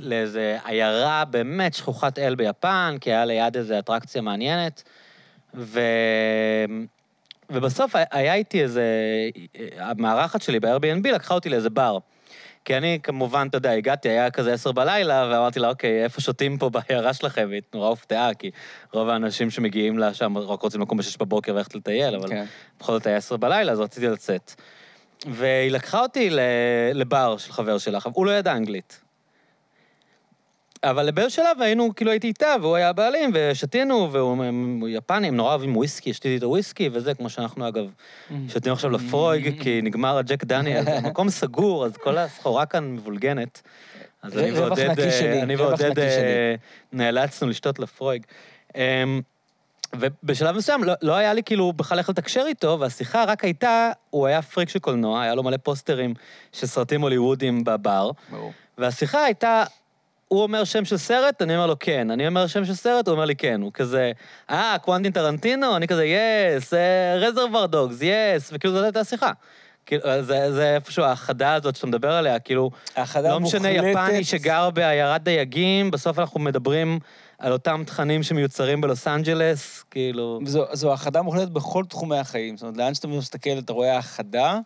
[0.00, 4.82] לאיזה עיירה באמת שכוחת אל ביפן, כי היה ליד איזו אטרקציה מעניינת,
[5.54, 5.80] ו...
[7.54, 8.84] ובסוף היה איתי איזה...
[9.78, 11.98] המארחת שלי ב-Airbnb לקחה אותי לאיזה בר.
[12.64, 16.58] כי אני, כמובן, אתה יודע, הגעתי, היה כזה עשר בלילה, ואמרתי לה, אוקיי, איפה שותים
[16.58, 17.46] פה בעיירה שלכם?
[17.48, 18.50] והיא נורא הופתעה, כי
[18.92, 22.44] רוב האנשים שמגיעים לשם רק רוצים לקום בשש בבוקר וללכת לטייל, אבל כן.
[22.80, 24.54] בכל זאת היה עשר בלילה, אז רציתי לצאת.
[25.26, 26.30] והיא לקחה אותי
[26.94, 29.03] לבר של חבר שלה, הוא לא ידע אנגלית.
[30.90, 35.50] אבל באיזה שלב היינו, כאילו הייתי איתה, והוא היה הבעלים, ושתינו, והוא יפני, הם נורא
[35.50, 37.90] אוהבים וויסקי, שתיתי איתו וויסקי, וזה, כמו שאנחנו אגב
[38.48, 43.62] שותים עכשיו לפרויג, כי נגמר הג'ק דניאל, המקום סגור, אז כל הסחורה כאן מבולגנת.
[44.22, 46.54] אז אני ועודד, אה, אני ועודד אה.
[46.92, 48.22] נאלצנו לשתות לפרויג.
[48.76, 49.20] אמ,
[49.92, 54.26] ובשלב מסוים לא, לא היה לי כאילו בכלל איך לתקשר איתו, והשיחה רק הייתה, הוא
[54.26, 56.14] היה פריק של קולנוע, היה לו מלא פוסטרים
[56.52, 58.52] של סרטים הוליוודיים בבר, ברור.
[58.78, 59.64] והשיחה הייתה,
[60.34, 62.10] הוא אומר שם של סרט, אני אומר לו כן.
[62.10, 63.60] אני אומר שם של סרט, הוא אומר לי כן.
[63.62, 64.12] הוא כזה,
[64.50, 65.76] אה, קוונטין טרנטינו?
[65.76, 66.72] אני כזה, yes,
[67.20, 69.32] Reservoir Dogs, yes, וכאילו זאת הייתה השיחה.
[69.86, 72.70] כאילו, זה, זה איפשהו ההאחדה הזאת שאתה מדבר עליה, כאילו,
[73.22, 74.00] לא משנה מוחלטת.
[74.08, 76.98] יפני שגר בעיירת דייגים, בסוף אנחנו מדברים
[77.38, 80.40] על אותם תכנים שמיוצרים בלוס אנג'לס, כאילו...
[80.44, 82.56] זו, זו האחדה מוחלטת בכל תחומי החיים.
[82.56, 84.58] זאת אומרת, לאן שאתה מסתכל, אתה רואה האחדה.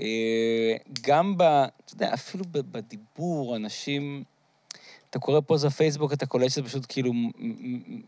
[0.00, 1.42] אה, גם ב...
[1.42, 4.33] אתה יודע, אפילו בדיבור, אנשים...
[5.14, 7.12] אתה קורא פוסט בפייסבוק, אתה קולט שזה פשוט כאילו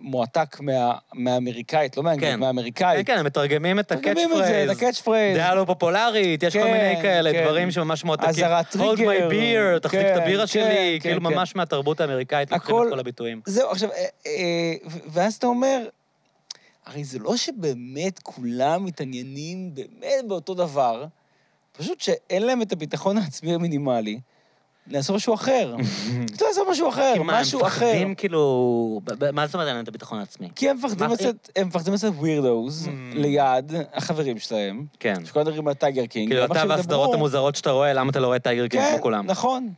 [0.01, 2.41] מועתק מה, מהאמריקאית, לא מהאנגלית, כן.
[2.41, 3.07] מהאמריקאית.
[3.07, 4.71] כן, כן, הם מתרגמים את ה catch מתרגמים את phrase.
[4.71, 5.37] ה catch phrase.
[5.37, 7.45] דעה לא פופולרית, יש כל כן, מיני כאלה, כן.
[7.45, 8.29] דברים שממש מועתקים.
[8.29, 11.35] אזהרת hold my טריגר, beer, תחזיק את כן, הבירה כן, שלי, כן, כאילו כן.
[11.35, 13.41] ממש מהתרבות האמריקאית לוקחים את כל הביטויים.
[13.47, 14.75] זהו, עכשיו, אה, אה,
[15.07, 15.89] ואז אתה אומר,
[16.87, 21.05] הרי זה לא שבאמת כולם מתעניינים באמת באותו דבר,
[21.73, 24.19] פשוט שאין להם את הביטחון העצמי המינימלי
[24.89, 25.77] לעשות משהו אחר.
[26.27, 27.87] פשוט לעשות משהו אחר, כי מה, הם משהו אחר.
[27.87, 29.01] מפחדים כאילו...
[29.33, 30.49] מה זאת אומרת אין להם את הביטחון העצמי?
[30.57, 32.91] כי הם מפחדים לצאת, הם מפחדים לצאת weirdos Mm.
[33.15, 35.25] ליד החברים שלהם, כן.
[35.25, 36.29] שכל מדברים על טייגר קינג.
[36.33, 39.27] כאילו, אתה והסדרות המוזרות שאתה רואה, למה אתה לא רואה טייגר קינג כן, כמו כולם?
[39.27, 39.69] נכון.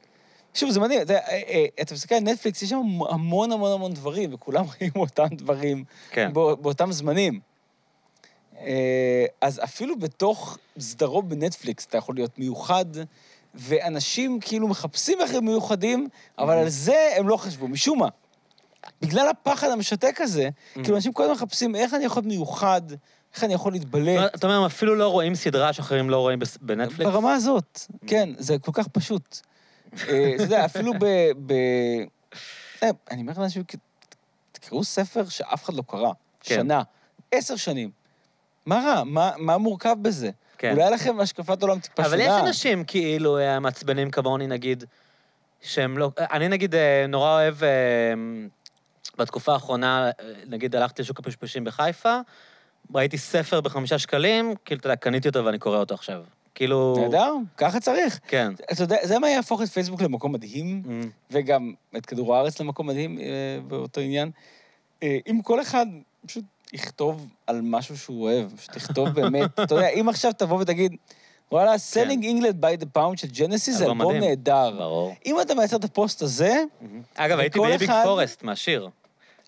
[0.55, 1.19] שוב, זה מדהים, אתה אה,
[1.49, 2.77] אה, אתה מסתכל על נטפליקס, יש שם
[3.11, 6.31] המון המון המון דברים, וכולם רואים אותם דברים כן.
[6.33, 7.41] בא- באותם זמנים.
[8.61, 12.85] אה, אז אפילו בתוך סדרות בנטפליקס אתה יכול להיות מיוחד,
[13.55, 16.09] ואנשים כאילו מחפשים איך הם מיוחדים,
[16.39, 16.59] אבל.
[16.59, 18.09] על זה הם לא חשבו, משום מה.
[19.03, 20.83] בגלל הפחד המשתק הזה, Mm-hmm.
[20.83, 22.83] כאילו אנשים כל הזמן מחפשים איך אני יכול להיות מיוחד,
[23.35, 24.35] איך אני יכול להתבלט.
[24.35, 27.13] אתה אומר, הם אפילו לא רואים סדרה שאחרים לא רואים בנטפליקס?
[27.13, 29.39] ברמה הזאת, כן, זה כל כך פשוט.
[30.09, 31.05] אה, אתה יודע, אפילו ב...
[32.83, 33.63] אה, אני אומר לאנשים,
[34.53, 36.55] תקראו ספר שאף אחד לא קרא, כן.
[36.55, 36.83] שנה,
[37.33, 37.91] עשר שנים.
[38.67, 39.05] מה רע?
[39.39, 40.31] מה מורכב בזה?
[40.59, 40.73] כן.
[40.73, 42.15] אולי לכם השקפת עולם טיפה שונה.
[42.15, 44.85] אבל יש אנשים כאילו אה, מעצבנים כמוני, נגיד,
[45.61, 46.11] שהם לא...
[46.19, 47.69] אני נגיד אה, נורא אוהב, אה,
[49.19, 50.11] בתקופה האחרונה,
[50.47, 52.21] נגיד הלכתי לשוק הפשפשים בחיפה,
[52.95, 56.25] ראיתי ספר בחמישה שקלים, כאילו, אתה יודע, קניתי אותו ואני קורא אותו עכשיו.
[56.55, 56.97] כאילו...
[57.01, 58.21] נהדר, ככה צריך.
[58.29, 58.53] כן.
[58.73, 61.07] אתה יודע, זה מה יהפוך את פייסבוק למקום מדהים, Mm.
[61.31, 63.25] וגם את כדור הארץ למקום מדהים אה,
[63.67, 64.31] באותו עניין.
[65.03, 65.87] אה, אם כל אחד
[66.27, 70.97] פשוט יכתוב על משהו שהוא אוהב, פשוט יכתוב באמת, אתה יודע, אם עכשיו תבוא ותגיד,
[71.53, 74.13] וואלה, Selling England by the Pound של ג'נסיס זה אלבום.
[74.17, 74.71] נהדר.
[74.79, 75.15] ברור.
[75.27, 76.63] אם אתה מייצר את הפוסט הזה,
[77.17, 78.89] אגב, הייתי אחד- פורסט מהשיר.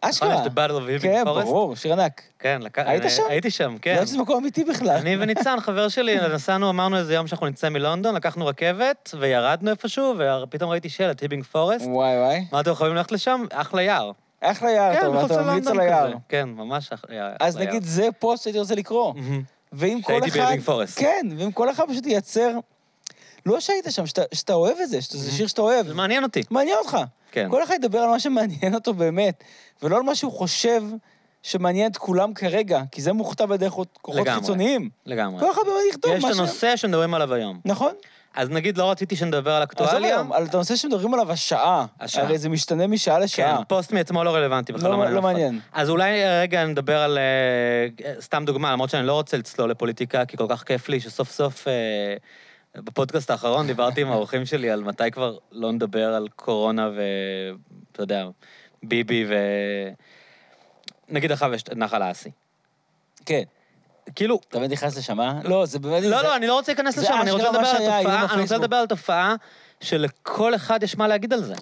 [0.05, 0.45] נכון, אשכרה.
[0.45, 1.25] Living כן?
[1.25, 2.23] ברור, שיר ענק.
[2.39, 2.79] כן, לק...
[2.79, 3.23] היית אני- שם?
[3.29, 3.91] הייתי שם, לא כן.
[3.91, 4.97] יודעת שזה מקום אמיתי בכלל.
[4.97, 10.15] אני וניצן, חבר שלי, נסענו, אמרנו איזה יום שאנחנו נצא מלונדון, לקחנו רכבת, וירדנו איפשהו,
[10.43, 11.85] ופתאום ראיתי שלט, Epping Forest.
[11.87, 12.45] וואי וואי.
[12.53, 13.45] מה אתם יכולים ללכת לשם?
[13.53, 14.11] אחלה יער.
[14.41, 16.07] אחלה יער, כן, אתה ממליץ על היער.
[16.09, 16.17] כזה.
[16.29, 17.33] כן, ממש אחלה יער.
[17.41, 19.15] אז אחלה נגיד, זה פוסט שהייתי רוצה לקרוא.
[19.73, 20.39] ואם כל שהייתי אחד...
[20.39, 20.99] ב Epping Forest.
[20.99, 22.59] כן, ואם כל אחד פשוט ייצר...
[23.47, 25.87] לא שהיית שם, שאתה, שאתה אוהב את זה, שזה שיר שאתה אוהב.
[25.87, 26.43] זה מעניין אותי.
[26.51, 26.99] מעניין אותך.
[27.33, 27.49] כן.
[27.51, 29.45] כל אחד ידבר על מה שמעניין אותו באמת,
[29.83, 30.83] ולא על מה שהוא חושב
[31.43, 34.41] שמעניין את כולם כרגע, כי זה מוכתב על ידי כוחות לגמרי.
[34.41, 34.91] חיצוניים.
[35.07, 35.41] לגמרי.
[35.41, 36.39] כל אחד באמת יכתוב יש מה את ש...
[36.39, 37.61] הנושא שמדברים עליו היום.
[37.65, 37.93] נכון.
[38.35, 40.17] אז נגיד, לא רציתי שנדבר על עזוב אקטואליה.
[40.17, 41.87] היום, על הנושא שמדברים עליו השעה.
[42.01, 42.25] השעה.
[42.25, 43.65] הרי זה משתנה משעה כן, לשעה.
[43.65, 44.91] פוסט מאתמול לא רלוונטי בכלל.
[44.91, 45.21] לא- לא אחד.
[45.21, 45.61] מעניין.
[45.73, 47.19] אז אולי אה, רגע נדבר על...
[47.19, 51.31] אה, סתם דוגמה, למרות שאני לא רוצה לצלול לפוליטיקה, כי כל כך כיף לי שסוף
[51.31, 51.69] סוף...
[51.69, 51.73] אה,
[52.77, 57.03] בפודקאסט האחרון דיברתי עם האורחים שלי על מתי כבר לא נדבר על קורונה ו...
[57.93, 58.27] אתה יודע,
[58.83, 59.35] ביבי ו...
[61.09, 62.31] נגיד עכשיו יש נחל האסי.
[63.27, 63.43] כן.
[64.15, 65.33] כאילו, אתה באמת נכנס לשם, אה?
[65.45, 66.03] לא, זה באמת...
[66.03, 68.57] לא, לא, אני לא רוצה להיכנס לשם, אני רוצה לדבר על היום אני רוצה.
[68.59, 69.35] לדבר על תופעה
[69.81, 71.55] שלכל אחד יש מה להגיד על זה.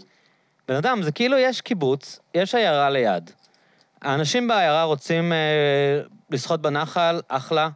[0.69, 3.31] בן אדם, זה כאילו יש קיבוץ, יש עיירה ליד.
[4.03, 5.39] האנשים בעיירה רוצים אה,
[6.31, 7.69] לשחות בנחל, אחלה,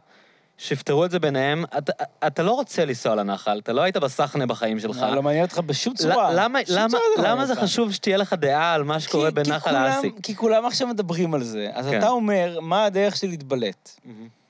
[0.57, 1.63] שיפתרו את זה ביניהם.
[1.77, 1.91] אתה,
[2.27, 5.05] אתה לא רוצה לנסוע לנחל, אתה לא היית בסחנה בחיים שלך.
[5.15, 6.33] לא מעניין אותך בשום צורה.
[6.33, 7.55] למה, למה, צורה לא מעניין למה זה.
[7.55, 10.11] חשוב שתהיה לך דעה על מה שקורה כי- בנחל האסי?
[10.23, 11.69] כי כולם עכשיו מדברים על זה.
[11.73, 11.97] אז כן.
[11.97, 13.99] אתה אומר, מה הדרך שלי להתבלט?
[14.05, 14.42] מהמם.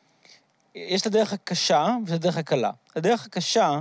[0.76, 2.72] יש את הדרך הקשה ויש את הדרך הקלה.
[2.95, 3.80] הדרך הקשה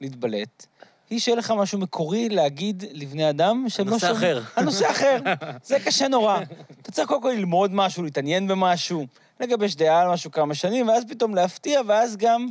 [0.00, 0.66] להתבלט,
[1.10, 4.42] היא שיהיה לך משהו מקורי להגיד לבני אדם שהם לא הנושא שומעים- אחר.
[4.56, 5.18] הנושא אחר.
[5.64, 6.38] זה קשה נורא.
[6.82, 9.06] אתה צריך קודם כל ללמוד משהו, להתעניין במשהו,
[9.40, 12.48] לגבש דעה על משהו כמה שנים, ואז פתאום להפתיע, ואז גם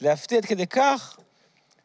[0.00, 1.16] להפתיע עד כדי כך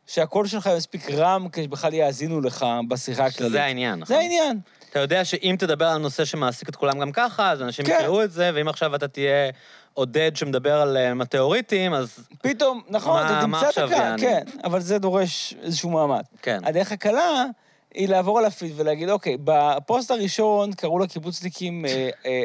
[0.08, 3.52] שהקול שלך מספיק רם כדי שבכלל יאזינו לך בשיחה הכללית.
[3.52, 4.16] זה העניין, נכון?
[4.16, 4.60] זה העניין.
[4.90, 7.98] אתה יודע שאם תדבר על נושא שמעסיק את כולם גם ככה, אז אנשים כן.
[8.00, 9.52] יקראו את זה, ואם עכשיו אתה תהיה
[9.94, 14.20] עודד שמדבר על אה, מטאוריטים, אז פתאום, נכון, אתה תמצא את הקהל?
[14.20, 16.24] כן, אבל זה דורש איזשהו מעמד.
[16.42, 16.60] כן.
[16.64, 17.46] הדרך הקלה
[17.94, 22.44] היא לעבור על הפיד ולהגיד, אוקיי, בפוסט הראשון קראו לקיבוצניקים אה, אה,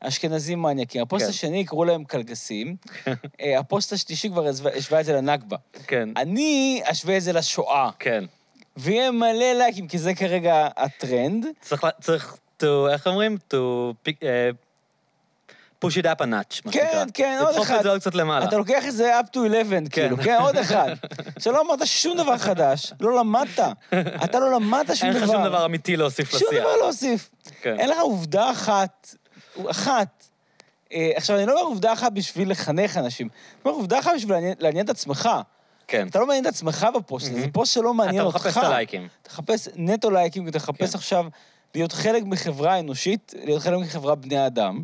[0.00, 1.30] אשכנזים מניאקים, הפוסט כן.
[1.30, 2.76] השני קראו להם קלגסים,
[3.60, 4.46] הפוסט השלישי כבר
[4.76, 5.56] השווה את זה לנכבה.
[5.86, 8.24] כן, אני אשווה את זה לשואה, כן.
[8.76, 11.46] ויהיה מלא לייקים, כי זה כרגע הטרנד.
[11.60, 13.38] צריך, צריך to, איך אומרים?
[13.50, 13.56] to
[14.08, 14.50] pick, אה,
[15.84, 16.80] push it up a notch, מה שנקרא.
[16.82, 17.76] כן, כן, עוד לדחוף אחד.
[17.76, 18.44] את זה עוד קצת למעלה.
[18.44, 20.92] אתה לוקח את זה up to 11, כאילו, כן, עוד אחד.
[21.38, 23.58] שלא אמרת שום דבר חדש, לא למדת.
[24.24, 25.24] אתה לא למדת שום אין דבר.
[25.26, 26.60] לך שום דבר אמיתי להוסיף שום לשיח.
[26.60, 27.30] דבר להוסיף.
[27.62, 27.76] כן.
[27.80, 29.14] אין לך עובדה אחת,
[29.70, 30.24] אחת.
[30.92, 34.36] אה, עכשיו, אני לא אומר עובדה אחת בשביל לחנך אנשים, אני אומר עובדה אחת בשביל
[34.60, 35.28] לעניין- את עצמך.
[35.88, 36.06] כן.
[36.08, 38.36] אתה לא מעניין את עצמך בפוסט זה פוסט שלא מעניין אתה אותך.
[38.46, 39.08] מחפש את הלייקים.
[39.22, 40.64] אתה מחפש נטו לייקים, כי אתה כן.
[40.72, 41.26] מחפש עכשיו
[41.74, 44.82] להיות חלק מחברה אנושית, להיות חלק מחברה בני אדם.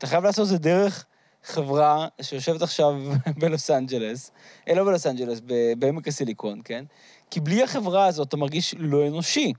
[0.00, 1.04] אתה חייב לעשות את זה דרך
[1.44, 2.94] חברה שיושבת עכשיו
[3.40, 4.30] בלוס אנג'לס,
[4.68, 5.40] אה, לא בלוס אנג'לס,
[5.78, 6.84] בעמק הסיליקון, כן?
[7.30, 9.52] כי בלי החברה הזאת אתה מרגיש לא אנושי.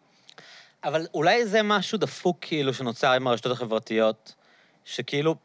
[0.84, 4.34] אבל אולי זה משהו דפוק כאילו שנוצר עם הרשתות החברתיות,
[4.86, 5.36] שכאילו,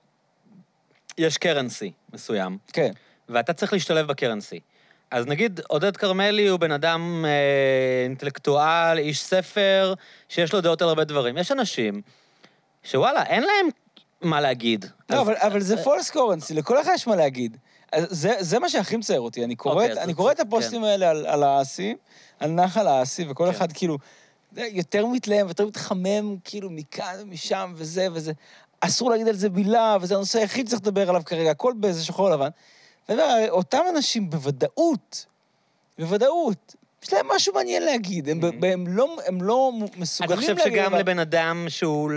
[1.19, 2.91] יש currency מסוים, כן.
[3.29, 4.61] ואתה צריך להשתלב ב currency.
[5.11, 9.95] אז נגיד, עודד כרמלי הוא בן אדם אה, אינטלקטואל, איש ספר,
[10.29, 11.39] שיש לו דעות על הרבה דברים.
[11.39, 12.03] יש אנשים
[12.85, 13.69] שוואלה, אין להם
[14.21, 14.85] מה להגיד.
[15.11, 17.57] לא, אז- אבל, אבל זה פולס קורנסי, לכל אחד יש מה להגיד.
[17.99, 20.47] זה, זה מה שהכי מצער אותי, אני קורא, אוקיי, okay, אז אני קורא את כן.
[20.47, 21.95] הפוסטים האלה על, על האסי,
[22.41, 23.51] על נחל האסי, וכל כן.
[23.51, 23.99] אחד כאילו,
[24.53, 28.33] זה יותר מתלהם, יותר מתחמם, כאילו, מכאן ומשם וזה וזה.
[28.81, 32.31] אסור להגיד על זה מילה, וזה הנושא היחיד שצריך לדבר עליו כרגע, הכל באיזה שחור
[32.31, 32.49] לבן.
[33.09, 35.27] ואני אומר, אותם אנשים בוודאות,
[35.99, 36.75] בוודאות,
[37.07, 40.73] יש להם משהו מעניין להגיד, הם, ב- הם, לא, הם לא אתה מסוגלים חושב להגיד...
[40.73, 42.11] שגם אבל- לבן אדם שהוא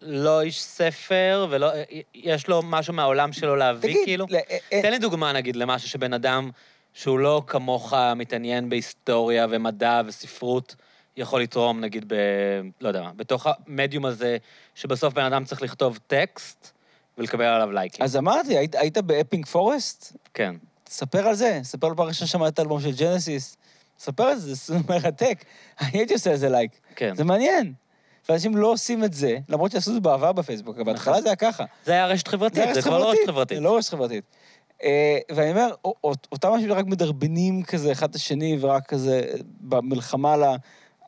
[0.00, 1.68] לא איש ספר, ולא...
[2.14, 4.26] יש לו משהו מהעולם שלו להביא, תגיד, כאילו?
[4.30, 6.50] ל- אה, אה, תן לי דוגמה, נגיד, למשהו שבן אדם
[6.94, 10.74] שהוא לא כמוך מתעניין בהיסטוריה ומדע וספרות,
[11.16, 12.14] יכול לתרום, נגיד, ב...
[12.80, 14.36] לא יודע מה, בתוך המדיום הזה,
[14.74, 16.70] שבסוף בן אדם צריך לכתוב טקסט
[17.18, 18.04] ולקבל עליו לייקים.
[18.04, 20.16] אז אמרתי, היית, היית ב Epping Forest?
[20.34, 20.54] כן.
[20.88, 23.56] ספר על זה, ספר על פעם ראשונה שמעת את האלבום של ג'נסיס.
[24.04, 25.44] ספר על זה, זה מרתק.
[25.80, 26.80] אני הייתי עושה לזה לייק.
[26.96, 27.14] כן.
[27.16, 27.72] זה מעניין.
[28.28, 31.36] ואנשים לא עושים את זה, למרות שעשו את זה בעבר בפייסבוק, אבל בהתחלה זה היה
[31.36, 31.64] ככה.
[31.84, 33.58] זה היה רשת חברתית, זה כבר לא רשת חברתית.
[33.58, 34.24] זה לא רשת חברתית.
[34.82, 35.74] אה, ואני אומר,
[36.04, 39.20] אותם אנשים רק מדרבנים כזה אחד את השני, ורק כזה
[39.60, 40.34] במלחמה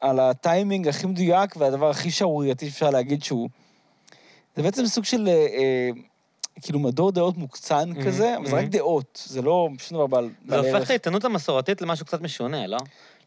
[0.01, 3.49] על הטיימינג הכי מדויק והדבר הכי שערורייתי שאפשר להגיד שהוא...
[4.57, 5.91] זה בעצם סוג של, אה, אה,
[6.63, 8.69] כאילו, מדור דעות מוקצן Mhm, כזה, אבל זה רק mhm.
[8.69, 10.83] דעות, זה לא שום דבר בעל זה הופך.
[10.85, 12.79] את העיתונות המסורתית למשהו קצת משונה, לא?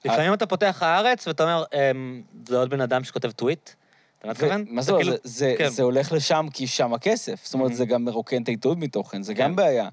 [0.05, 3.69] לפעמים אתה פותח הארץ ואתה אומר, "אמ, זה עוד בן אדם שכותב טוויט?
[4.19, 4.65] אתה מתכוון?
[4.69, 5.69] מה אתה זה, כאילו- זה, זה, כן.
[5.69, 7.39] זה הולך לשם כי שם הכסף.
[7.43, 7.73] זאת אומרת, Mhm.
[7.73, 9.43] זה גם מרוקן את העיתונות מתוכן, זה כן.
[9.43, 9.89] גם בעיה.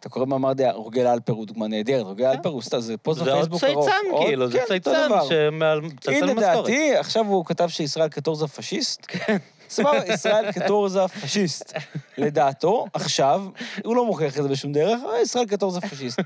[0.00, 3.24] אתה קורא מאמר דעה, רוגל אלפר הוא דוגמה נהדרת, רוגל אלפר הוא סתם, זה פוסט
[3.24, 3.88] זה עוד בפייסבוק ארוך.
[3.88, 5.08] צייצן, עוד- כאילו, זה כן, צייצן.
[5.28, 6.40] שמצלצל הנה משכורת.
[6.56, 9.04] דעתי, עכשיו הוא כתב שישראל קטורזה פשיסט.
[9.08, 9.36] כן.
[9.68, 11.72] סבבה, ישראל קטורזה פשיסט.
[12.18, 13.44] לדעתו, עכשיו,
[13.84, 16.20] הוא לא מוכיח את זה בשום דרך, אבל ישראל קטורזה פשיסט.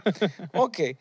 [0.55, 0.93] אוקיי.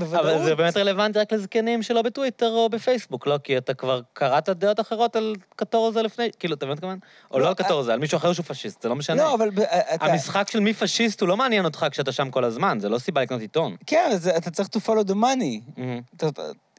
[0.00, 3.38] אבל זה באמת רלוונטי רק לזקנים שלא בטוויטר או בפייסבוק, לא?
[3.44, 6.98] כי אתה כבר קראת דעות אחרות על קטורזה לפני, כאילו, אתה מבין כמובן?
[7.30, 9.16] או לא, לא על קטורזה, על מישהו אחר שהוא פשיסט, זה לא משנה.
[9.16, 10.04] לא, אבל ב- אתה...
[10.04, 13.22] המשחק של מי פשיסט הוא לא מעניין אותך כשאתה שם כל הזמן, זה לא סיבה
[13.22, 13.76] לקנות עיתון.
[13.86, 15.82] כן, אתה צריך to follow the money.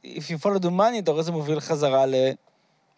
[0.05, 2.05] If you follow the money, אתה רואה זה מוביל חזרה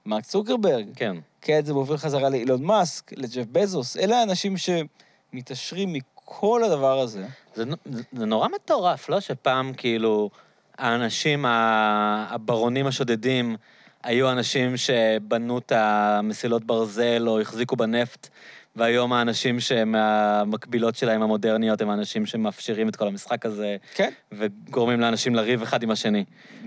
[0.07, 0.85] למרק צוקרברג.
[0.95, 1.15] כן.
[1.41, 3.97] כן, זה מוביל חזרה לאילון מאסק, לג'ף בזוס.
[3.97, 7.25] אלה האנשים שמתעשרים מכל הדבר הזה.
[7.55, 9.19] זה, זה, זה נורא מטורף, לא?
[9.19, 10.29] שפעם, כאילו,
[10.77, 13.55] האנשים, הברונים השודדים,
[14.03, 18.29] היו אנשים שבנו את המסילות ברזל או החזיקו בנפט,
[18.77, 24.09] והיום האנשים שהם המקבילות שלהם המודרניות הם האנשים שמאפשרים את כל המשחק הזה, כן.
[24.31, 26.23] וגורמים לאנשים לריב אחד עם השני.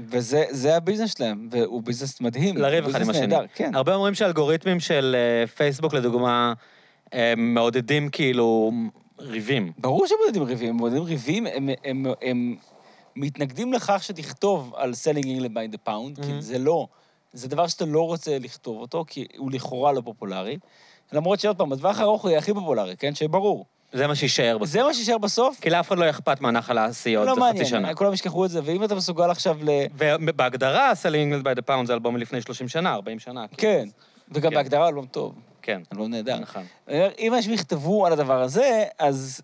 [0.08, 2.56] וזה זה הביזנס שלהם, והוא ביזנס מדהים.
[2.56, 3.26] לריב אחד עם השני.
[3.26, 3.74] נהדר, כן.
[3.74, 6.52] הרבה אומרים שאלגוריתמים של אה, פייסבוק, לדוגמה,
[7.12, 8.72] הם מעודדים כאילו
[9.18, 9.72] ריבים.
[9.78, 12.56] ברור שהם מודדים ריבים, הם מודדים ריבים, הם, הם, הם, הם
[13.16, 16.40] מתנגדים לכך שתכתוב על selling England by the pound, כי Mhm.
[16.40, 16.86] זה לא,
[17.32, 20.56] זה דבר שאתה לא רוצה לכתוב אותו, כי הוא לכאורה לא פופולרי.
[21.12, 23.14] למרות שעוד פעם, בטווח הארוך הוא יהיה הכי פופולרי, כן?
[23.14, 23.66] שברור.
[23.92, 24.72] זה מה שיישאר בסוף.
[24.72, 27.64] זה מה שישאר בסוף, כי לאף אחד לא אכפת מהנחל האסי עוד לא חצי מעניין,
[27.64, 27.94] שנה.
[27.94, 29.70] כולם ישכחו את זה, ואם אתה מסוגל עכשיו ל...
[29.94, 33.46] ובהגדרה, Selling England by the Pound זה אלבום מלפני 30 שנה, 40 שנה.
[33.48, 33.72] כאילו.
[33.72, 33.88] כן,
[34.30, 34.56] וגם כן.
[34.56, 36.38] בהגדרה אלבום טוב, כן, אלבום נהדר.
[36.38, 36.62] נכון.
[37.18, 39.40] אם אנשים יכתבו על הדבר הזה, אז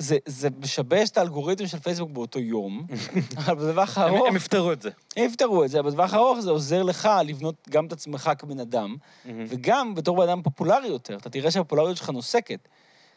[0.00, 2.86] זה, זה משבש את האלגוריתם של פייסבוק באותו יום,
[3.36, 4.90] אבל בטווח הארוך, הם יפתרו את זה.
[5.16, 8.60] הם יפתרו את זה, אבל בטווח הארוך זה עוזר לך לבנות גם את עצמך כבן
[8.60, 8.96] אדם,
[9.26, 12.68] וגם בתור בן אדם פופולרי יותר, אתה תראה שהפופולריות שלך נוסקת.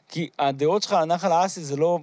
[0.10, 2.00] כי הדעות שלך על הנחל האסי זה לא,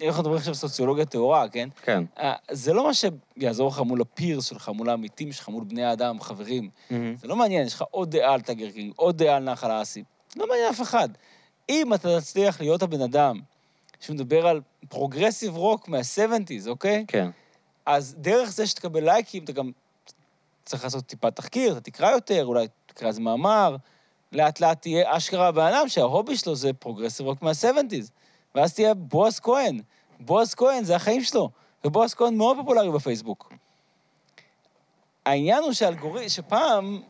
[0.00, 1.68] אם אנחנו מדברים עכשיו סוציולוגיה טהורה, כן?
[1.82, 2.04] כן.
[2.18, 5.84] אה, זה לא מה שיעזור לך מול ה peers שלך, מול העמיתים שלך, מול בני
[5.84, 6.70] האדם, חברים.
[7.20, 10.04] זה לא מעניין, יש לך עוד דעה על טייגר קינג, עוד דעה על נחל האסי.
[10.36, 11.08] לא מעניין אף אחד.
[11.68, 13.40] אם אתה תצליח להיות הבן אדם
[14.00, 17.04] שמדבר על progressive rock מה-70's, אוקיי?
[17.08, 17.30] כן.
[17.86, 19.70] אז דרך זה שתקבל לייקים, אתה גם
[20.64, 23.76] צריך לעשות טיפה תחקיר, אתה תקרא יותר, אולי תקרא איזה מאמר,
[24.32, 28.10] לאט לאט תהיה אשכרה הבן אדם שה hobby שלו זה progressive rock מה-70's.
[28.54, 29.80] ואז תהיה בועז כהן.
[30.20, 31.50] בועז כהן, זה החיים שלו.
[31.84, 33.52] ובועז כהן מאוד פופולרי בפייסבוק.
[35.26, 37.02] העניין הוא שהאלגוריתם, שפעם,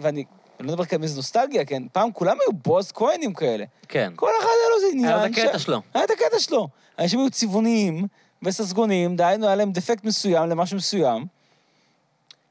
[0.00, 0.24] ואני
[0.62, 1.82] אני לא מדבר כאן באיזה נוסטלגיה, כן?
[1.92, 3.64] פעם כולם היו בועז כהנים כאלה.
[3.88, 4.12] כן.
[4.16, 5.08] כל אחד היה לו איזה עניין.
[5.08, 5.80] היה את הקטע שלו.
[5.94, 6.68] היה את הקטע שלו.
[6.98, 8.06] אנשים היו צבעוניים
[8.42, 11.26] וססגוניים, דהיינו, היה להם דפקט מסוים למשהו מסוים.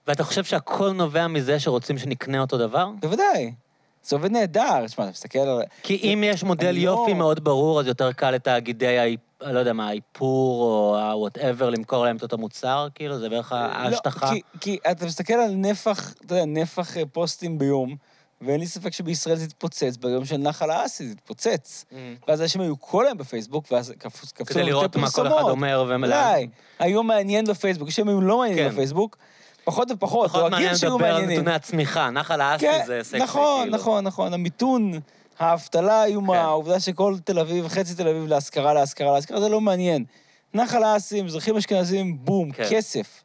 [0.08, 2.90] ואתה חושב שהכל נובע מזה שרוצים שנקנה אותו דבר?
[3.00, 3.54] בוודאי.
[4.04, 4.86] זה עובד נהדר.
[4.88, 5.62] תשמע, אתה מסתכל על...
[5.84, 9.88] כי אם יש מודל לא- יופי מאוד ברור, אז יותר קל לתאגידי, לא יודע מה,
[9.88, 14.26] האיפור או ה-whatever, למכור להם את אותו מוצר, כאילו, זה בערך ההשטחה.
[14.26, 17.96] לא, כי, כי אתה מסתכל על נפח, אתה יודע, נפח אה, פוסטים ביום,
[18.42, 21.86] ואין לי ספק שבישראל זה יתפוצץ, ביום של נחל האסי זה יתפוצץ.
[22.28, 25.22] ואז אנשים היו כל היום בפייסבוק, ואז קפצו קפצו כדי לנו לראות יותר מה כל
[25.22, 25.52] אחד פרסומות.
[25.52, 26.16] אומר ומלא.
[26.16, 26.48] אולי.
[26.80, 28.72] היום מעניין בפייסבוק, יש ימים לא מעניינים כן.
[28.72, 29.18] בפייסבוק,
[29.64, 31.40] פחות ופחות, פחות מעניין דואגים שיהיו לדבר על מעניינים.
[31.40, 33.78] נתוני הצמיחה, נחל האסי כן, זה סקסי, נכון, כאילו.
[33.78, 34.34] נכון, נכון.
[34.34, 34.92] המיתון,
[35.40, 36.40] האבטלה האיומה, כן.
[36.40, 40.06] העובדה שכל תל אביב, חצי תל אביב להשכרה, להשכרה, להשכרה, זה לא מעניין.
[40.54, 42.64] נחל האסי, מזרחים אשכנזים, בום, כן.
[42.70, 43.24] כסף.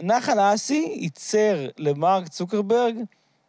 [0.00, 2.94] נחל האסי ייצר למרק צוקרברג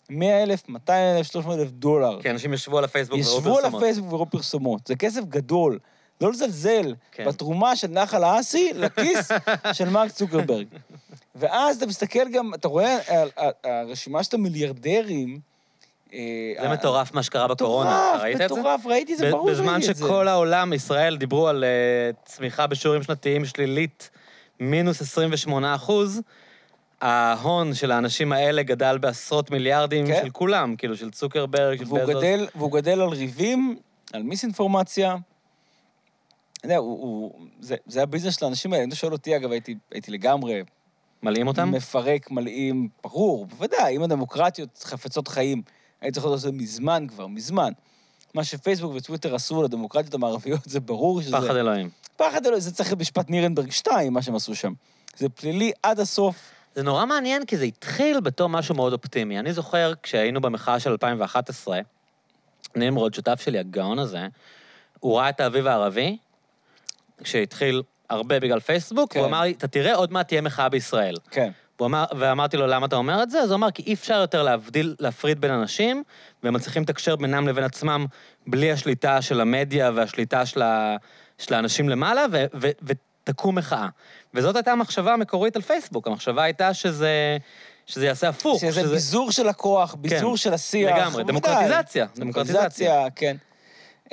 [0.10, 2.22] 100 אלף, 200 אלף, 300 אלף דולר.
[2.22, 3.82] כי אנשים ישבו על הפייסבוק וראו ישבו על פרסומות.
[3.82, 4.88] הפייסבוק וראו פרסומות.
[4.88, 5.80] זה כסף גדול.
[6.22, 7.26] לא לזלזל כן.
[7.26, 9.32] בתרומה של נחל האסי לכיס
[9.78, 10.66] של מרק צוקרברג.
[11.36, 15.40] ואז אתה מסתכל גם, אתה רואה, על- על- הרשימה של המיליארדרים...
[16.14, 16.20] אה,
[16.62, 18.56] זה מטורף מה שקרה בקורונה, ראית את זה?
[18.56, 20.04] מטורף, ראיתי את זה, ברור בזמן שראיתי את זה.
[20.04, 21.70] שכל העולם, ישראל, דיברו על אה,
[22.26, 24.10] צמיחה בשיעורים שנתיים שלילית,
[24.60, 26.22] מינוס 28 אחוז,
[27.02, 30.20] ההון של האנשים האלה גדל בעשרות מיליארדים כן.
[30.24, 32.50] של כולם, כאילו של צוקרברג, של בזוס.
[32.56, 33.78] והוא גדל על ריבים,
[34.14, 35.16] על מיסאינפורמציה.
[36.64, 38.84] יודע, הוא, הוא, זה, זה הביזנס של האנשים האלה.
[38.84, 40.64] אם אתה שואל אותי, אגב, הייתי, הייתי לגמרי
[41.24, 41.72] מלאים אותם?
[41.72, 45.62] מפרק, מלאים, ברור, בוודאי, אם הדמוקרטיות חפצות חיים,
[46.02, 47.72] הייתי צריך לעשות את זה מזמן כבר, מזמן.
[48.34, 51.38] מה שפייסבוק וטוויטר עשו לדמוקרטיות המערביות, זה ברור שזה...
[51.38, 51.90] פחד אלוהים.
[52.18, 54.74] פחד אלוהים, זה צריך להיות משפט נירנברג 2, מה שהם עשו שם.
[55.18, 56.52] זה פלילי עד הסוף.
[56.76, 59.40] זה נורא מעניין, כי זה התחיל בתור משהו מאוד אופטימי.
[59.40, 61.80] אני זוכר, כשהיינו במחאה של 2011,
[62.76, 64.28] נמרוד, שותף שלי, הגאון הזה,
[65.00, 66.18] הוא ראה את האביב הערבי,
[67.24, 69.20] שהתחיל הרבה בגלל פייסבוק, כן.
[69.20, 71.16] והוא אמר לי, אתה תראה, עוד מעט תהיה מחאה בישראל.
[71.32, 71.52] כן.
[71.78, 73.42] הוא אמר, ואמרתי לו, למה אתה אומר את זה?
[73.42, 76.04] אז הוא אמר, כי אי אפשר יותר להבדיל, להפריד בין אנשים,
[76.44, 78.06] והם מצליחים לתקשר בינם לבין עצמם
[78.48, 80.96] בלי השליטה של המדיה והשליטה של, ה,
[81.38, 83.88] של האנשים למעלה, ו, ו, ותקום מחאה.
[84.34, 86.08] וזאת הייתה המחשבה המקורית על פייסבוק.
[86.08, 87.38] המחשבה הייתה שזה,
[87.86, 88.62] שזה יעשה הפוך.
[88.62, 90.98] שזה ביזור של הכוח, ביזור של השיח.
[90.98, 91.54] לגמרי, בוודאי.
[91.54, 93.08] דמוקרטיזציה, דמוקרטיזציה.
[93.16, 93.38] כן.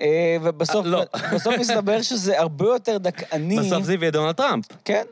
[0.00, 1.02] אה, ובסוף אה, לא.
[1.34, 3.58] בסוף מסתבר שזה הרבה יותר דקעני.
[3.60, 4.64] בסוף זה הביא את דונלד טראמפ.
[4.84, 5.04] כן,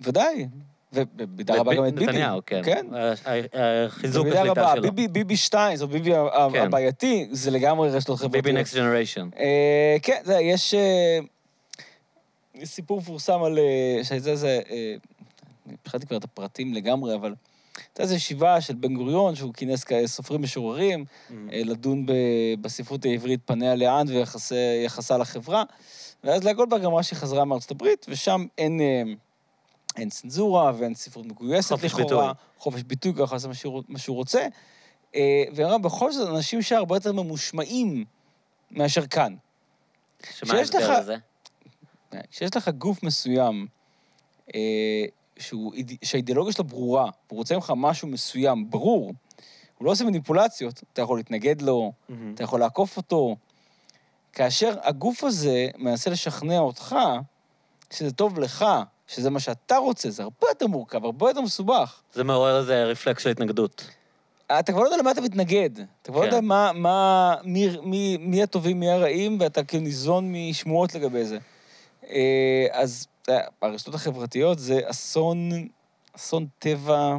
[0.00, 0.48] ודאי.
[0.92, 2.06] ובמידה רבה גם את ביבי.
[2.06, 2.60] נתניהו, כן.
[2.64, 2.86] כן.
[2.92, 4.72] ה- ה- החיזוק במידה השליטה רבה.
[4.72, 4.82] שלו.
[4.82, 6.10] ביבי, ביבי שתיים, זאת ביבי
[6.52, 6.62] כן.
[6.62, 8.44] הבעייתי, זה לגמרי רשתות חברתיות.
[8.44, 9.28] ביבי נקסט ג'נריישן.
[9.38, 11.18] אה, כן, זה, יש אה,
[12.64, 13.58] סיפור מפורסם על...
[13.58, 14.60] אה, שזה, זה...
[14.70, 14.94] אה,
[15.82, 17.34] התחלתי כבר את הפרטים לגמרי, אבל...
[17.86, 21.34] הייתה איזו ישיבה של בן גוריון, שהוא כינס סופרים משוררים, אה,
[21.64, 22.12] לדון ב-
[22.60, 25.62] בספרות העברית פניה לאן ויחסה לחברה.
[26.24, 29.02] ואז לאה גולדברג אמרה שהיא חזרה מארצות הברית, ושם אין, אה,
[29.96, 32.06] אין צנזורה ואין ספרות מגויסת חופש לכאורה.
[32.28, 32.44] ביטוי.
[32.58, 34.46] חופש ביטוי, ככה לעשות מה שהוא- מה שהוא רוצה.
[35.14, 38.04] אה, והיא אמרה, בכל זאת, אנשים שהרבה יותר ממושמעים
[38.70, 39.34] מאשר כאן.
[40.34, 41.16] שמה ההסבר לך- לזה?
[42.30, 43.66] כשיש לך גוף מסוים,
[45.38, 45.72] שהוא,
[46.04, 49.12] שהאידיאולוגיה שלו ברורה, והוא רוצה ממך משהו מסוים, ברור,
[49.78, 51.92] הוא לא עושה מניפולציות, אתה יכול להתנגד לו,
[52.34, 53.36] אתה יכול לעקוף אותו.
[54.32, 56.96] כאשר הגוף הזה מנסה לשכנע אותך
[57.90, 58.64] שזה טוב לך,
[59.06, 62.00] שזה מה שאתה רוצה, זה הרבה יותר מורכב, הרבה יותר מסובך.
[62.12, 63.84] זה מעורר איזה רפלקס של התנגדות.
[64.58, 65.70] אתה כבר לא יודע למה אתה מתנגד.
[66.02, 66.26] אתה כבר לא כן.
[66.26, 71.38] יודע מה, מה, מי, מי, מי הטובים, מי הרעים, ואתה כאילו ניזון משמועות לגבי זה.
[72.10, 72.66] אה,
[73.28, 75.68] אז אה, הרשתות החברתיות זה אסון,
[76.16, 77.16] אסון טבע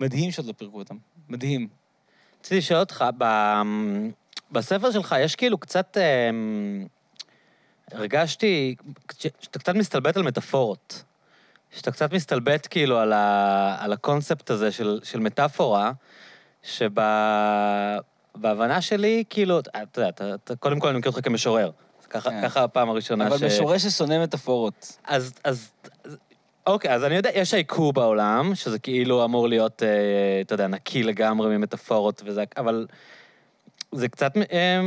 [0.00, 0.96] מדהים שעוד לא פירקו אותם.
[1.28, 1.68] מדהים.
[2.40, 3.24] רציתי לשאול אותך, ב...
[4.50, 5.96] בספר שלך יש כאילו קצת...
[5.96, 6.86] אמ,
[7.92, 8.74] הרגשתי
[9.18, 11.02] שאתה קצת מסתלבט על מטאפורות.
[11.70, 15.92] שאתה קצת מסתלבט כאילו על, ה, על הקונספט הזה של, של מטאפורה,
[16.62, 17.20] שבהבנה
[18.80, 21.70] שלי, כאילו, אתה יודע, אתה, אתה, קודם כל אני מכיר אותך כמשורר.
[22.10, 22.42] ככה, כן.
[22.42, 24.98] ככה הפעם הראשונה אבל משורר ששונא מטאפורות.
[25.04, 25.70] אז, אז,
[26.04, 26.16] אז,
[26.66, 29.88] אוקיי, אז אני יודע, יש העיקור בעולם, שזה כאילו אמור להיות, אה,
[30.40, 32.86] אתה יודע, נקי לגמרי ממטאפורות וזה, אבל
[33.92, 34.80] זה קצת, אה,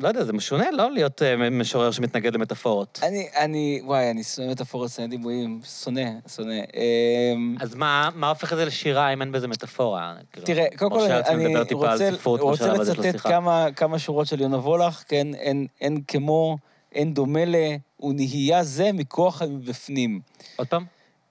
[0.00, 3.00] לא יודע, זה משונה, לא להיות אה, משורר שמתנגד למטאפורות.
[3.02, 6.54] אני, אני, וואי, אני שונא מטאפורות, שונא דימויים, שונא, שונא.
[6.54, 10.14] אמ, אז מה, מה הופך את זה לשירה אם אין בזה מטאפורה?
[10.32, 13.20] כאילו, תראה, קודם כל אני, רוצה, ספרות רוצה לצטט.
[13.20, 16.56] כמה, כמה שורות של יונה וולך, כן, אין, אין כמו,
[16.94, 17.54] אין דומה ל,
[18.00, 20.20] ונהיה זה מכוח המבפנים.
[20.56, 20.84] עוד פעם?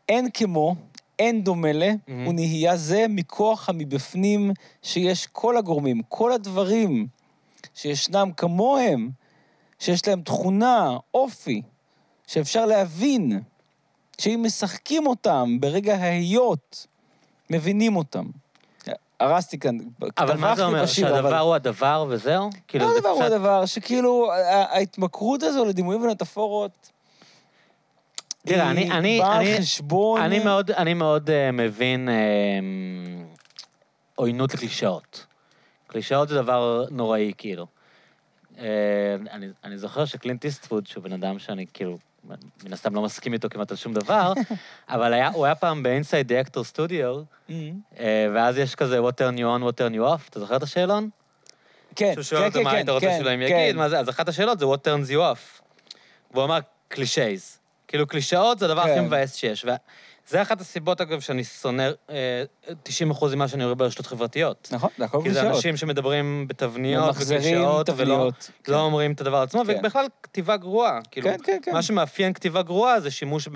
[0.10, 0.76] אין כמו,
[1.22, 2.28] אין דומה ל, מהמם.
[2.28, 7.08] ונהיה זה מכוח המבפנים שיש כל הגורמים, כל הדברים
[7.76, 9.10] שישנם כמוהם,
[9.80, 11.62] שיש להם תכונה, אופי,
[12.28, 13.40] שאפשר להבין,
[14.22, 16.88] שאם משחקים אותם ברגע ההיות,
[17.50, 18.26] מבינים אותם.
[19.20, 19.78] הרסתי כאן,
[20.18, 20.84] אבל מה זה אומר?
[20.84, 22.50] בשיר, שהדבר אבל- הוא הדבר וזהו?
[22.68, 24.32] כאילו, הדבר הוא קצת- הדבר, שכאילו
[24.70, 26.92] ההתמכרות הזו לדימויים ולמטאפורות,
[28.46, 30.22] תראה, אני- אני- אני- חשבון...
[30.22, 33.38] אני מאוד, אני מאוד uh, מבין uh,
[34.16, 35.26] עוינות לקלישאות.
[35.88, 37.68] קלישאות זה דבר נוראי, כאילו.
[38.56, 38.60] Uh,
[39.32, 41.98] אני, אני זוכר שקלינט איסטווד, שהוא בן אדם שאני כאילו,
[42.64, 44.34] מן הסתם לא מסכים איתו כמעט על שום דבר,
[44.90, 47.52] אבל היה, הוא היה פעם ב-Inside the Actor Studio, Mm.
[47.96, 48.00] uh,
[48.36, 51.10] ואז יש כזה what turn you on, what turn you off, אתה זוכר את השאלון?
[51.96, 53.42] כן, שהוא שואל כן, אותו כן, מה כן, היית רוצה כן, כן.
[53.42, 55.62] יגיד, מה זה, אז אחת השאלות זה what turns you off.
[56.32, 57.58] והוא אמר קלישייז.
[57.92, 59.06] כאילו קלישאות זה הדבר הכי כן.
[59.06, 59.66] מבאס שיש.
[60.28, 62.44] וזה אחת הסיבות, אגב, שאני שונא אה,
[63.12, 64.70] 90% ממה שאני רואה ברשתות חברתיות.
[64.72, 65.56] נכון, זה הכל כי זה קלישאות.
[65.56, 68.52] אנשים שמדברים בתבניות וקלישאות, ולא תבניות.
[68.64, 68.72] כן.
[68.72, 69.80] לא אומרים את הדבר עצמו, כן.
[69.80, 71.00] ובכלל כתיבה גרועה.
[71.12, 71.74] כאילו, כן, כן, כן.
[71.74, 73.48] מה שמאפיין כתיבה גרועה זה שימוש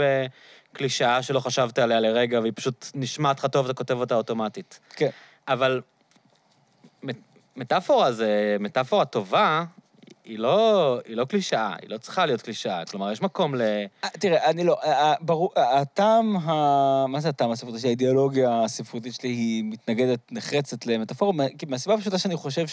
[0.71, 4.79] בקלישאה שלא חשבת עליה לרגע, והיא פשוט נשמעת לך טוב, אתה כותב אותה אוטומטית.
[4.95, 5.09] כן.
[5.47, 5.81] אבל
[7.03, 7.15] מט-
[7.55, 9.63] מטאפורה זה, מטאפורה טובה,
[10.25, 12.85] היא לא, היא לא קלישאה, היא לא צריכה להיות קלישאה.
[12.85, 13.61] כלומר, יש מקום ל...
[14.03, 17.07] אה, תראה, אני לא, אה, אה, ברור, הטעם, ה...
[17.07, 17.89] מה זה הטעם הספרותי שלי?
[17.89, 20.85] האידיאולוגיה הספרותית שלי היא מתנגדת נחרצת
[21.57, 22.65] כי מהסיבה הפשוטה שאני חושב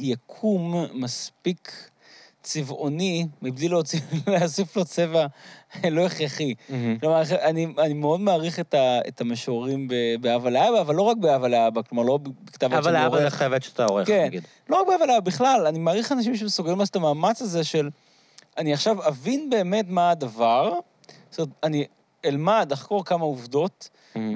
[0.00, 1.90] שהיקום מספיק
[2.42, 5.26] צבעוני, מבלי להוציא, להוסיף לו צבע
[5.90, 6.54] לא הכרחי.
[7.00, 9.88] כלומר, אני, אני מאוד מעריך את, ה, את המשוררים
[10.20, 13.22] באהבה לאבא, אבל לא רק באהבה לאבא, כלומר, לא בכתב יד אבל שאני לאבא זה
[13.22, 13.34] עורך.
[13.34, 14.24] חייבת שאתה עורך, כן.
[14.24, 14.44] נגיד.
[14.68, 17.90] לא רק באהבה לאבא, בכלל, אני מעריך אנשים שמסוגלים לעשות את המאמץ הזה של...
[18.58, 20.78] אני עכשיו אבין באמת מה הדבר,
[21.30, 21.84] זאת אומרת, אני
[22.24, 23.88] אלמד, אחקור כמה עובדות,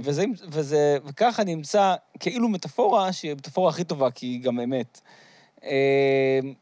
[0.02, 5.00] וזה, וזה, וככה אני אמצא כאילו מטאפורה, שהיא המטאפורה הכי טובה, כי היא גם אמת.
[5.66, 5.72] אה,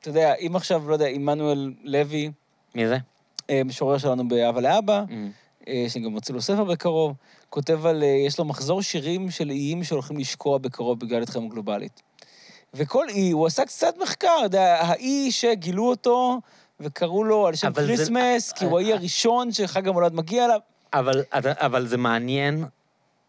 [0.01, 2.31] אתה יודע, אם עכשיו, לא יודע, עמנואל לוי,
[2.75, 2.97] מי זה?
[3.51, 5.05] אה, משורר שלנו בהבה להבא,
[5.69, 7.15] אה, שאני גם מוציא לו ספר בקרוב,
[7.51, 12.03] כותב על, אה, יש לו מחזור שירים של איים שהולכים לשקוע בקרוב בגלל התחממות גלובלית.
[12.75, 16.41] וכל אי, הוא עשה קצת מחקר, אתה יודע, האי שגילו אותו
[16.81, 20.59] וקראו לו על שם אבל זה- כריסמס, כי הוא האי הראשון שחג המולד מגיע אליו.
[21.33, 22.65] אבל, אבל זה מעניין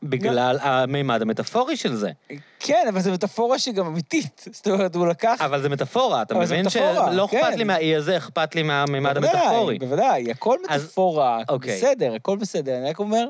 [0.10, 2.12] בגלל המימד המטאפורי של זה.
[2.60, 4.46] כן, אבל זו מטאפורה שהיא גם אמיתית.
[4.56, 5.42] זאת אומרת, הוא לקח...
[5.42, 7.58] אבל זה מטאפורה, אתה מבין שלא אכפת כן.
[7.58, 9.80] לי מהאי הזה, אכפת לי מהמימד המטאפורי.
[9.80, 11.78] בוודאי, הכל מטאפורה, אוקיי.
[11.78, 12.78] בסדר, הכל בסדר.
[12.78, 13.28] אני רק אומר,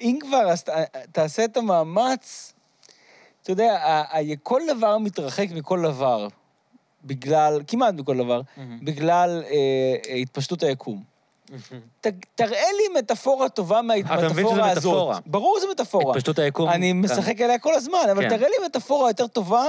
[0.00, 0.64] אם כבר, אז
[1.12, 2.52] תעשה את המאמץ,
[3.42, 4.02] אתה יודע,
[4.42, 6.28] כל דבר מתרחק מכל דבר,
[7.04, 8.40] בגלל, כמעט מכל דבר.
[8.82, 9.56] בגלל אה,
[10.08, 11.09] אה, התפשטות היקום.
[12.00, 14.76] ת, תראה לי מטאפורה טובה מבין מהמטאפורה הזאת.
[14.84, 15.18] מטאפורה.
[15.26, 16.10] ברור שזה מטאפורה.
[16.10, 16.68] התפשטות היקום.
[16.70, 17.00] אני כאן.
[17.12, 18.28] משחק עליה כל הזמן, אבל כן.
[18.36, 19.64] תראה לי מטאפורה יותר טובה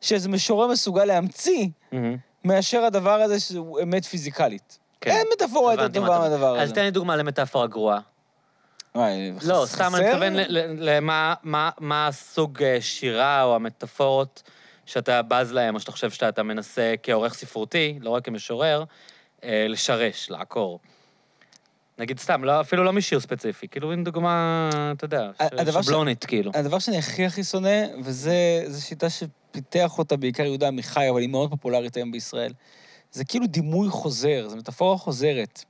[0.00, 1.68] שאיזה משורר מסוגל להמציא.
[2.44, 4.78] מאשר הדבר הזה שהוא אמת פיזיקלית.
[5.00, 5.10] כן.
[5.10, 6.62] אין מטאפורה יותר טובה אתה- מהדבר הזה.
[6.62, 8.00] אז תן לי דוגמה למטאפורה גרועה.
[8.94, 10.06] וואי, לא, סתם אני?
[10.08, 10.32] מתכוון
[10.78, 14.42] למה מה- מה הסוג אה, שירה או המטאפורות
[14.86, 18.84] שאתה בז להם, או שאתה חושב שאתה מנסה כעורך ספרותי, לא רק כמשורר,
[19.44, 20.78] אה, לשרש, לעקור.
[22.00, 25.86] נגיד סתם, לא, אפילו לא משיר ספציפי, כאילו עם דוגמה, אתה יודע, ש- הדבר ש-
[25.86, 26.50] שבלונית, כאילו.
[26.54, 28.30] הדבר שאני הכי הכי שונא, וזו
[28.80, 32.52] שיטה שפיתח אותה בעיקר יהודה עמיחי, אבל היא מאוד פופולרית היום בישראל,
[33.12, 35.64] זה כאילו דימוי חוזר, זו מטאפורה חוזרת,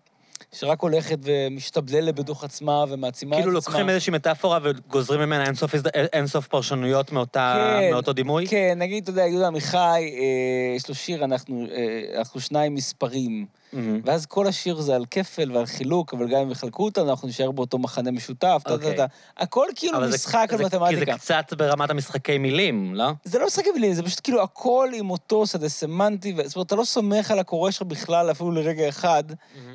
[0.53, 3.73] שרק הולכת ומשתבללת בתוך עצמה ומעצימה כאילו את עצמה.
[3.73, 5.75] לוקחים איזושהי מטאפורה וגוזרים ממנה אינסוף,
[6.13, 8.47] אינסוף פרשנויות מאותה, כן, מאותו דימוי?
[8.47, 13.47] כן, נגיד, אתה יודע, יהודה עמיחי, אה, יש לו שיר, אנחנו, אה, אנחנו שניים מספרים.
[13.73, 14.01] מהמם.
[14.05, 17.51] ואז כל השיר זה על כפל ועל חילוק, אבל גם אם יחלקו אותנו, אנחנו נשאר
[17.51, 18.97] באותו מחנה משותף, טה, טה, אוקיי.
[18.97, 19.07] טה.
[19.39, 21.13] הכל כאילו זה- משחק על זה- כי מתמטיקה.
[21.13, 23.11] זה קצת ברמת המשחקי מילים, לא?
[23.25, 26.67] זה לא משחק מילים, זה פשוט כאילו הכל עם אותו שדה סמנטי, ו- זאת אומרת,
[26.67, 29.25] אתה לא סומך על הקורא שלך בכלל, אפילו לרגע אחד,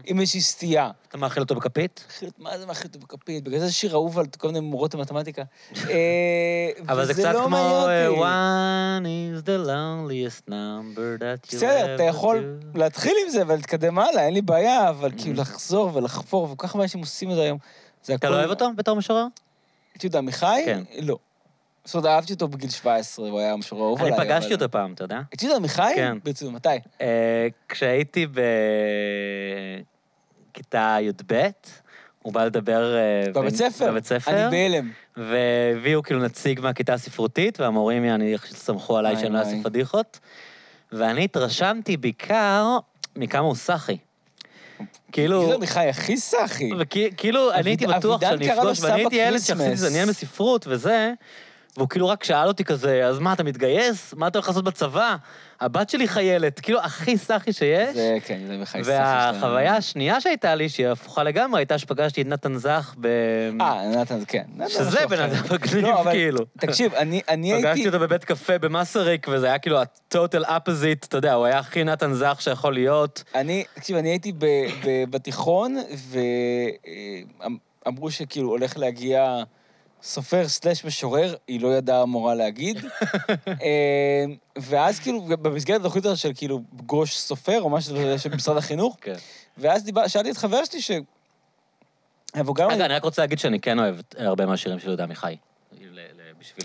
[0.06, 0.92] עם איזושהי סטייה.
[1.10, 2.22] אתה מאכיל אותו בכפית?
[2.40, 3.44] מה זה מאכיל אותו בכפית?
[3.44, 5.44] בגלל זה שיר אהוב על כל מיני מורות למתמטיקה.
[5.90, 7.58] אה, אבל זה קצת לא כמו
[7.88, 12.78] אה, one is the loneliest number that you בסדר, אתה ever יכול do.
[12.78, 15.12] להתחיל עם זה ולהתקדם הלאה, אין לי בעיה, אבל.
[15.18, 17.58] כאילו לחזור ולחפור, וכל כך הרבה אנשים עושים את זה היום.
[18.04, 19.26] זה אתה הכל- לא אוהב אותו בתור משורר?
[19.98, 20.62] את יהודה עמיחי?
[20.66, 20.84] כן.
[21.02, 21.18] לא.
[21.86, 24.28] זאת אומרת, אהבתי אותו בגיל 17, הוא היה המשורר האהוב אני עליי.
[24.28, 25.22] פגשתי אבל- אותו פעם, אתה יודע?
[25.34, 25.92] את יהודה עמיחי?
[25.96, 26.18] כן.
[26.24, 26.70] ברצינות, מתי?
[27.02, 28.28] אה, כשהייתי
[30.52, 31.34] בכיתה י"ב,
[32.22, 32.96] הוא בא לדבר...
[32.96, 33.92] אה, בבית ספר?
[33.92, 34.32] בבית ספר.
[34.48, 34.92] אני בהלם.
[35.18, 39.40] והביאו כאילו נציג מהכיתה הספרותית, והמורים, אני סמכו עליי שאני לא.
[39.40, 40.20] אעשה פדיחות.
[40.92, 42.78] ואני התרשמתי בעיקר
[43.16, 43.98] מכמה הוא סאחי.
[45.12, 45.40] כאילו...
[45.40, 46.70] יהודה עמיחי הכי סאחי.
[46.80, 49.84] וכאילו, אני הייתי בטוח שאני אפגוש, ואני הייתי ילד כריסמס.
[49.84, 51.14] התעניין בספרות וזה,
[51.78, 54.14] והוא כאילו רק שאל אותי כזה, אז מה, אתה מתגייס?
[54.18, 55.16] מה אתה הולך לעשות בצבא?
[55.62, 57.96] הבת שלי חיילת, כאילו, הכי סאחי שיש.
[57.96, 58.84] זה, כן, יהודה עמיחי סאחי.
[58.84, 59.36] שלנו.
[59.36, 63.08] והחוויה השנייה שהייתה לי, שהיא הפוכה לגמרי, הייתה שפגשתי את נתן זך ב...
[63.62, 64.44] אה, נתן, כן.
[64.68, 65.20] שזה משהו בן.
[65.20, 66.46] אדם מגניב, לא, כאילו.
[66.60, 67.88] תקשיב, אני אני פגשתי הייתי...
[67.88, 72.14] אותו בבית קפה במסריק, וזה היה כאילו ה-total opposite, אתה יודע, הוא היה הכי נתן
[72.14, 73.24] זך שיכול להיות.
[73.36, 74.34] אני, תקשיב, אני הייתי
[75.10, 75.78] בתיכון,
[77.86, 79.44] ואמרו שכאילו הולך להגיע
[80.06, 82.78] סופר סלאש משורר, היא לא ידעה המורה להגיד.
[83.48, 84.26] אה,
[84.58, 88.98] ואז כאילו, במסגרת התוכנית הזאת של כאילו גוש סופר, או משהו כזה של משרד החינוך,
[89.02, 89.16] כן.
[89.58, 90.92] ואז דיבר, שאלתי את חבר שלי ש...
[92.72, 95.36] רגע, אני רק רוצה להגיד שאני כן אוהב הרבה מהשירים של יהודה עמיחי.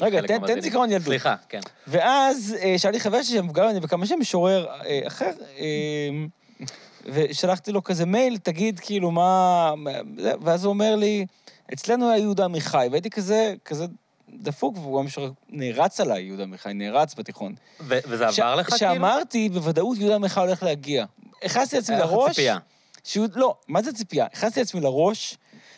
[0.01, 0.61] רגע, תן-.
[0.61, 1.07] זיכרון ילדות.
[1.07, 1.61] סליחה, כן.
[1.87, 6.67] ואז אה, שאלתי חבר שלי שמבוגר ממני בכמה שהם משורר אה, אחר, אה,
[7.05, 9.73] ושלחתי לו כזה מייל, תגיד כאילו מה...
[10.17, 11.27] ואז הוא אומר לי,
[11.73, 13.87] אצלנו היה יהודה עמיחי, והייתי כזה, כזה
[14.35, 17.55] דפוק, והוא גם משורר, נערץ עליי, יהודה עמיחי, נערץ בתיכון.
[17.81, 18.79] ו- וזה עבר לך כאילו?
[18.79, 21.05] שאמרתי, בוודאות יהודה עמיחי הולך להגיע.
[21.43, 22.31] הכנסתי לעצמי היה לך לראש...
[22.31, 22.59] ציפייה.
[23.05, 24.27] שהוא, לא, מה זה ציפייה?
[24.33, 25.37] הכנסתי לעצמי לראש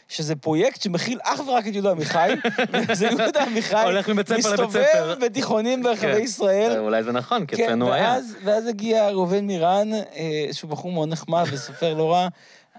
[0.09, 2.33] שזה פרויקט שמכיל אך ורק את יהודה עמיחי,
[2.89, 4.83] וזה יהודה עמיחי הולך מבית ספר לבית ספר.
[4.83, 6.21] מסתובב בתיכונים ברחבי כן.
[6.23, 6.79] ישראל.
[6.79, 8.03] אולי זה נכון, כי כן, אצלנו היה.
[8.03, 12.29] ואז, ואז הגיע ראובן מירן, אה, שהוא בחור מאוד נחמד וסופר לא רע,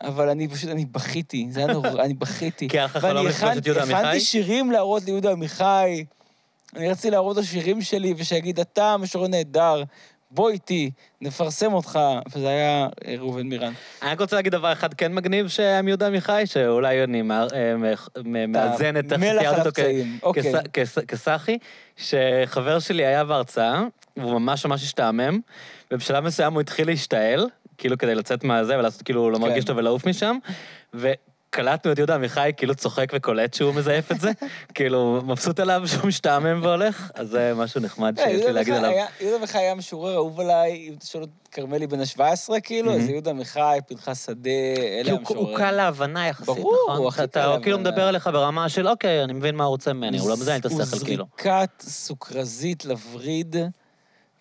[0.01, 2.67] אבל אני פשוט, אני בכיתי, זה היה נורא, אני בכיתי.
[2.71, 3.99] כי היה לך חלום ואני לפגוש את יהודה עמיחי?
[3.99, 6.05] הכנתי שירים להראות ליהודה עמיחי,
[6.75, 9.83] אני רציתי להראות לו שירים שלי, ושיגיד, אתה משורר נהדר,
[10.31, 10.91] בוא איתי,
[11.21, 11.99] נפרסם אותך,
[12.35, 13.73] וזה היה אה, ראובן מירן.
[14.01, 17.75] אני רק רוצה להגיד דבר אחד כן מגניב שהיה מיהודה עמיחי, שאולי אני אה,
[18.47, 19.67] מאזן את איך על
[20.23, 20.41] אותו
[21.07, 21.57] כסאחי,
[21.97, 23.83] שחבר שלי היה בהרצאה,
[24.17, 25.39] והוא ממש ממש השתעמם,
[25.91, 27.47] ובשלב מסוים הוא התחיל להשתעל,
[27.77, 29.41] כאילו כדי לצאת מהזה ולעשות כאילו לא כן.
[29.41, 30.37] מרגיש טוב ולעוף משם,
[30.93, 34.31] וקלטנו את יהודה עמיחי כאילו צוחק וקולט שהוא מזייף את זה,
[34.75, 38.91] כאילו מבסוט עליו שהוא משתעמם והולך, אז זה משהו נחמד אה, שיש לי להגיד עליו.
[39.21, 43.09] יהודה עמיחי היה משורר אהוב עליי, אם אתה שואל את כרמלי בן ה-17, כאילו, אז.
[43.09, 44.49] יהודה עמיחי, פנחס שדה,
[44.99, 45.45] אלה המשוררים.
[45.45, 46.97] הוא קל להבנה יחסית, ברור, נכון?
[46.97, 47.91] הוא הכי קל אתה כאילו להבנה.
[47.91, 50.65] מדבר אליך ברמה של, אוקיי, אני מבין מה הוא רוצה ממני, הוא לא מזיין את
[50.65, 51.23] השכל, כאילו.
[51.23, 53.55] הוא זריקת סוכרזית לווריד,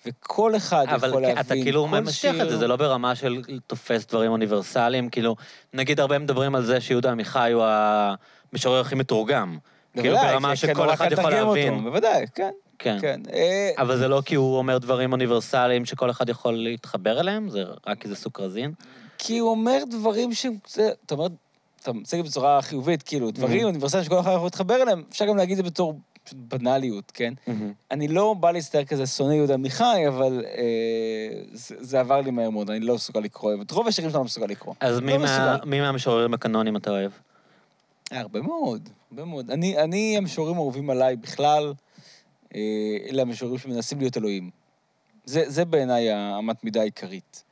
[0.07, 1.39] וכל אחד אבל יכול להבין.
[1.39, 5.37] אתה כאילו כל משיח את שיר- זה, זה לא ברמה של תופס דברים אוניברסליים, כאילו,
[5.75, 7.65] נגיד הרבה מדברים על זה שיהודה עמיחי הוא
[8.53, 9.59] המשורר הכי מתורגם.
[9.97, 11.85] כאילו ברמה שכל אחד יכול להבין.
[11.85, 12.99] בוודאי, כן, כן.
[13.01, 13.21] כן.
[13.33, 17.65] אה, אבל זה לא כי הוא אומר דברים אוניברסליים שכל אחד יכול להתחבר אליהם, זה
[17.87, 18.73] רק כי זה סוכרזין.
[19.19, 20.31] כי הוא אומר דברים
[20.69, 21.27] זה- אתה אומר,
[21.83, 23.65] אתה מציג את בצורה חיובית, כאילו, דברים Mhm.
[23.65, 27.35] אוניברסליים שכל אחד יכול להתחבר אליהם, אפשר גם להגיד את זה בתור פשוט בנאליות, כן?
[27.91, 30.63] אני לא בא להצטער כזה שונא יהודה עמיחי, אבל אה,
[31.53, 34.25] זה, זה עבר לי מהר מאוד, אני לא מסוגל לקרוא, את רוב השירים שלנו לא
[34.25, 34.75] מסוגל לקרוא.
[34.81, 35.71] אז מי לא מה- מסוגל.
[35.71, 37.13] מי מהמשוררים הקנונים אתה אוהב?
[38.13, 39.51] אה, הרבה מאוד, הרבה מאוד.
[39.51, 41.73] אני, אני המשוררים האהובים עליי בכלל,
[42.55, 42.61] אה,
[43.09, 44.51] אלה המשוררים שמנסים להיות אלוהים.
[45.25, 47.45] זה, זה בעיניי האמת מידה העיקרית.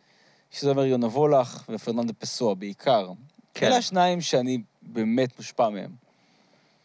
[0.50, 3.10] שזה אומר יונה וולך ופרננדה פסואה בעיקר.
[3.54, 3.66] כן.
[3.66, 5.90] אלה השניים שאני באמת מושפע מהם.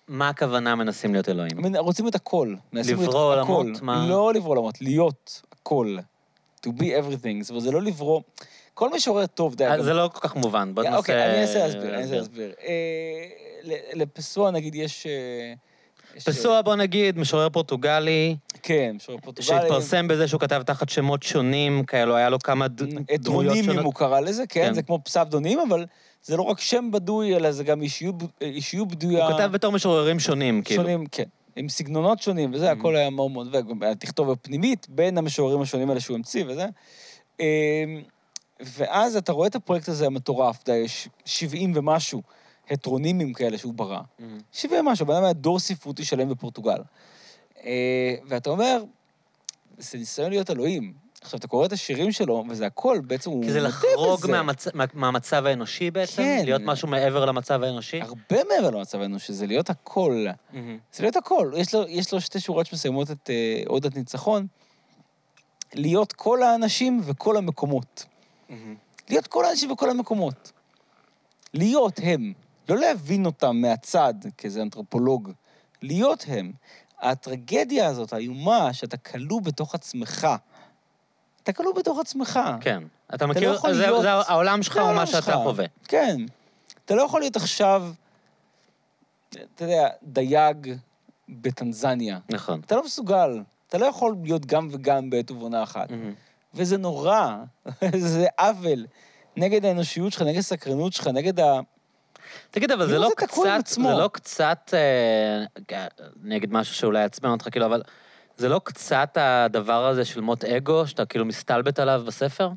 [0.07, 1.65] מה הכוונה מנסים להיות אלוהים?
[1.65, 2.55] הם רוצים את הכל.
[2.73, 3.35] להיות לברוא.
[3.35, 3.81] עולמות?
[3.81, 4.05] מה?
[4.09, 5.97] לא לברוא עולמות, להיות הכל.
[6.67, 7.41] To be everything.
[7.41, 8.21] זאת אומרת, זה לא לברוא...
[8.73, 9.65] כל משורר טוב, די.
[9.67, 10.97] אה, זה לא כל כך מובן, בוא ננסה...
[10.97, 12.53] אוקיי, אני אנסה להסביר, אני אנסה להסביר.
[12.67, 13.25] אה,
[13.63, 15.07] ל- לפסואה, נגיד, יש...
[16.15, 19.47] אה, פסואה, בוא נגיד, משורר פורטוגלי, כן, משורר פורטוגלי.
[19.47, 23.85] שהתפרסם בזה שהוא כתב תחת שמות שונים, כאלו, היה לו כמה דמויות שונות.
[23.85, 24.73] הוא קרא לזה, כן, כן.
[24.73, 25.85] זה כמו פסבדונים, אבל
[26.23, 27.81] זה לא רק שם בדוי, אלא זה גם
[28.41, 29.27] אישיות בדויה.
[29.27, 30.83] הוא כתב בתור משוררים שונים, כאילו.
[30.83, 31.23] שונים, כן.
[31.55, 35.89] עם סגנונות שונים, וזה, הכל היה מאוד מאוד, וגם היה תכתובת פנימית בין המשוררים השונים
[35.89, 36.65] האלה שהוא המציא וזה.
[37.39, 37.45] אמ,
[38.59, 42.21] ואז אתה רואה את הפרויקט הזה המטורף, יש 70 ומשהו
[42.71, 43.99] הטרונימים כאלה שהוא ברא.
[44.51, 46.77] 70 ומשהו, בן אדם היה דור ספרותי שלם בפורטוגל.
[47.65, 48.83] אה, ואתה אומר,
[49.77, 50.93] זה ניסיון להיות אלוהים.
[51.21, 54.31] עכשיו, אתה קורא את השירים שלו, וזה הכל, בעצם הוא כי זה לחרוג בזה.
[54.31, 54.67] מהמצ...
[54.73, 56.15] מה- מהמצב האנושי בעצם?
[56.15, 56.41] כן.
[56.45, 58.01] להיות משהו מעבר למצב האנושי?
[58.01, 60.25] הרבה מעבר למצב האנושי, זה להיות הכל.
[60.53, 60.77] מהמם.
[60.93, 61.51] זה להיות הכל.
[61.57, 64.47] יש לו, יש לו שתי שורות שמסיימות את אה, עודת ניצחון,
[65.73, 68.05] להיות כל האנשים וכל המקומות.
[68.49, 68.75] מהמם.
[69.09, 70.51] להיות כל האנשים וכל המקומות.
[71.53, 72.33] להיות הם.
[72.69, 75.31] לא להבין אותם מהצד, כאיזה אנתרופולוג.
[75.81, 76.51] להיות הם.
[77.01, 80.27] הטרגדיה הזאת, האיומה, שאתה כלוא בתוך עצמך.
[81.43, 82.39] אתה כלוא בתוך עצמך.
[82.61, 82.83] כן.
[83.15, 85.33] אתה לא מכיר, יכול זה- להיות- זה העולם שלך זה העולם מה שאתה.
[85.33, 85.65] חווה.
[85.87, 86.17] כן.
[86.85, 87.91] אתה לא יכול להיות עכשיו,
[89.29, 90.73] אתה יודע, דייג
[91.29, 92.19] בטנזניה.
[92.29, 92.59] נכון.
[92.65, 93.41] אתה לא מסוגל.
[93.67, 95.91] אתה לא יכול להיות גם וגם בעת ובעונה אחת.
[95.91, 96.13] מהמם.
[96.53, 97.35] וזה נורא,
[97.97, 98.85] זה עוול.
[99.37, 101.59] נגד האנושיות שלך, נגד הסקרנות שלך, נגד ה...
[102.51, 103.67] תגיד, אבל זה לא זה קצת.
[103.67, 105.45] זה לא קצת, אה,
[106.23, 107.81] נגיד משהו שאולי יעצבן אותך, כאילו, אבל
[108.37, 112.49] זה לא קצת הדבר הזה של מוט אגו, שאתה כאילו מסתלבט עליו בספר?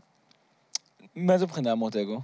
[1.16, 2.20] מאיזה בחינה מוט אגו?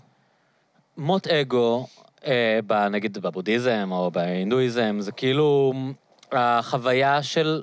[0.96, 1.86] מוט אגו,
[2.26, 5.72] אה, ב, נגיד בבודהיזם או בהינדואיזם, זה כאילו
[6.32, 7.62] החוויה של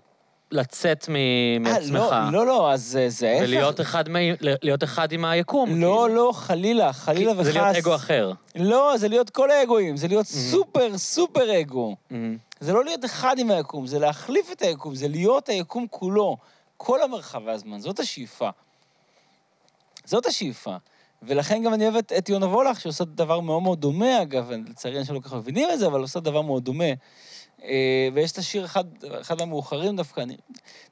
[0.51, 1.15] לצאת אה,
[1.59, 1.91] מעצמך.
[2.11, 3.43] לא, לא, לא, אז זה- זה ההפך.
[3.43, 4.15] ולהיות אחד, מ...
[4.41, 5.69] להיות אחד עם היקום.
[5.81, 6.07] לא, כאילו.
[6.25, 7.43] לא, חלילה, חלילה וחס.
[7.45, 8.31] זה להיות אגו אחר.
[8.55, 11.95] לא, זה להיות כל האגואים, זה להיות סופר סופר אגו.
[12.09, 12.37] מהמם.
[12.59, 16.37] זה לא להיות אחד עם היקום, זה להחליף את היקום, זה להיות היקום כולו.
[16.77, 18.49] כל המרחב והזמן, זאת השאיפה.
[20.05, 20.75] זאת השאיפה.
[21.23, 25.15] ולכן גם אני אוהב את יונה וולך, שעושה דבר מאוד מאוד דומה, אגב, לצערי אנשים
[25.15, 26.85] לא כל כך מבינים את זה, אבל עושה דבר מאוד דומה.
[27.63, 28.83] אה, ויש את השיר אחד,
[29.21, 30.37] אחד המאוחרים דווקא, אני...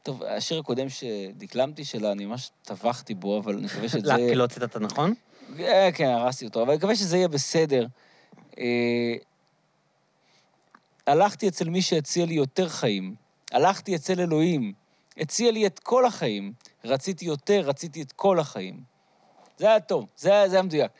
[0.03, 4.07] טוב, השיר הקודם שדקלמתי שלה, אני ממש טבחתי בו, אבל אני מקווה שזה...
[4.07, 5.13] לא, כי לא ציטטת נכון?
[5.59, 7.87] אה, כן, הרסתי אותו, אבל אני מקווה שזה יהיה בסדר.
[8.59, 9.13] אה,
[11.07, 13.15] הלכתי אצל מי שהציע לי יותר חיים.
[13.51, 14.73] הלכתי אצל אלוהים.
[15.17, 16.53] הציע לי את כל החיים.
[16.85, 18.83] רציתי יותר, רציתי את כל החיים.
[19.57, 20.91] זה היה טוב, זה היה, זה היה מדויק.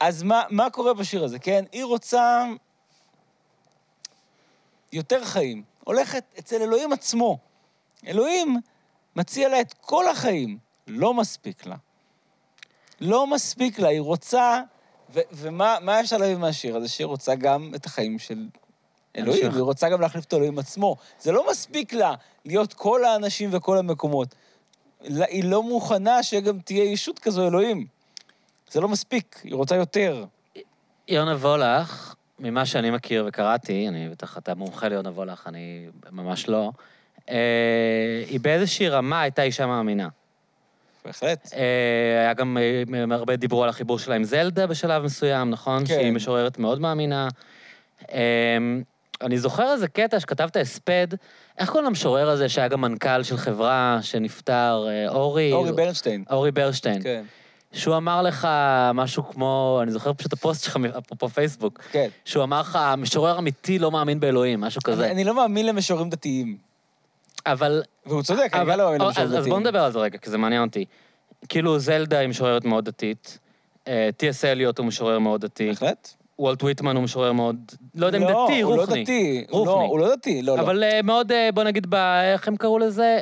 [0.00, 1.64] אז מה, מה קורה בשיר הזה, כן?
[1.72, 2.44] היא רוצה
[4.92, 5.62] יותר חיים.
[5.84, 7.38] הולכת אצל אלוהים עצמו.
[8.06, 8.56] אלוהים
[9.16, 10.58] מציע לה את כל החיים.
[10.86, 11.76] לא מספיק לה.
[13.00, 14.60] לא מספיק לה, היא רוצה...
[15.14, 16.88] ו- ומה מה אפשר להביא מהשיר הזה?
[16.88, 18.46] שהיא רוצה גם את החיים של
[19.16, 19.54] אלוהים, אנשים.
[19.54, 20.96] היא רוצה גם להחליף את אלוהים עצמו.
[21.20, 22.14] זה לא מספיק לה
[22.44, 24.34] להיות כל האנשים וכל המקומות.
[25.00, 27.86] היא לא מוכנה שגם תהיה ישות כזו אלוהים.
[28.70, 30.24] זה לא מספיק, היא רוצה יותר.
[31.08, 36.70] יונה וולך, ממה שאני מכיר וקראתי, אני בטח אתה מומחה ליונה וולך, אני ממש לא,
[37.30, 40.08] אה, היא באיזושהי רמה הייתה אישה מאמינה.
[41.04, 41.52] בהחלט.
[41.56, 45.78] אה, היה גם, אה, הרבה דיברו על החיבור שלה עם זלדה בשלב מסוים, נכון?
[45.78, 45.94] כן.
[45.94, 47.28] שהיא משוררת מאוד מאמינה.
[49.22, 51.06] אני זוכר איזה קטע שכתבת הספד,
[51.58, 55.52] איך קוראים למשורר הזה שהיה גם מנכ"ל של חברה שנפטר, אורי?
[55.52, 56.24] אורי ברנשטיין.
[56.30, 57.02] אורי ברשטיין.
[57.02, 57.22] כן,
[57.72, 58.48] שהוא אמר לך
[58.94, 62.08] משהו כמו, אני זוכר פשוט הפוסט שלך, אפרופו פייסבוק, כן.
[62.24, 65.04] שהוא אמר לך, משורר אמיתי לא מאמין באלוהים, משהו כזה.
[65.04, 66.56] אני, אני לא מאמין למשוררים דתיים.
[67.46, 67.82] אבל...
[68.06, 69.50] והוא צודק, אני אבל גם לא מאמין אז, למשוררים אז דתיים.
[69.50, 70.84] בוא נדבר על זה רגע, כי זה מעניין אותי.
[71.48, 73.38] כאילו, זלדה היא משוררת מאוד דתית,
[74.16, 74.44] טי.אס.
[74.44, 76.14] אליוט הוא משורר מאוד דתי, בהחלט.
[76.38, 77.56] וולט וויטמן הוא משורר מאוד,
[77.94, 79.02] לא יודע אם דתי, הוא לא רוחני.
[79.02, 79.44] דתי.
[79.50, 79.88] הוא לא- רוחני.
[79.88, 80.62] הוא לא דתי, לא, לא.
[80.62, 81.94] אבל אה, מאוד, אה, בוא נגיד.
[82.34, 83.20] איך הם קראו לזה?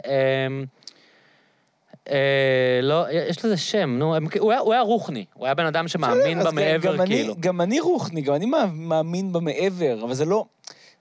[2.10, 5.54] אה, אה, לא, יש לזה שם, נו, הם- הוא היה- הוא היה רוחני, הוא היה
[5.54, 7.34] בן אדם שמאמין בסדר, אז במעבר, גם אני- כאילו.
[7.40, 10.44] גם אני רוחני, גם אני מאמין במעבר, אבל זה לא...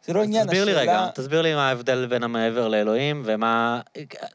[0.05, 3.79] זה לא עניין, תסביר לי רגע, תסביר לי מה ההבדל בין המעבר לאלוהים, ומה...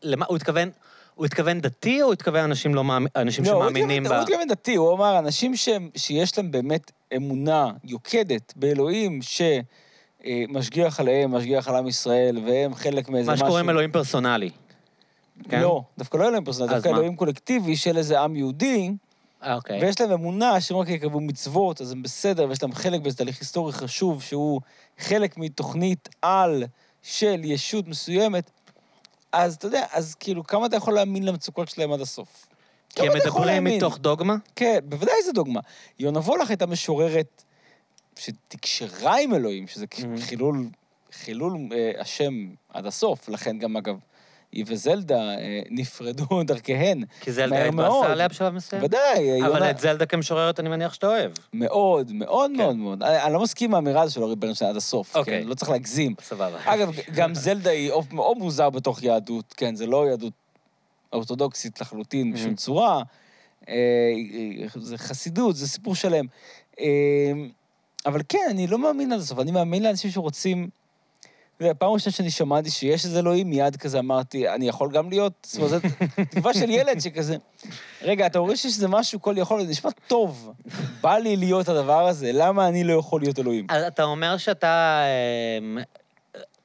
[0.03, 0.71] למה, הוא התכוון...
[1.15, 4.07] הוא התכוון דתי, או הוא התכוון אנשים, לא מאמין, אנשים לא, הוא שמאמינים ב...
[4.07, 11.01] התכוון- הוא התכוון דתי, הוא אמר, אנשים שהם- שיש להם באמת אמונה יוקדת באלוהים שמשגיח
[11.01, 13.47] עליהם, משגיח על עם ישראל, והם חלק מאיזה מה משהו...
[13.47, 14.51] שקוראים אלוהים פרסונלי.
[15.49, 15.61] כן?
[15.61, 16.95] לא, דווקא לא אלוהים פרסונלי, דווקא מה?
[16.97, 18.91] אלוהים קולקטיבי של איזה עם יהודי,
[19.43, 19.81] אה, אוקיי.
[19.81, 23.39] ויש להם אמונה שהם רק יקרבו מצוות, אז הם בסדר, ויש להם חלק באיזה תהליך
[23.41, 24.61] היסטורי חשוב, שהוא
[24.99, 26.65] חלק מתוכנית על
[27.03, 28.51] של ישות מסוימת,
[29.33, 32.47] אז אתה יודע, אז כאילו, כמה אתה יכול להאמין למצוקות שלהם עד הסוף?
[32.95, 33.65] כי הם מדברים?
[33.65, 34.37] מתוך דוגמה?
[34.57, 35.61] כן, בוודאי זה דוגמה.
[35.99, 37.43] יונה וולך הייתה משוררת
[38.17, 40.21] שתקשרה עם אלוהים, שזה Mhm.
[40.21, 40.67] חילול,
[41.13, 42.33] חילול אה, השם
[42.69, 43.97] עד הסוף, לכן גם, אגב,
[44.55, 47.05] היא וזלדה אה, נפרדו דרכיהן.
[47.21, 47.65] כי זלדה.
[47.65, 48.83] התבאסה עליה בשלב מסוים?
[48.83, 49.71] ודאי, אבל יונה...
[49.71, 51.33] את זלדה כמשוררת אני מניח שאתה אוהב.
[51.53, 52.57] מאוד, מאוד כן.
[52.57, 53.03] מאוד מאוד.
[53.03, 55.43] אני, אני לא מסכים עם האמירה הזו של אורי ברנשטיין עד הסוף, אוקיי.
[55.43, 55.49] כן?
[55.49, 56.15] לא צריך להגזים.
[56.23, 56.59] סבבה.
[56.65, 59.75] אגב, גם זלדה היא אוף מאוד מוזר בתוך יהדות, כן?
[59.75, 60.33] זה לא יהדות
[61.13, 62.55] אורתודוקסית לחלוטין בשום.
[62.55, 63.03] צורה.
[63.69, 63.75] אה,
[64.75, 66.25] זה חסידות, זה סיפור שלם.
[66.81, 67.33] אה,
[68.07, 70.69] אבל כן, אני לא מאמין עד הסוף, אני מאמין לאנשים שרוצים...
[71.79, 75.33] פעם ראשונה שאני שמעתי שיש איזה אלוהים, מיד כזה אמרתי, אני יכול גם להיות?
[75.47, 75.89] זאת אומרת, זו
[76.31, 77.37] תקווה של ילד שכזה,
[78.03, 80.53] רגע, אתה רואה שיש איזה משהו כל יכול, זה נשמע טוב.
[81.01, 83.67] בא לי להיות הדבר הזה, למה אני לא יכול להיות אלוהים?
[83.71, 85.83] אז אתה אומר שאתה אה,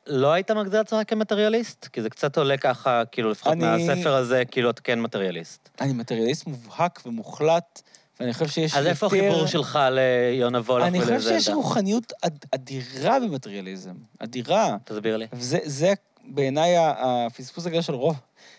[0.07, 1.88] לא היית מגדיר עצמך כמטריאליסט?
[1.94, 5.70] כי זה קצת עולה ככה, כאילו, לפחות אני- מהספר הזה, כאילו, אתה כן מטריאליסט.
[5.82, 7.82] אני מטריאליסט מובהק ומוחלט,
[8.20, 8.80] ואני חושב שיש יותר...
[8.82, 11.18] אז איפה החיבור שלך ליונה וולך אני ולזלדה?
[11.20, 14.78] חושב שיש רוחניות אד- אדירה במטריאליזם, אדירה.
[14.84, 15.28] תסביר לי.
[15.34, 15.94] וזה זה
[16.26, 18.16] בעיניי הפספוס הגדול של רוב,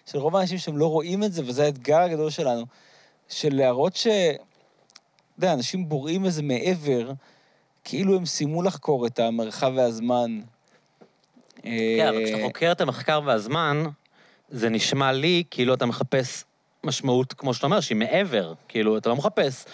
[0.07, 2.67] של רוב האנשים שהם לא רואים את זה, וזה האתגר הגדול שלנו,
[3.29, 4.07] של להראות ש...
[4.07, 4.39] אתה
[5.47, 7.13] יודע, אנשים בוראים איזה מעבר,
[7.85, 10.41] כאילו הם סיימו לחקור את המרחב והזמן.
[11.63, 13.85] כן, אבל כשאתה חוקר את המחקר והזמן,
[14.51, 16.45] זה נשמע לי כאילו אתה מחפש
[16.85, 18.53] משמעות, כמו שאתה אומר, שהיא מעבר.
[18.69, 19.65] כאילו, אתה לא מחפש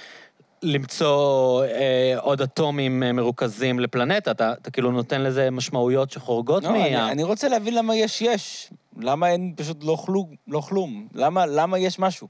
[0.63, 6.71] למצוא אה, עוד אטומים אה, מרוכזים לפלנטה, אתה, אתה כאילו נותן לזה משמעויות שחורגות לא,
[6.71, 6.87] מה...
[6.87, 8.71] אני, אני רוצה להבין למה יש יש.
[8.97, 10.35] למה אין פשוט לא כלום?
[10.49, 11.09] לא כלום?
[11.15, 12.29] למה, למה יש משהו?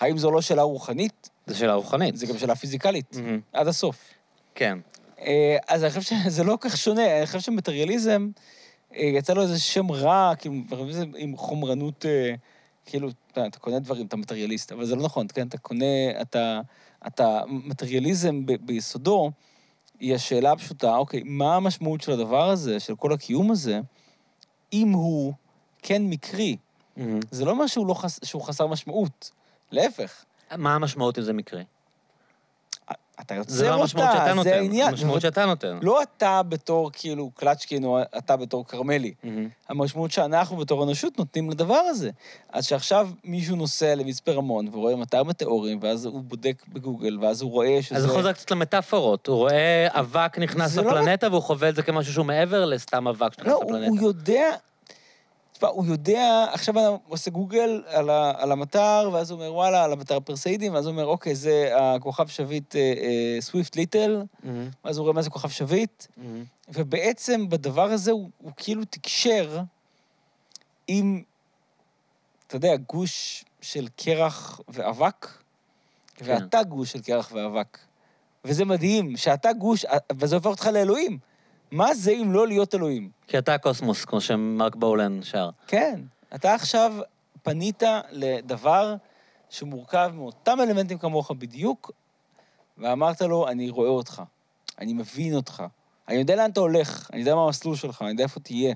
[0.00, 1.30] האם זו לא שאלה רוחנית?
[1.46, 2.16] זה שאלה רוחנית.
[2.16, 3.40] זה גם שאלה פיזיקלית, מהמם.
[3.52, 3.96] עד הסוף.
[4.54, 4.78] כן.
[5.20, 8.28] אה, אז אני חושב שזה לא כל כך שונה, אני חושב שמטריאליזם,
[8.96, 10.54] אה, יצא לו איזה שם רע, כאילו,
[11.16, 12.34] עם חומרנות, אה,
[12.86, 15.48] כאילו, אתה, אתה קונה דברים, אתה מטריאליסט, אבל זה לא נכון, כן?
[15.48, 16.60] אתה קונה, אתה,
[17.06, 19.30] אתה, מטריאליזם ב, ביסודו,
[20.00, 23.80] היא השאלה הפשוטה, אוקיי, מה המשמעות של הדבר הזה, של כל הקיום הזה,
[24.72, 25.32] אם הוא
[25.82, 26.56] כן מקרי?
[26.96, 27.20] מהמם.
[27.30, 29.30] זה לא אומר שהוא, לא חס, שהוא חסר משמעות,
[29.72, 30.24] להפך.
[30.56, 31.64] מה המשמעות אם זה מקרי?
[33.20, 34.50] אתה יוצר זה לא אותה, שאתה נותן.
[34.50, 34.88] זה העניין.
[34.88, 35.78] המשמעות שאתה נותן.
[35.82, 39.14] לא אתה בתור כאילו קלצ'קין או אתה בתור כרמלי.
[39.24, 39.48] מהמם.
[39.68, 42.10] המשמעות שאנחנו בתור אנושות נותנים לדבר הזה.
[42.52, 47.50] אז שעכשיו מישהו נוסע למצפה רמון ורואה מטר מטאורים, ואז הוא בודק בגוגל, ואז הוא
[47.50, 47.96] רואה שזה...
[47.96, 49.26] אז זה חוזר קצת למטאפורות.
[49.26, 53.08] הוא רואה אבק נכנס זה לא- לפלנטה והוא חווה את זה כמשהו שהוא מעבר לסתם
[53.08, 53.86] אבק שנכנס לא, לפלנטה.
[53.86, 54.50] הוא יודע...
[55.64, 59.84] תשמע, הוא יודע, עכשיו אני עושה גוגל על, ה, על המטר, ואז הוא אומר, וואלה,
[59.84, 62.74] על המטר פרסאידים, ואז הוא אומר, אוקיי, זה הכוכב שביט
[63.40, 64.68] סוויפט ליטל, מהמם.
[64.84, 66.44] ואז הוא רואה מה זה כוכב שביט, מהמם.
[66.68, 69.60] ובעצם בדבר הזה הוא, הוא כאילו תקשר
[70.88, 71.22] עם,
[72.46, 75.28] אתה יודע, גוש של קרח ואבק,
[76.14, 76.24] כן.
[76.28, 77.78] ואתה גוש של קרח ואבק.
[78.44, 81.18] וזה מדהים, שאתה גוש, וזה הופך אותך לאלוהים.
[81.70, 83.10] מה זה אם לא להיות אלוהים?
[83.26, 85.50] כי אתה הקוסמוס, כמו שמרק בולן שר.
[85.66, 86.00] כן,
[86.34, 86.92] אתה עכשיו
[87.42, 88.96] פנית לדבר
[89.50, 91.90] שמורכב מאותם אלמנטים כמוך בדיוק,
[92.78, 94.22] ואמרת לו, אני רואה אותך,
[94.78, 95.62] אני מבין אותך,
[96.08, 98.74] אני יודע לאן אתה הולך, אני יודע מה המסלול שלך, אני יודע איפה תהיה.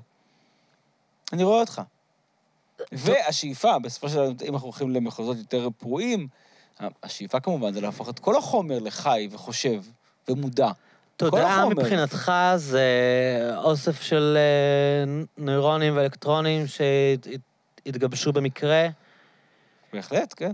[1.33, 1.81] אני רואה אותך.
[2.91, 6.27] והשאיפה, בסופו של דבר, אם אנחנו הולכים למחוזות יותר פרועים,
[7.03, 9.83] השאיפה כמובן זה להפוך את כל החומר לחי וחושב
[10.27, 10.71] ומודע.
[11.19, 11.69] תודעה.
[11.69, 12.83] מבחינתך זה
[13.57, 18.87] אוסף של אה, נוירונים ואלקטרונים שהתגבשו במקרה.
[19.93, 20.51] בהחלט, כן.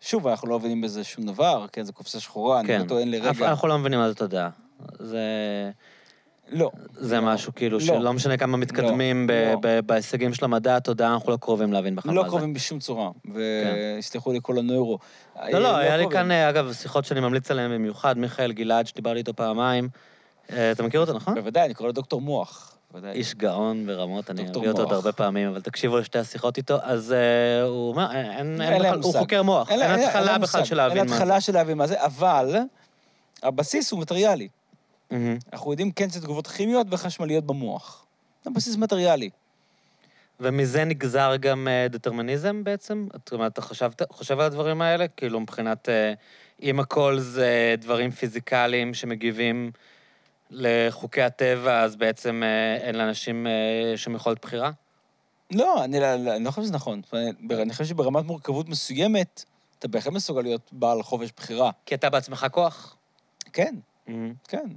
[0.00, 2.74] שוב, אנחנו לא מבינים בזה שום דבר, כן, זו קופסה שחורה, כן.
[2.74, 3.48] אני לא טוען לרגע.
[3.48, 4.50] אנחנו לא מבינים מה זה תודעה.
[4.98, 5.20] זה,
[6.50, 6.70] לא.
[6.92, 7.84] זה משהו כאילו לא.
[7.84, 9.58] שלא משנה כמה מתקדמים ב- לא.
[9.62, 12.28] ב- בהישגים של המדע, התודעה, אנחנו לא קרובים להבין בכלל מה לא זה.
[12.28, 14.98] קרובים בשום צורה, ויסלחו לי כל הנוירו.
[15.52, 16.18] לא, לא, היה לי קרובים.
[16.18, 19.88] כאן, אה, אגב, שיחות שאני ממליץ עליהן במיוחד, מיכאל גלעד, שדיברתי איתו פעמיים.
[20.52, 21.34] אה, אתה מכיר אותו, נכון?
[21.34, 22.76] בוודאי, אני קורא לו דוקטור מוח.
[22.92, 23.12] בוודאי.
[23.12, 24.92] איש גאון ברמות, אני אביא אותו עוד.
[24.92, 28.92] הרבה פעמים, אבל תקשיבו לשתי השיחות איתו, אז אה, הוא אומר, אין- אין אין להם
[28.98, 29.18] בכלל, הוא.
[29.18, 30.64] חוקר מוח, אין לה- לה- התחלה בכלל.
[30.64, 31.22] של להבין אין מה זה.
[31.22, 32.56] התחלה של להבין מה זה, אבל
[33.42, 34.48] הבסיס הוא מטריאלי.
[35.52, 38.06] אנחנו יודעים כן שזה תגובות כימיות וחשמליות במוח.
[38.46, 39.30] הבסיס מטריאלי.
[40.40, 43.06] ומזה נגזר גם אה, דטרמיניזם בעצם?
[43.12, 45.08] זאת אומרת, אתה חשבת, חושב על הדברים האלה?
[45.08, 46.12] כאילו, מבחינת, אה,
[46.62, 49.70] אם הכל זה דברים פיזיקליים שמגיבים
[50.50, 53.46] לחוקי הטבע, אז בעצם אה, אין לאנשים
[53.96, 54.70] שום יכולת בחירה?
[55.52, 57.00] לא, אני לא- לא אני לא חושב שזה נכון.
[57.12, 59.44] אני- אני חושב שברמת מורכבות מסוימת,
[59.78, 61.70] אתה בהחלט מסוגל להיות בעל חופש בחירה.
[61.86, 62.96] כי אתה בעצמך כוח?
[63.52, 63.74] כן.
[64.48, 64.68] כן.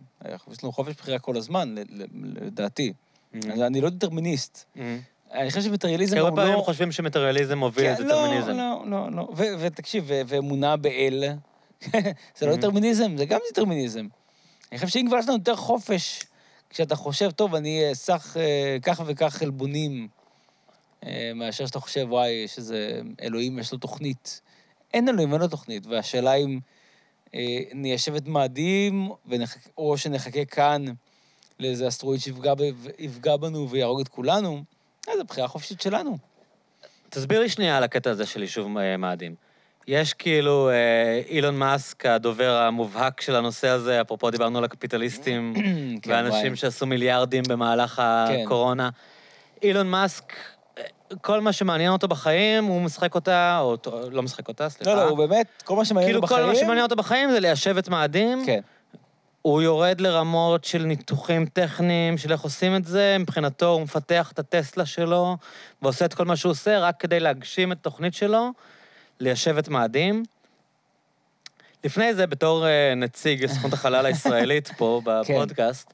[0.51, 1.75] יש לנו חופש בחירה כל הזמן,
[2.13, 2.93] לדעתי.
[3.33, 4.65] אז אני לא דטרמיניסט.
[4.75, 4.99] מהמם.
[5.33, 6.47] אני חושב שמטריאליזם כי הוא הרבה לא...
[6.49, 8.49] פעמים חושבים שמטריאליזם מוביל כן, לדטרמיניזם.
[8.49, 9.29] לא, לא, לא, לא.
[9.35, 11.23] ו- ותקשיב, ואמונה באל,
[12.37, 12.55] זה לא.
[12.55, 14.07] דטרמיניזם, זה גם דטרמיניזם.
[14.71, 16.23] אני חושב שאם כבר יש לנו יותר חופש,
[16.69, 20.07] כשאתה חושב, טוב, אני אסח אה, כך וכך חלבונים,
[21.05, 24.41] אה, מאשר שאתה חושב, וואי, יש איזה אלוהים, יש לו תוכנית.
[24.93, 26.59] אין אלוהים, אין לו תוכנית, והשאלה אם אה,
[27.73, 29.09] ניישב את מאדים,
[29.77, 30.85] או שנחכה כאן
[31.59, 32.61] לאיזה אסטרואיד שיפגע ב-
[32.99, 34.63] יפגע בנו ויהרוג את כולנו,
[35.09, 36.17] אה, זו בחירה חופשית שלנו.
[37.09, 39.35] תסביר לי שנייה על הקטע הזה של יישוב אה, מאדים.
[39.87, 45.53] יש כאילו אה, אילון מאסק, הדובר המובהק של הנושא הזה, אפרופו דיברנו על הקפיטליסטים
[46.01, 46.55] כן, ואנשים וואי.
[46.55, 48.41] שעשו מיליארדים במהלך כן.
[48.45, 48.89] הקורונה.
[49.63, 50.37] אילון מאסק, אה,
[51.21, 53.77] כל מה שמעניין אותו בחיים, הוא משחק אותה, או
[54.11, 54.93] לא משחק אותה, סליחה.
[54.93, 56.53] לא, לא, הוא באמת, כל מה שמעניין כאילו אותו כל בחיים...
[56.53, 58.45] מה שמעניין אותו בחיים זה ליישב את מאדים.
[58.45, 58.59] כן.
[59.41, 64.39] הוא יורד לרמות של ניתוחים טכניים, של איך עושים את זה, מבחינתו הוא מפתח את
[64.39, 65.37] הטסלה שלו,
[65.81, 68.49] ועושה את כל מה שהוא עושה רק כדי להגשים את התוכנית שלו,
[69.19, 70.23] ליישב את מאדים.
[71.83, 75.93] לפני זה, בתור אה, נציג סוכנות החלל הישראלית פה בפודקאסט,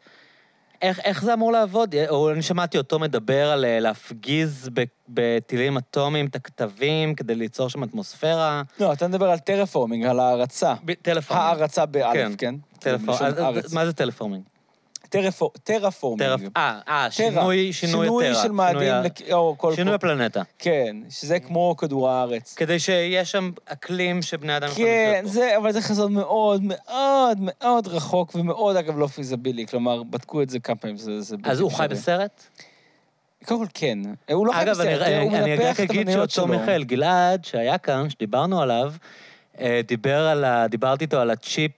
[0.81, 1.95] איך, איך זה אמור לעבוד?
[2.09, 4.69] או אני שמעתי אותו מדבר על אה, להפגיז
[5.09, 8.61] בטילים אטומיים את הקטבים כדי ליצור שם אטמוספירה.
[8.79, 10.73] לא, אתה מדבר על terraforming, על הארצה.
[10.85, 11.47] ב- terraforming.
[11.49, 12.31] הארצה באלף, כן.
[12.37, 12.55] כן?
[12.79, 13.73] terrafor- מלשון אז- ארץ.
[13.73, 14.43] מה זה terraforming?
[15.09, 16.29] terrafo- terraforming.
[16.29, 16.41] terraf...
[16.57, 17.07] אה, אה.
[17.11, 18.43] שינוי, שינוי שינוי ה terra.
[18.43, 18.93] של מאדים,
[19.31, 19.75] או כל...
[19.75, 20.41] שינוי הפלנטה.
[20.59, 22.53] כן, שזה כמו כדור הארץ.
[22.55, 25.31] כדי שיש שם אקלים שבני אדם יכולים כן, לחיות בו.
[25.31, 29.67] זה, אבל זה חזון מאוד מאוד מאוד רחוק, ומאוד, אגב, לא פיזבילי.
[29.67, 31.35] כלומר, בדקו את זה כמה פעמים, זה...
[31.43, 31.87] אז הוא חי.
[31.89, 32.43] בסרט?
[33.45, 33.99] קודם כל, כן.
[34.31, 36.47] הוא לא חי אגב, אני, בסרט, הוא אני, אני מנפח רק את אגיד המניות שאותו
[36.47, 36.59] שלו.
[36.59, 38.93] מיכאל גלעד, שהיה כאן, שדיברנו עליו,
[39.87, 40.67] דיבר על ה...
[40.67, 41.71] דיברתי איתו על הצ'יפ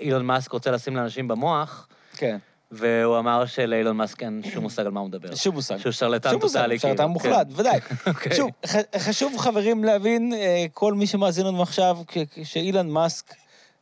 [0.00, 2.38] שאילון מאסק רוצה לשים לאנשים במוח, כן,
[2.70, 5.34] והוא אמר שלאילון מאסק אין שום מושג על מה הוא מדבר.
[5.34, 5.76] שום מושג.
[5.76, 7.60] שהוא שרלטן שום מושג, טוטאלי, שרלטן כאילו, מוחלט, כן.
[7.60, 7.78] ודאי.
[8.06, 8.36] אוקיי.
[8.36, 8.50] שוב,
[8.98, 11.98] חשוב, חברים, להבין, אה, כל מי שמאזין לנו עכשיו,
[12.44, 13.34] שאילן מאסק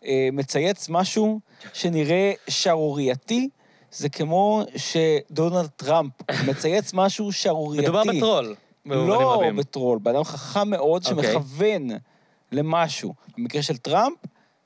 [0.04, 1.40] אה, מצייץ משהו
[1.72, 3.48] שנראה שערורייתי,
[3.90, 6.12] זה כמו שדונלד טראמפ
[6.46, 7.84] מצייץ משהו שערורייתי.
[7.88, 8.54] מדובר בטרול.
[8.86, 9.56] לא רבים.
[9.56, 11.32] בטרול, בן אדם חכם מאוד אוקיי.
[11.32, 11.88] שמכוון
[12.52, 13.14] למשהו.
[13.38, 14.16] במקרה של טראמפ,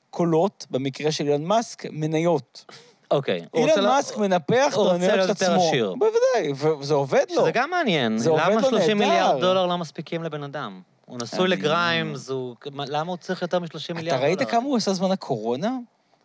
[0.09, 2.65] קולות, במקרה של אילון מאסק, מניות.
[3.11, 3.45] אוקיי.
[3.53, 5.67] רוצה אילון מאסק מנפח הוא את המניות של להיות יותר עצמו.
[5.67, 5.95] עשיר.
[5.99, 7.41] בוודאי, וזה עובד לו.
[7.41, 8.17] שזה גם מעניין.
[8.17, 9.09] זה עובד למה לו 30 נהדר.
[9.11, 10.81] מיליארד דולר לא מספיקים לבן אדם?
[11.05, 12.55] הוא נשוי אני- לגריימס, הוא...
[12.75, 13.65] למה הוא צריך יותר מ-30
[13.95, 14.37] מיליארד אתה דולר?
[14.37, 15.71] ראית כמה הוא עשה זמן הקורונה?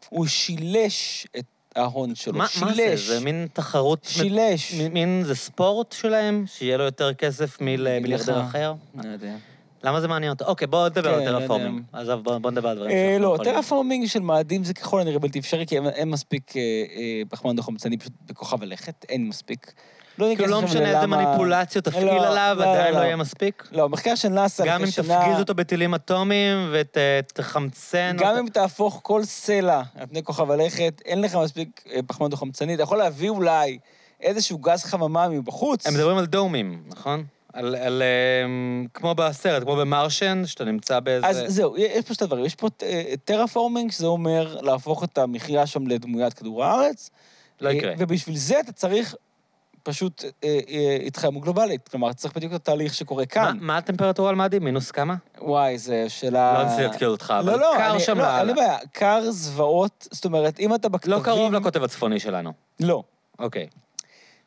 [0.08, 1.44] הוא שילש את
[1.76, 2.32] ההון שלו.
[2.38, 2.74] מה, מה זה?
[2.74, 3.00] שילש.
[3.08, 4.04] זה מין תחרות...
[4.04, 4.74] שילש.
[4.74, 6.44] מ- מין, זה ספורט שלהם?
[6.46, 8.40] שיהיה לו יותר כסף ממיליארדר.
[8.42, 8.74] אחר?
[9.04, 9.34] לא יודע.
[9.82, 10.44] למה זה מעניין אותו?
[10.44, 11.38] אוקיי, בוא נדבר כן, על יודע.
[11.40, 11.82] terraforming.
[11.92, 13.38] עזוב, בוא בוא נדבר על דברים אה, לא.
[13.44, 16.60] terraforming של מאדים זה ככל הנראה בלתי אפשרי, כי אין- מספיק אה,
[16.96, 19.72] אה, פחמן דו-חמצני פשוט בכוכב הלכת, אין מספיק.
[20.18, 23.00] לא ניכנס כאילו לא משנה איזה מניפולציות תפעיל לא, עליו, לא, עדיין לא.
[23.00, 23.68] לא יהיה מספיק?
[23.72, 25.20] לא, מחקר של נאסא גם אם לפני שנה...
[25.20, 28.16] תפגיז אותו בטילים אטומיים ותחמצן...
[28.18, 32.74] גם אם תהפוך כל סלע על פני כוכב הלכת, אין לך מספיק אה, פחמן דו-חמצני,
[32.74, 33.78] אתה יכול להביא אולי
[34.20, 35.86] איזשהו גז חממה מבחוץ.
[35.86, 37.24] הם מדברים על דומים, נכון?
[37.52, 38.02] על, על
[38.44, 41.26] אמ, כמו בסרט, כמו ב Martian, שאתה נמצא באיזה...
[41.26, 42.44] אז זהו, יש פה שתי דברים.
[42.44, 47.10] יש פה אה, terraforming, שזה אומר להפוך את המחיה שם לדמוית כדור הארץ.
[47.60, 47.94] לא אה, יקרה.
[47.98, 49.14] ובשביל זה אתה צריך
[49.84, 51.88] פשוט אה, אה, התחממות גלובלית.
[51.88, 53.56] כלומר, צריך בדיוק את התהליך שקורה מה, כאן.
[53.60, 54.64] מה הטמפרטורה על מאדים?
[54.64, 55.14] מינוס כמה?
[55.40, 56.52] וואי, זו שאלה...
[56.52, 58.38] לא רציתי להתקיל אותך, אבל לא, לא, קר אני- שם לא, לאללה.
[58.38, 58.78] אין לי בעיה.
[58.92, 61.14] קר זוועות, זאת אומרת, אם אתה בכתבים...
[61.14, 62.52] לא קרוב לקוטב הצפוני שלנו.
[62.80, 63.02] לא.
[63.38, 63.66] אוקיי.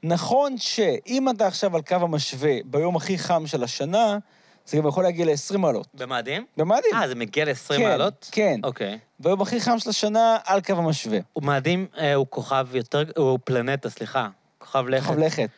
[0.03, 4.17] נכון שאם אתה עכשיו על קו המשווה ביום הכי חם של השנה,
[4.65, 5.87] זה גם יכול להגיע ל-20 מעלות.
[5.93, 6.45] במאדים?
[6.57, 6.91] במאדים.
[6.95, 8.29] אה, זה מגיע ל-20 כן, מעלות?
[8.31, 8.59] כן.
[8.63, 8.99] אוקיי.
[9.19, 11.19] ביום הכי חם של השנה, על קו המשווה.
[11.35, 13.03] ומאדים אה, הוא כוכב יותר...
[13.17, 14.27] הוא פלנטה, סליחה.
[14.67, 15.49] כוכב לכת כוכב לכת.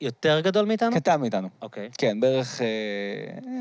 [0.00, 0.94] יותר גדול מאיתנו?
[0.96, 1.48] קטן מאיתנו.
[1.62, 1.90] אוקיי.
[1.98, 2.66] כן, בערך אה,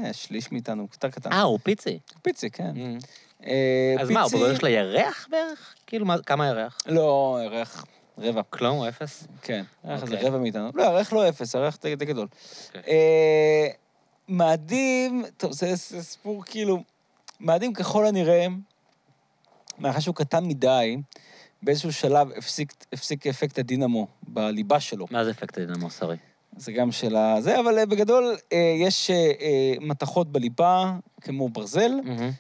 [0.07, 1.32] אה, שליש מאיתנו, יותר קטן.
[1.32, 1.99] אה, הוא פיצי.
[2.22, 2.72] פיצי, כן.
[2.76, 3.06] Mm.
[3.45, 5.76] אה, אז מה, הוא פיצי- בגודל של הירח בערך?
[5.88, 6.78] כאילו, מה- כמה ירח?
[6.86, 7.86] לא, ירח
[8.18, 8.41] רבע.
[8.49, 9.28] כלום, הוא אפס?
[9.41, 10.28] כן, ירח זה אוקיי.
[10.30, 10.69] רבע מאיתנו.
[10.73, 12.28] לא, ירח לא אפס, ירח די גדול.
[12.68, 12.82] אוקיי.
[12.88, 13.68] אה,
[14.30, 16.84] מאדים, טוב, זה זה סיפור כאילו,
[17.40, 18.45] מאדים ככל הנראה,
[19.80, 20.98] מאחר שהוא קטן מדי,
[21.63, 25.05] באיזשהו שלב הפסיק, הפסיק אפקט הדינמו בליבה שלו.
[25.11, 26.17] מה זה אפקט הדינמו, סורי?
[26.57, 27.35] זה גם של ה...
[27.41, 29.25] זה, אבל אה, בגדול אה, יש אה,
[29.81, 31.91] מתכות בליבה, כמו ברזל,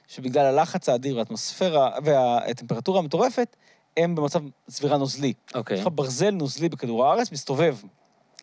[0.07, 3.55] שבגלל הלחץ האדיר והאטמוספירה והטמפרטורה המטורפת,
[3.97, 4.39] הם במצב
[4.69, 5.33] צבירה נוזלי.
[5.55, 5.75] אוקיי.
[5.77, 7.77] יש לך ברזל נוזלי בכדור הארץ, מסתובב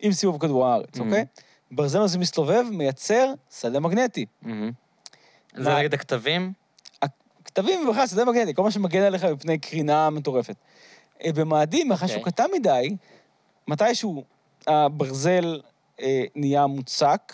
[0.01, 0.99] עם סיבוב כדור הארץ, Mhm.
[0.99, 1.25] אוקיי?
[1.71, 4.25] ברזל נוזלי מסתובב, מייצר שדה מגנטי.
[4.41, 4.71] מהמם.
[5.55, 6.53] זה נגד הכתבים?
[7.59, 10.55] כתבים ובכלל שדה מגנטי, כל מה שמגן עליך מפני קרינה מטורפת.
[11.25, 12.31] אה, במאדים, מאחר שהוא אוקיי.
[12.31, 12.95] קטן מדי,
[13.67, 14.23] מתישהו
[14.67, 15.61] הברזל
[16.01, 17.33] אה, נהיה מוצק,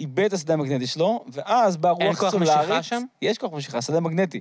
[0.00, 2.60] איבד את השדה המגנטי שלו, ואז באה אין רוח כוח סולארית.
[2.60, 3.02] משיכה שם?
[3.22, 4.40] יש כוח משיכה, שדה מגנטי.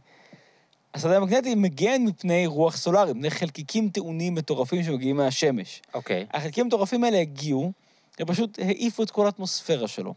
[0.93, 5.81] השדה המגנטי מגן מפני רוח סולארית, מפני חלקיקים טעונים מטורפים שמגיעים מהשמש.
[5.93, 6.25] אוקיי.
[6.33, 7.71] החלקיקים המטורפים האלה הגיעו,
[8.19, 10.13] הם פשוט העיפו את כל האטמוספירה שלו.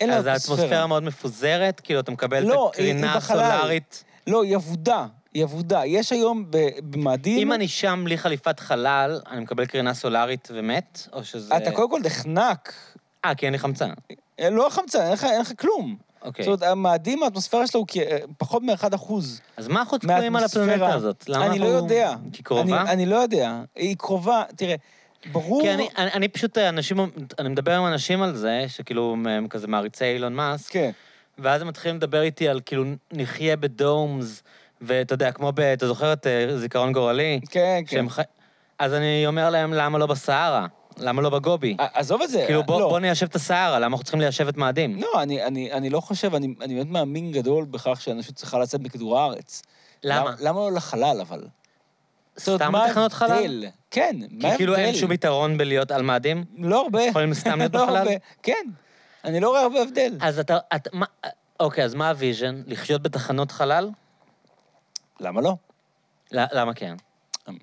[0.00, 3.14] אין לה אז האטמוספירה מאוד מפוזרת, כאילו אתה מקבל לא, את הקרינה.
[3.16, 4.04] הסולארית.
[4.26, 5.06] לא, היא אבודה.
[5.34, 5.84] היא אבודה.
[5.86, 6.44] יש היום
[6.90, 7.38] במאדים...
[7.38, 11.08] אם אני שם בלי חליפת חלל, אני מקבל קרינה סולארית ומת?
[11.12, 11.56] או שזה...
[11.56, 12.72] אתה קודם כל נחנק.
[13.24, 13.90] אה, כי אין לי חמצן.
[14.40, 15.96] אה, לא חמצן, אין לך, אין לך כלום.
[16.22, 16.44] אוקיי.
[16.44, 17.96] זאת אומרת, המאדים, האטמוספירה שלו הוא כ-
[18.38, 19.40] פחות מ-1 אחוז.
[19.56, 20.44] אז מה אנחנו תקועים על.
[20.44, 21.24] הפלנטה הזאת?
[21.28, 22.14] למה אני לא יודע.
[22.32, 22.80] כי קרובה?
[22.82, 23.60] אני, אני לא יודע.
[23.76, 24.74] היא קרובה, תראה,
[25.32, 25.62] ברור...
[25.62, 26.98] כי אני, אני, אני פשוט, אנשים,
[27.38, 30.90] אני מדבר עם אנשים על זה, שכאילו הם כזה מעריצי אילון מאסק, כן.
[31.38, 34.42] ואז הם מתחילים לדבר איתי על כאילו נחיה בדומס,
[34.80, 35.60] ואתה יודע, כמו ב...
[35.60, 37.40] אתה זוכר את אה, זיכרון גורלי?
[37.50, 38.08] כן, כן.
[38.08, 38.22] חי...
[38.78, 40.66] אז אני אומר להם, למה לא בסהרה?
[40.98, 41.76] למה לא בגובי?
[41.78, 42.44] עזוב את זה.
[42.46, 42.88] כאילו, בוא, לא.
[42.88, 45.00] בוא ניישב את הסהרה, למה אנחנו צריכים ליישב את מאדים?
[45.00, 48.80] לא, אני, אני, אני לא חושב, אני, אני באמת מאמין גדול בכך שהאנושות צריכה לצאת
[48.80, 49.62] מכדור הארץ.
[50.02, 50.34] למה?
[50.40, 51.44] למה לא לחלל, אבל?
[52.38, 53.30] זאת אומרת, סתם מה בתחנות חלל?
[53.30, 53.64] ההבדל?
[53.90, 54.56] כן, מה כי ההבדל?
[54.56, 56.44] כאילו אין שום יתרון בלהיות על מאדים?
[56.58, 57.02] לא הרבה.
[57.02, 57.96] יכולים סתם להיות לא בחלל?
[57.96, 58.10] הרבה.
[58.42, 58.66] כן.
[59.24, 60.16] אני לא רואה הרבה הבדל.
[60.20, 60.58] אז אתה...
[60.76, 61.06] את, מה,
[61.60, 62.62] אוקיי, אז מה ה vision?
[62.66, 63.90] לחיות בתחנות חלל?
[65.20, 65.54] למה לא?
[66.32, 66.94] ל- למה כן?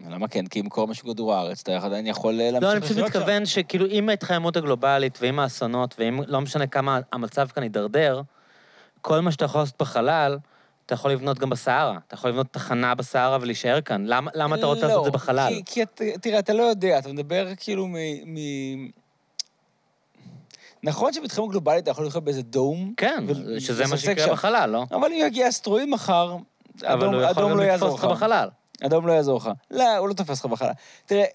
[0.10, 0.48] למה כן?
[0.48, 3.14] כי אם קורה משהו בכדור הארץ, אתה עדיין יכול אה, להמשיך לא, אני פשוט לחיות
[3.14, 3.20] שם.
[3.20, 8.22] מתכוון שכאילו עם ההתחממות הגלובלית ועם האסונות, ואם לא משנה כמה המצב כאן יידרדר,
[9.02, 10.38] כל מה שאתה יכול לעשות בחלל,
[10.86, 11.98] אתה יכול לבנות גם בסהרה.
[12.08, 14.06] אתה יכול לבנות תחנה בסהרה ולהישאר כאן.
[14.06, 15.50] למה, למה אתה רוצה לעשות את זה לא, בחלל?
[15.50, 17.96] כי, כי את, תראה, אתה לא יודע, אתה מדבר כאילו מ...
[18.26, 18.38] מ...
[20.84, 24.32] נכון שבתחום גלובלי אתה יכול לחיות באיזה דום, כן, ו- שזה מה שיקרה שם.
[24.32, 24.84] בחלל, לא?
[24.92, 26.36] אבל אם יגיע אסטרואיד מחר,
[26.84, 28.04] אבל אדום, הוא יכול אדום גם לא לתפוס אותך.
[28.04, 28.50] בחלל.
[28.86, 29.50] אדום לא יעזור לך.
[29.72, 30.72] לא, הוא לא תופס לך בחלל.
[31.06, 31.26] תראה,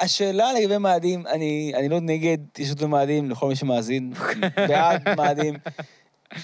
[0.00, 4.12] השאלה לגבי מאדים, אני, אני לא נגד התיישבות במאדים, לכל מי שמאזין,
[4.68, 5.54] בעד מאדים.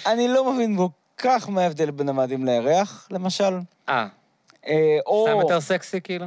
[0.06, 0.86] אני לא מבין כל
[1.18, 3.59] כך מה ההבדל בין המאדים לירח, למשל.
[3.89, 4.06] אה,
[4.66, 5.26] אה, או...
[5.28, 6.26] סתם יותר סקסי כאילו?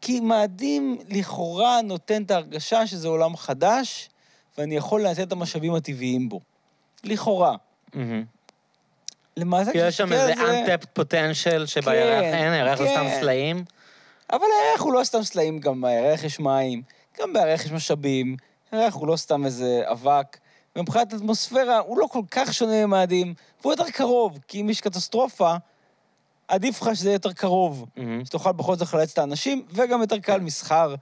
[0.00, 4.08] כי מאדים לכאורה נותן את ההרגשה שזה עולם חדש,
[4.58, 6.40] ואני יכול לנצל את המשאבים הטבעיים בו.
[7.04, 7.56] לכאורה.
[7.94, 8.24] מהמם.
[9.36, 13.20] למעשה, כי יש שם איזה untapped potential שבירח כן, אין, הירח זה סתם כן.
[13.20, 13.64] סלעים.
[14.32, 16.82] אבל הירח הוא לא סתם סלעים, גם בירח יש מים,
[17.20, 18.36] גם בירח יש משאבים,
[18.72, 20.38] הירח הוא לא סתם איזה אבק.
[20.76, 25.54] ומבחינת האטמוספירה, הוא לא כל כך שונה ממאדים, והוא יותר קרוב, כי אם יש קטסטרופה,
[26.48, 28.24] עדיף לך שזה יהיה יותר קרוב, מהמם.
[28.24, 30.94] שתוכל בכל זאת לחלץ את האנשים, וגם יותר קל מסחר.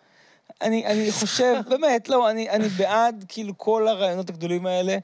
[0.63, 4.99] אני, אני חושב, באמת, לא, אני, אני בעד כאילו כל הרעיונות הגדולים האלה.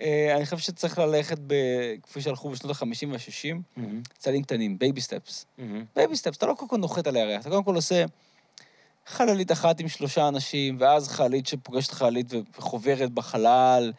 [0.00, 1.54] אה, אני חושב שצריך ללכת, ב,
[2.02, 4.02] כפי שהלכו בשנות ה-50 וה-60, מהמם.
[4.18, 5.46] צעדים קטנים, baby steps.
[5.96, 8.04] baby steps, אתה לא קודם כל נוחת על הירח, אתה קודם כל עושה
[9.06, 13.92] חללית אחת עם שלושה אנשים, ואז חללית שפוגשת חללית וחוברת בחלל,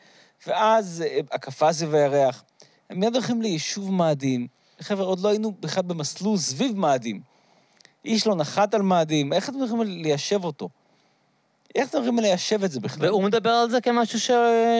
[0.48, 2.44] ואז אה, הקפה סביב הירח.
[2.90, 4.48] הם מיד הולכים ליישוב מאדים.
[4.80, 7.22] חבר'ה, עוד לא היינו בכלל במסלול סביב מאדים.
[8.06, 10.70] איש לא נחת על מאדים, איך אתם הולכים ליישב אותו?
[11.76, 13.06] איך אתם הולכים ליישב את זה בכלל?
[13.10, 14.32] והוא מדבר על זה כמשהו ש...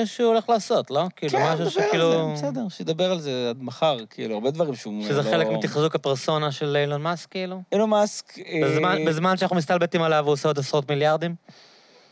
[0.06, 1.02] שהוא הולך לעשות, לא?
[1.16, 2.30] כאילו, כן, משהו מדבר שכאילו...
[2.30, 5.04] על זה, בסדר, שידבר על זה עד מחר, כאילו, הרבה דברים שהוא...
[5.04, 7.62] שזה לא- חלק מתחזוק הפרסונה של אילון מאסק, כאילו?
[7.72, 8.40] אילון מאסק...
[8.40, 11.36] אה, בזמן, בזמן שאנחנו מסתלבטים עליו והוא עושה עוד עשרות מיליארדים?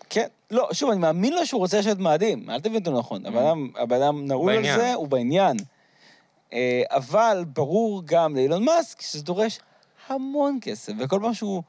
[0.09, 3.25] כן, לא, שוב, אני מאמין לו שהוא רוצה לשבת מאדים, אל תבין אותו נכון.
[3.25, 4.67] הבן אדם- הבן אדם נעול על Mm.
[4.77, 5.57] זה, הוא בעניין.
[6.53, 9.59] אה, אבל ברור גם לאילון מאסק שזה דורש
[10.07, 11.61] המון כסף, וכל פעם שהוא, אה,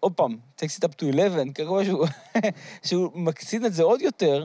[0.00, 2.06] עוד פעם, takes it up to 11, כל פעם שהוא,
[2.86, 4.44] שהוא מקצין את זה עוד יותר,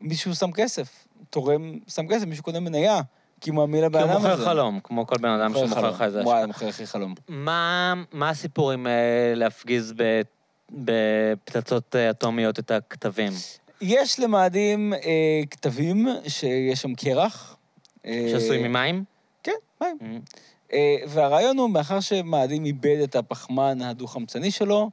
[0.00, 3.00] מישהו שם כסף, תורם, שם כסף, מישהו קונה מניה,
[3.40, 4.28] כי הוא מאמין לבן כי אדם הוא הזה.
[4.28, 5.90] מוכר חלום, כמו כל בן אדם מוכר שמוכר.
[5.90, 6.46] לך איזה וואי.
[6.46, 7.14] מוכר הכי חלום.
[7.28, 9.94] מה, מה הסיפור עם אה, להפגיז
[10.72, 13.32] בפצצות אה, אטומיות את הכתבים?
[13.80, 15.00] יש למאדים אה,
[15.50, 17.56] כתבים שיש שם קרח.
[18.06, 19.04] אה, שעשויים ממים?
[19.42, 19.96] כן, מים.
[20.00, 20.20] מהמם.
[20.72, 24.90] אה, והרעיון הוא, מאחר שמאדים איבד את הפחמן הדו-חמצני שלו,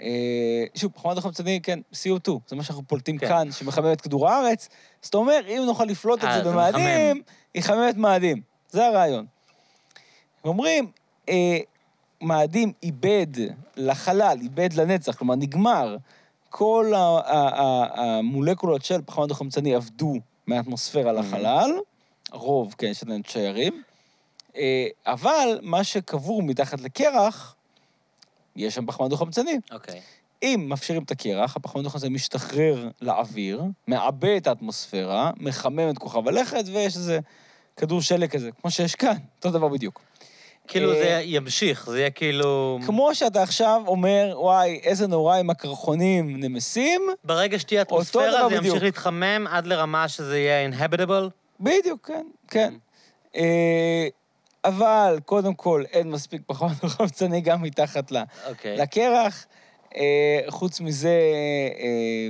[0.00, 3.28] אה, שוב, פחמן דו-חמצני, כן, CO2, זה מה שאנחנו פולטים כן.
[3.28, 4.68] כאן, שמחמם את כדור הארץ.
[5.02, 7.22] זאת אומרת, אם נוכל לפלוט את אה, זה במאדים,
[7.54, 8.40] יחמם את מאדים.
[8.68, 9.26] זה הרעיון.
[10.44, 10.86] ואומרים,
[11.28, 11.58] אה,
[12.20, 13.26] מאדים איבד
[13.76, 15.96] לחלל, איבד לנצח, כלומר, נגמר.
[16.50, 16.92] כל
[17.94, 20.14] המולקולות של פחמן דו-חמצני עבדו
[20.46, 21.70] מהאטמוספירה לחלל,
[22.32, 23.82] הרוב, כן, יש עדיין שיירים.
[24.56, 27.54] אה, אבל מה שקבור מתחת לקרח,
[28.56, 29.58] יש שם פחמן דו-חמצני.
[29.72, 30.00] אוקיי.
[30.42, 36.64] אם מאפשרים את הקרח, הפחמן דו-חמצני משתחרר לאוויר, מעבה את האטמוספירה, מחמם את כוכב הלכת,
[36.66, 37.18] ויש איזה
[37.76, 40.00] כדור שלג כזה, כמו שיש כאן, אותו דבר בדיוק.
[40.68, 42.78] כאילו אה, זה ימשיך, זה יהיה כאילו...
[42.86, 48.64] כמו שאתה עכשיו אומר, וואי, איזה נורא עם הקרחונים נמסים, ברגע שתהיה אטמוספירה, זה בדיוק.
[48.64, 51.28] ימשיך להתחמם עד לרמה שזה יהיה inhabitable.
[51.60, 52.74] בדיוק, כן, כן.
[54.64, 58.16] אה, אבל קודם כל, אין מספיק פחמן דו-חמצני גם מתחת ל...
[58.48, 58.76] אוקיי.
[58.76, 59.46] לקרח.
[59.96, 61.18] אה, חוץ מזה,
[61.78, 62.28] אה,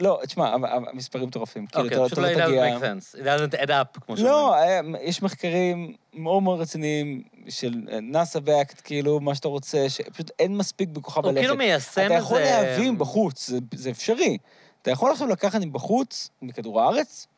[0.00, 0.54] לא, תשמע,
[0.92, 1.66] המספרים מטורפים.
[1.66, 2.78] כאילו, אוקיי, אתה- פשוט אתה לא לא it doesn't תגיע...
[2.78, 3.18] make sense.
[3.18, 4.24] It doesn't add up, כמו שאומרים.
[4.26, 10.30] לא, אה, יש מחקרים מאוד מאוד רציניים של נאסא באקט, כאילו, מה שאתה רוצה, שפשוט
[10.38, 11.40] אין מספיק בכוכב הוא הלכת.
[11.40, 12.14] כאילו מיישם אתה איזה...
[12.14, 14.38] יכול להבין בחוץ, זה, זה אפשרי.
[14.82, 17.31] אתה יכול עכשיו לקחת מבחוץ, מכדור הארץ, אה,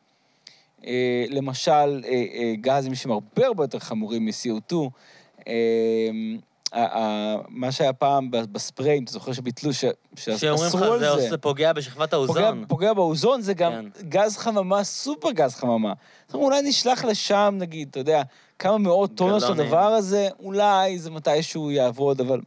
[1.29, 4.75] למשל, אה, אה, גזים שהם הרבה הרבה יותר חמורים מ-CO2.
[5.47, 5.53] אה,
[6.73, 10.99] ה- ה- מה שהיה פעם ב- בספריי, אם אתה זוכר שביטלו, שאומרים לך, שאסרו על
[10.99, 11.11] זה זה.
[11.11, 12.65] עושה- פוגע בשכבת האוזון.
[12.67, 14.09] פוגע באוזון, זה גם כן.
[14.09, 15.93] גז חממה, סופר גז חממה.
[16.27, 18.21] זאת אומרת, אולי נשלח לשם, נגיד, אתה יודע,
[18.59, 19.51] כמה מאות טונות של.
[19.51, 22.39] הדבר הזה, אולי זה מתישהו יעבוד, אבל...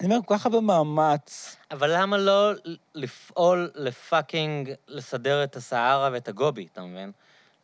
[0.00, 1.56] אני אומר, כל כך הרבה מאמץ.
[1.70, 2.50] אבל למה לא
[2.94, 7.12] לפעול ל fucking, לסדר את הסהרה ואת הגובי, אתה מבין?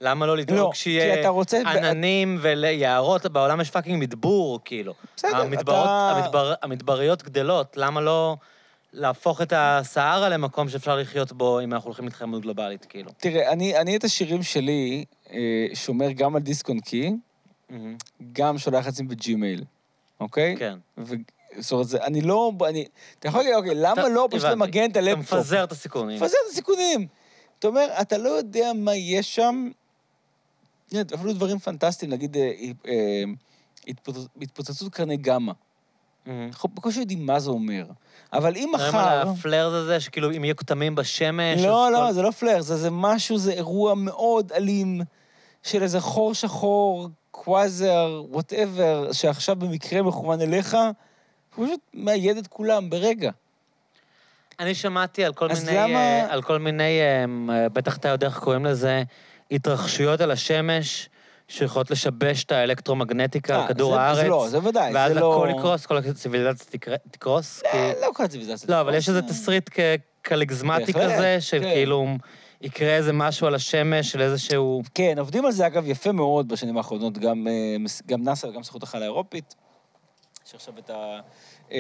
[0.01, 4.95] למה לא לדאוג לא, שיהיה רוצה- עננים ויערות, בעולם יש fucking מדבור, כאילו.
[5.17, 8.37] בסדר, המדברות, אתה- המדבר, המדבריות גדלות, למה לא
[8.93, 13.11] להפוך את הסהרה למקום שאפשר לחיות בו אם אנחנו הולכים להתחממות גלובלית, כאילו?
[13.17, 15.39] תראה, אני, אני את השירים שלי אה,
[15.75, 17.13] שומר גם על דיסק און קי,
[17.71, 17.97] מהמם.
[18.33, 19.65] גם שולח את זה בג'ימייל,
[20.21, 20.57] אוקיי?
[20.59, 20.79] כן.
[21.59, 22.53] זאת אומרת, זה- אני לא...
[22.69, 22.85] אני...
[23.19, 24.45] אתה יכול להגיד, אוקיי, למה אתה- לא פשוט.
[24.45, 25.33] למגן את אתה הלפטופ?
[25.33, 26.17] מפזר את הסיכונים.
[26.17, 27.07] מפזר את הסיכונים.
[27.59, 29.71] אתה אומר, אתה לא יודע מה יש שם.
[31.15, 32.53] אפילו דברים פנטסטיים, נגיד אה,
[32.87, 33.23] אה,
[33.89, 35.53] התפוצצות- התפוצצות קרני גמא.
[36.27, 37.85] אנחנו בקושי יודעים מה זה אומר.
[38.33, 39.09] אבל אם מדברים מחר...
[39.09, 41.61] על ה flare הזה, שכאילו אם יהיו כתמים בשמש...
[41.61, 45.01] לא, לא, זה לא flare, זה, זה משהו, זה אירוע מאוד אלים
[45.63, 50.77] של איזה חור שחור, קוואזר, whatever, שעכשיו במקרה מכוון אליך,
[51.55, 53.31] הוא פשוט מאייד את כולם ברגע.
[54.61, 55.77] אני שמעתי על כל מיני...
[55.77, 57.01] למה- אה, על כל מיני,
[57.51, 59.03] אה, בטח אתה יודע איך קוראים לזה,
[59.51, 61.09] התרחשויות על השמש,
[61.49, 64.17] שיכולות לשבש את האלקטרומגנטיקה אה, על כדור זה- הארץ.
[64.17, 65.35] זה לא, זה ודאי, ואז לא...
[65.35, 67.63] הכל יקרוס, כל הציוויליזציה תקר- תקרוס.
[67.65, 68.75] אה, לא כל הציוויליזציה.
[68.77, 69.71] לא, אבל יש איזה תסריט
[70.23, 71.65] קליגזמטי כזה, של כן.
[71.65, 72.07] כאילו
[72.61, 74.83] יקרה איזה משהו על השמש, של איזשהו...
[74.95, 77.23] כן, עובדים על זה, אגב, יפה מאוד בשנים האחרונות, אה,
[78.07, 79.55] גם נאס"א וגם סוכנות החלל האירופית.
[80.53, 80.91] יש עכשיו את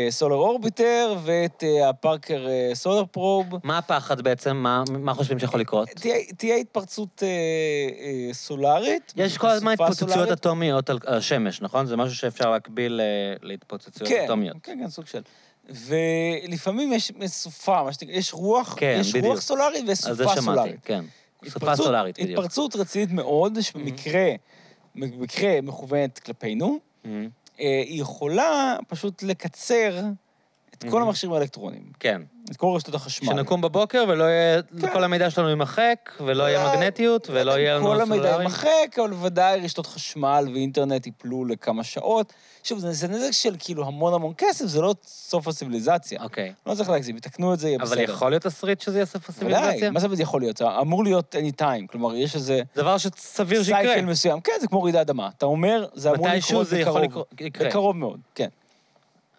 [0.09, 2.44] הסולר אורביטר ואת הפארקר
[2.74, 3.47] סולר פרוב.
[3.65, 4.57] מה הפחד בעצם?
[4.57, 5.89] מה- מה חושבים שיכול לקרות?
[5.89, 9.12] תהיה, תהיה התפרצות אה, אה, סולארית.
[9.16, 10.31] יש כל הזמן התפוצצויות.
[10.32, 11.86] אטומיות על השמש, נכון?
[11.86, 13.07] זה משהו שאפשר להקביל אה,
[13.49, 14.57] להתפוצצויות כן, אטומיות.
[14.62, 15.20] כן, כן, סוג של.
[15.69, 19.27] ולפעמים יש סופה, מה שנקרא, יש רוח, כן, יש בדיוק.
[19.27, 20.81] רוח סולארית ויש על זה סופה שמעתי, סולארית.
[20.85, 21.05] כן.
[21.49, 22.39] סופה סולארית, בדיוק.
[22.39, 24.28] התפרצות רצינית מאוד, שבמקרה,
[24.94, 27.07] במקרה מכוונת כלפינו, Mhm.
[27.63, 30.01] אה, היא יכולה פשוט לקצר
[30.85, 31.03] את כל Mhm.
[31.03, 32.23] המכשירים האלקטרוניים, כן.
[32.51, 33.29] את כל רשתות החשמל.
[33.29, 34.63] שנקום בבוקר ולא יהיה...
[34.81, 34.93] כן.
[34.93, 38.37] כל המידע שלנו יימחק, ולא יהיה מגנטיות, ולא יהיה לנו כל המידע.
[38.39, 38.69] יימחק,
[38.99, 42.33] אבל ודאי רשתות חשמל ואינטרנט ייפלו לכמה שעות.
[42.65, 46.23] שוב, זה זה נזק של כאילו המון המון כסף, זה לא סוף הציוויליזציה.
[46.23, 46.53] אוקיי.
[46.67, 47.95] לא צריך להגזים, יתקנו את זה, יהיה בסדר.
[47.95, 49.91] אבל יכול להיות תסריט שזה יהיה סוף ודאי, הסיביליזציה?
[49.91, 50.63] מה זה יכול להיות?
[50.63, 53.83] אמור להיות any time, כלומר, יש איזה דבר שסביר שיקרה.
[53.83, 54.41] סייקל מסוים.
[54.41, 55.31] כן, זה כמו רעידת אדמה.
[55.39, 57.25] אתה אומר, זה אמור לקרות מתישהו זה יכול בקרוב.
[57.41, 57.63] לקרות-.
[57.69, 58.49] בקרוב מאוד, כן.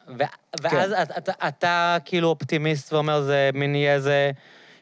[0.08, 0.24] ו-
[0.62, 4.32] ואז אתה- אתה- אתה כאילו אופטימיסט ואומר, זה מין יהיה איזה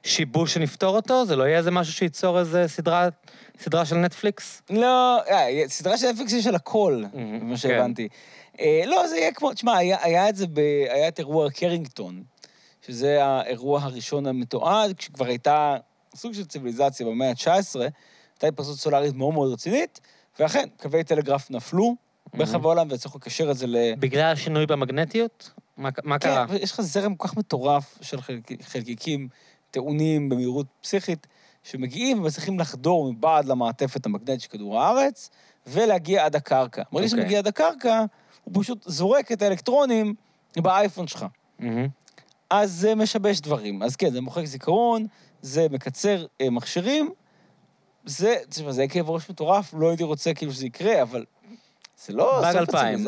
[0.04, 1.26] שיבוש שנפתור אותו?
[1.26, 3.08] זה לא יהיה איזה משהו שייצור איזה סדרה,
[3.60, 4.62] סדרה של נטפליקס?
[4.70, 7.58] לא, אה, סדרה של נטפליקס יש על הכל, Mhm, מה כן.
[7.58, 8.08] שהבנתי.
[8.60, 12.24] אה, לא, זה יהיה כמו, תשמע, היה, היה את זה, ב, היה את אירוע קרינגטון,
[12.88, 15.76] שזה האירוע הראשון המתועד, כשכבר הייתה
[16.16, 20.00] סוג של ציוויליזציה במאה ה-19, הייתה התפרצות סולארית מאוד מאוד רצינית,
[20.40, 21.96] ואכן, קווי טלגרף נפלו
[22.34, 23.76] ברחבי העולם, והצליחו לקשר את זה ל...
[24.00, 25.52] בגלל השינוי במגנטיות?
[25.78, 26.48] מה, מה קרה?
[26.48, 29.28] כן, יש לך זרם כל כך מטורף של חלק, חלקיקים
[29.72, 31.28] טעונים במהירות פסיכית,
[31.64, 35.30] שמגיעים ומצליחים לחדור מבעד למעטפת המגנטית של כדור הארץ,
[35.68, 36.82] ולהגיע עד הקרקע.
[36.92, 37.10] ברגע אוקיי.
[37.10, 38.06] שהוא מגיע עד הקרקע,
[38.44, 40.14] הוא פשוט זורק את האלקטרונים
[40.58, 41.26] באייפון שלך.
[41.60, 41.88] מהמם.
[42.50, 43.84] אז זה משבש דברים.
[43.84, 45.08] אז כן, זה מוחק זיכרון,
[45.42, 47.10] זה מקצר אה, מכשירים.
[48.06, 51.26] זה, תשמע, זה כאב ראש מטורף, לא הייתי רוצה כאילו שזה יקרה, אבל
[52.06, 52.42] זה לא...
[52.42, 53.06] באג אלפיים.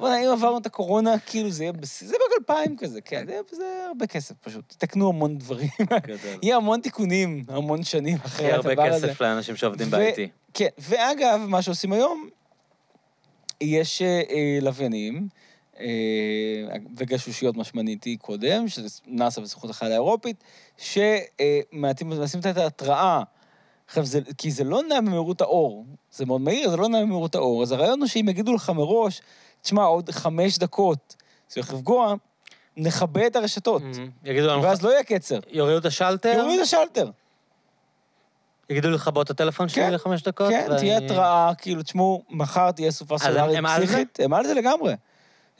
[0.00, 1.72] אם עברנו את הקורונה, כאילו זה יהיה...
[1.72, 4.74] בס- זה באג אלפיים כזה, כן, זה, זה הרבה כסף פשוט.
[4.78, 5.68] תקנו המון דברים.
[6.42, 9.08] יהיה המון תיקונים, המון שנים אחרי יהיה הדבר הרבה הזה.
[9.08, 10.20] כסף לאנשים שעובדים ב-IT.
[10.54, 12.28] כן, ואגב, מה שעושים היום,
[13.60, 15.28] יש אה, אה, לוויינים,
[15.80, 15.86] אה,
[16.96, 20.44] וגשושיות, מה שמניתי קודם, שזה נאס"א וסוכנות החלל האירופית,
[20.76, 23.22] שמנסים את ההתראה.
[23.92, 27.34] עכשיו, זה, כי זה לא נע במהירות האור, זה מאוד מהיר, זה לא נע במהירות
[27.34, 27.62] האור.
[27.62, 29.20] אז הרעיון הוא שאם יגידו לך מראש,
[29.62, 31.16] תשמע, עוד חמש דקות
[31.48, 32.14] זה הולך לפגוע,
[32.76, 34.10] נכבה את הרשתות, מהמם.
[34.24, 35.38] יגידו לנו, ואז לא יהיה קצר.
[35.48, 37.10] יורידו את השלטר, יורידו את השלטר.
[38.70, 40.48] יגידו לי לכבות את הטלפון שלי כן, לחמש דקות.
[40.50, 43.86] כן, ואני- תהיה התראה, כאילו, תשמעו, מחר תהיה סופה סולארית הם על זה?
[43.86, 44.20] פסיכית.
[44.20, 44.94] הם על זה לגמרי.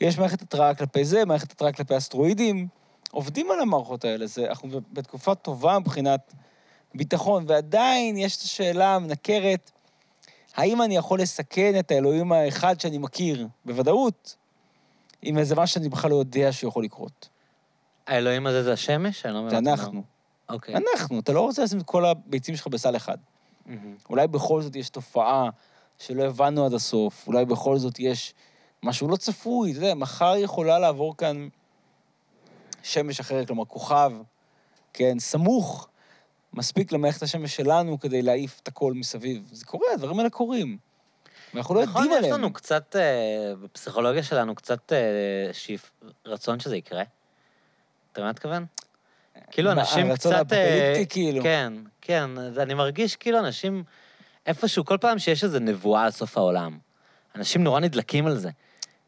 [0.01, 2.67] יש מערכת התראה כלפי זה, מערכת התראה כלפי אסטרואידים.
[3.11, 6.33] עובדים על המערכות האלה, זה, אנחנו בתקופה טובה מבחינת
[6.95, 9.71] ביטחון, ועדיין יש את השאלה המנקרת,
[10.55, 14.35] האם אני יכול לסכן את האלוהים האחד שאני מכיר, בוודאות,
[15.21, 17.29] עם איזה משהו שאני בכלל לא יודע שיכול לקרות.
[18.07, 19.25] האלוהים הזה זה השמש?
[19.25, 19.57] אני לא זה.
[19.57, 20.03] אנחנו.
[20.49, 20.75] אוקיי.
[20.75, 23.17] אנחנו, אתה לא רוצה לשים את כל הביצים שלך בסל אחד.
[23.65, 23.95] מהמם.
[24.09, 25.49] אולי בכל זאת יש תופעה
[25.99, 28.33] שלא הבנו עד הסוף, אולי בכל זאת יש
[28.83, 31.47] משהו לא צפוי, אתה יודע, מחר יכולה לעבור כאן
[32.83, 34.11] שמש אחרת, כלומר כוכב,
[34.93, 35.87] כן, סמוך,
[36.53, 39.49] מספיק למערכת השמש שלנו כדי להעיף את הכל מסביב.
[39.51, 40.77] זה קורה, הדברים האלה קורים.
[41.53, 42.39] ואנחנו לא נכון, יודעים יש עליהם.
[42.39, 45.91] לנו קצת, אה, בפסיכולוגיה שלנו, קצת אה, שאיפ...
[46.25, 47.01] רצון שזה יקרה.
[48.11, 48.65] אתה מבין מה אתכוון?
[49.51, 50.53] כאילו אנשים הרצון קצת...
[50.53, 51.43] אה, האפוקליפטי, כאילו?
[51.43, 52.29] כן, כן.
[52.57, 53.83] אני מרגיש כאילו אנשים,
[54.45, 56.77] איפשהו, כל פעם שיש איזו נבואה על סוף העולם,
[57.35, 58.49] אנשים נורא נדלקים על זה.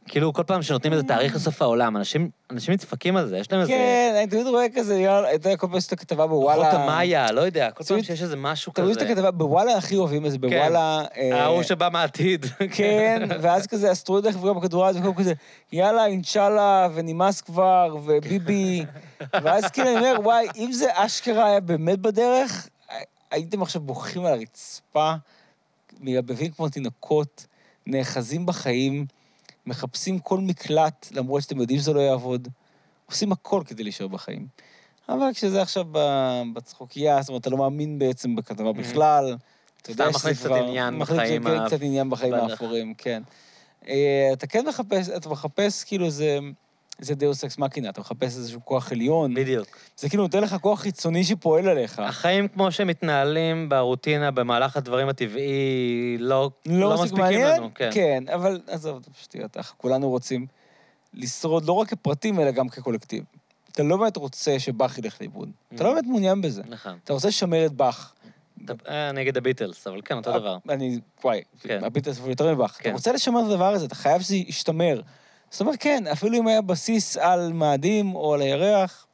[0.08, 3.62] כאילו, כל פעם שנותנים איזה תאריך לסוף העולם, אנשים, אנשים נדפקים על זה, יש להם
[3.62, 3.72] איזה...
[3.72, 6.58] כן, אני תמיד רואה כזה, אתה יודע, כל פעם שיש את הכתבה בוואלה...
[6.58, 8.86] רוחות המאיה, לא יודע, כל פעם שיש איזה משהו כזה.
[8.86, 11.04] תמיד יש את הכתבה, בוואלה הכי אוהבים את זה, בוואלה...
[11.18, 12.46] אה, ההוא שבא מהעתיד.
[12.72, 15.34] כן, ואז כזה אסטרואיד איך וגם בכדורגל, וכל כזה,
[15.72, 18.86] יאללה, אינשאללה, ונמאס כבר, וביבי.
[19.44, 22.70] ואז כאילו אני אומר, וואי, אם זה אשכרה היה באמת בדרך,
[23.32, 25.14] הייתם עכשיו בוכים על הרצפה,
[26.00, 27.46] מייבבים כמו תינוקות,
[27.88, 29.06] נאחזים בחיים,
[29.66, 32.48] מחפשים כל מקלט, למרות שאתם יודעים שזה לא יעבוד,
[33.06, 34.48] עושים הכל כדי להישאר בחיים.
[35.10, 35.86] אבל כשזה עכשיו
[36.54, 39.36] בצחוקייה, זאת אומרת, אתה לא מאמין בעצם בכתבה בכלל,
[39.82, 42.34] אתה יודע סתם שזה מכניס קצת כבר- עניין מכניס בחיים ה- קצת עניין בחיים.
[42.34, 43.24] האפורים, כן.
[43.88, 46.40] אה, אתה כן מחפש, אתה מחפש כאילו זה...
[47.00, 49.34] זה דאוס אקס מקינה, אתה מחפש איזשהו כוח עליון.
[49.34, 49.68] בדיוק.
[49.98, 52.00] זה כאילו נותן לך כוח חיצוני שפועל עליך.
[52.00, 57.58] החיים כמו שהם מתנהלים ברוטינה במהלך הדברים הטבעי, לא, לא לא מספיק מספיקים מעניין?
[57.58, 57.70] לנו.
[57.76, 57.90] כן.
[57.94, 60.48] כן, אבל עזוב, זה שטויות, אנחנו כולנו רוצים
[61.14, 63.24] לשרוד לא רק כפרטים, אלא גם כקולקטיב.
[63.72, 65.52] אתה לא באמת רוצה שבאך ילך לאיבוד.
[65.76, 66.62] אתה לא באמת מעוניין בזה.
[66.70, 66.98] נכון.
[67.04, 68.14] אתה רוצה לשמר את באך.
[68.90, 70.58] אה, נגד הביטלס, אבל כן, אותו דבר.
[70.70, 71.84] אני, וואי, כן.
[71.84, 72.76] הביטלס הוא יותר מבאך.
[72.76, 72.94] אתה כן.
[72.94, 75.02] רוצה לשמר את הדבר הזה, אתה חייב שזה ישתמר.
[75.56, 79.08] זאת אומרת, כן, אפילו אם היה בסיס על מאדים או על הירח,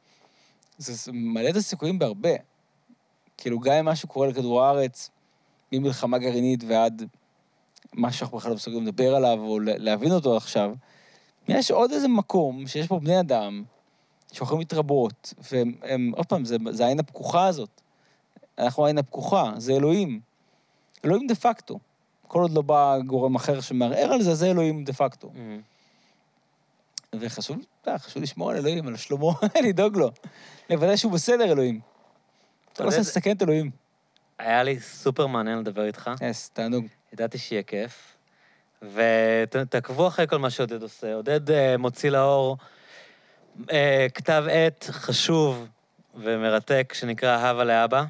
[0.78, 2.30] זה מעלה את הסיכויים בהרבה.
[3.36, 5.10] כאילו, גם אם משהו קורה לכדור הארץ,
[5.72, 7.02] ממלחמה גרעינית ועד
[7.92, 10.72] מה שאנחנו בכלל לא מסוגלים לדבר עליו או לה- להבין אותו עכשיו,
[11.48, 13.64] יש עוד איזה מקום שיש בו בני אדם
[14.32, 17.80] שיכולים להתרבות, והם, הם, עוד פעם, זה, זה העין הפקוחה הזאת.
[18.58, 20.20] אנחנו העין הפקוחה, זה אלוהים.
[21.04, 21.78] אלוהים דה פקטו.
[22.28, 25.28] כל עוד לא בא גורם אחר שמערער על זה, זה אלוהים דה פקטו.
[25.34, 25.71] Mhm.
[27.20, 29.32] וחשוב, יודע, חשוב לשמור על אלוהים, על שלמה,
[29.68, 30.10] לדאוג לו.
[30.70, 31.80] לוודא שהוא בסדר, אלוהים.
[32.72, 33.70] אתה לא רוצה לסכן את אלוהים.
[34.38, 36.10] היה לי סופר מעניין לדבר איתך.
[36.22, 36.86] אס, תענוג.
[37.12, 38.16] ידעתי שיהיה כיף.
[38.82, 41.14] ותעקבו אחרי כל מה שעודד עושה.
[41.14, 42.56] עודד אה, מוציא לאור
[43.70, 45.68] אה, כתב עת חשוב
[46.14, 48.04] ומרתק שנקרא "הבה לאבא".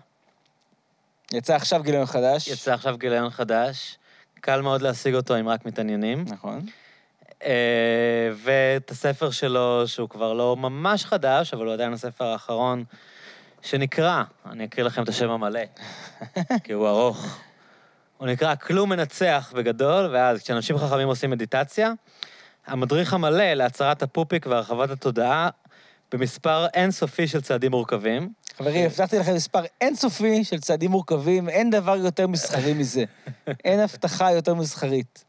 [1.32, 2.48] יצא עכשיו גיליון חדש.
[2.48, 3.98] יצא עכשיו גיליון חדש.
[4.40, 6.24] קל מאוד להשיג אותו אם רק מתעניינים.
[6.28, 6.66] נכון.
[7.44, 12.84] אה, ואת הספר שלו, שהוא כבר לא ממש חדש, אבל הוא עדיין הספר האחרון,
[13.62, 15.60] שנקרא, אני אקריא לכם את השם המלא,
[16.64, 17.38] כי הוא ארוך.
[18.18, 21.92] הוא נקרא כלום מנצח בגדול, ואז כשאנשים חכמים עושים מדיטציה,
[22.66, 25.48] המדריך המלא להצהרת הפופיק והרחבת התודעה
[26.12, 28.32] במספר אינסופי של צעדים מורכבים.
[28.58, 33.04] חברים, הבטחתי לכם מספר אינסופי של צעדים מורכבים, אין דבר יותר מסחרי מזה.
[33.64, 35.24] אין הבטחה יותר מסחרית.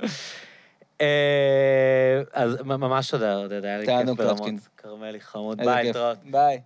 [1.03, 4.37] אה, אז ממש תודה, עודד, היה לי כיף תענוג, ברמות.
[4.37, 4.57] טרטקין.
[4.77, 5.95] כרמלי חמוד, ביי, כיף.
[5.95, 6.17] להתראות.
[6.31, 6.61] ביי.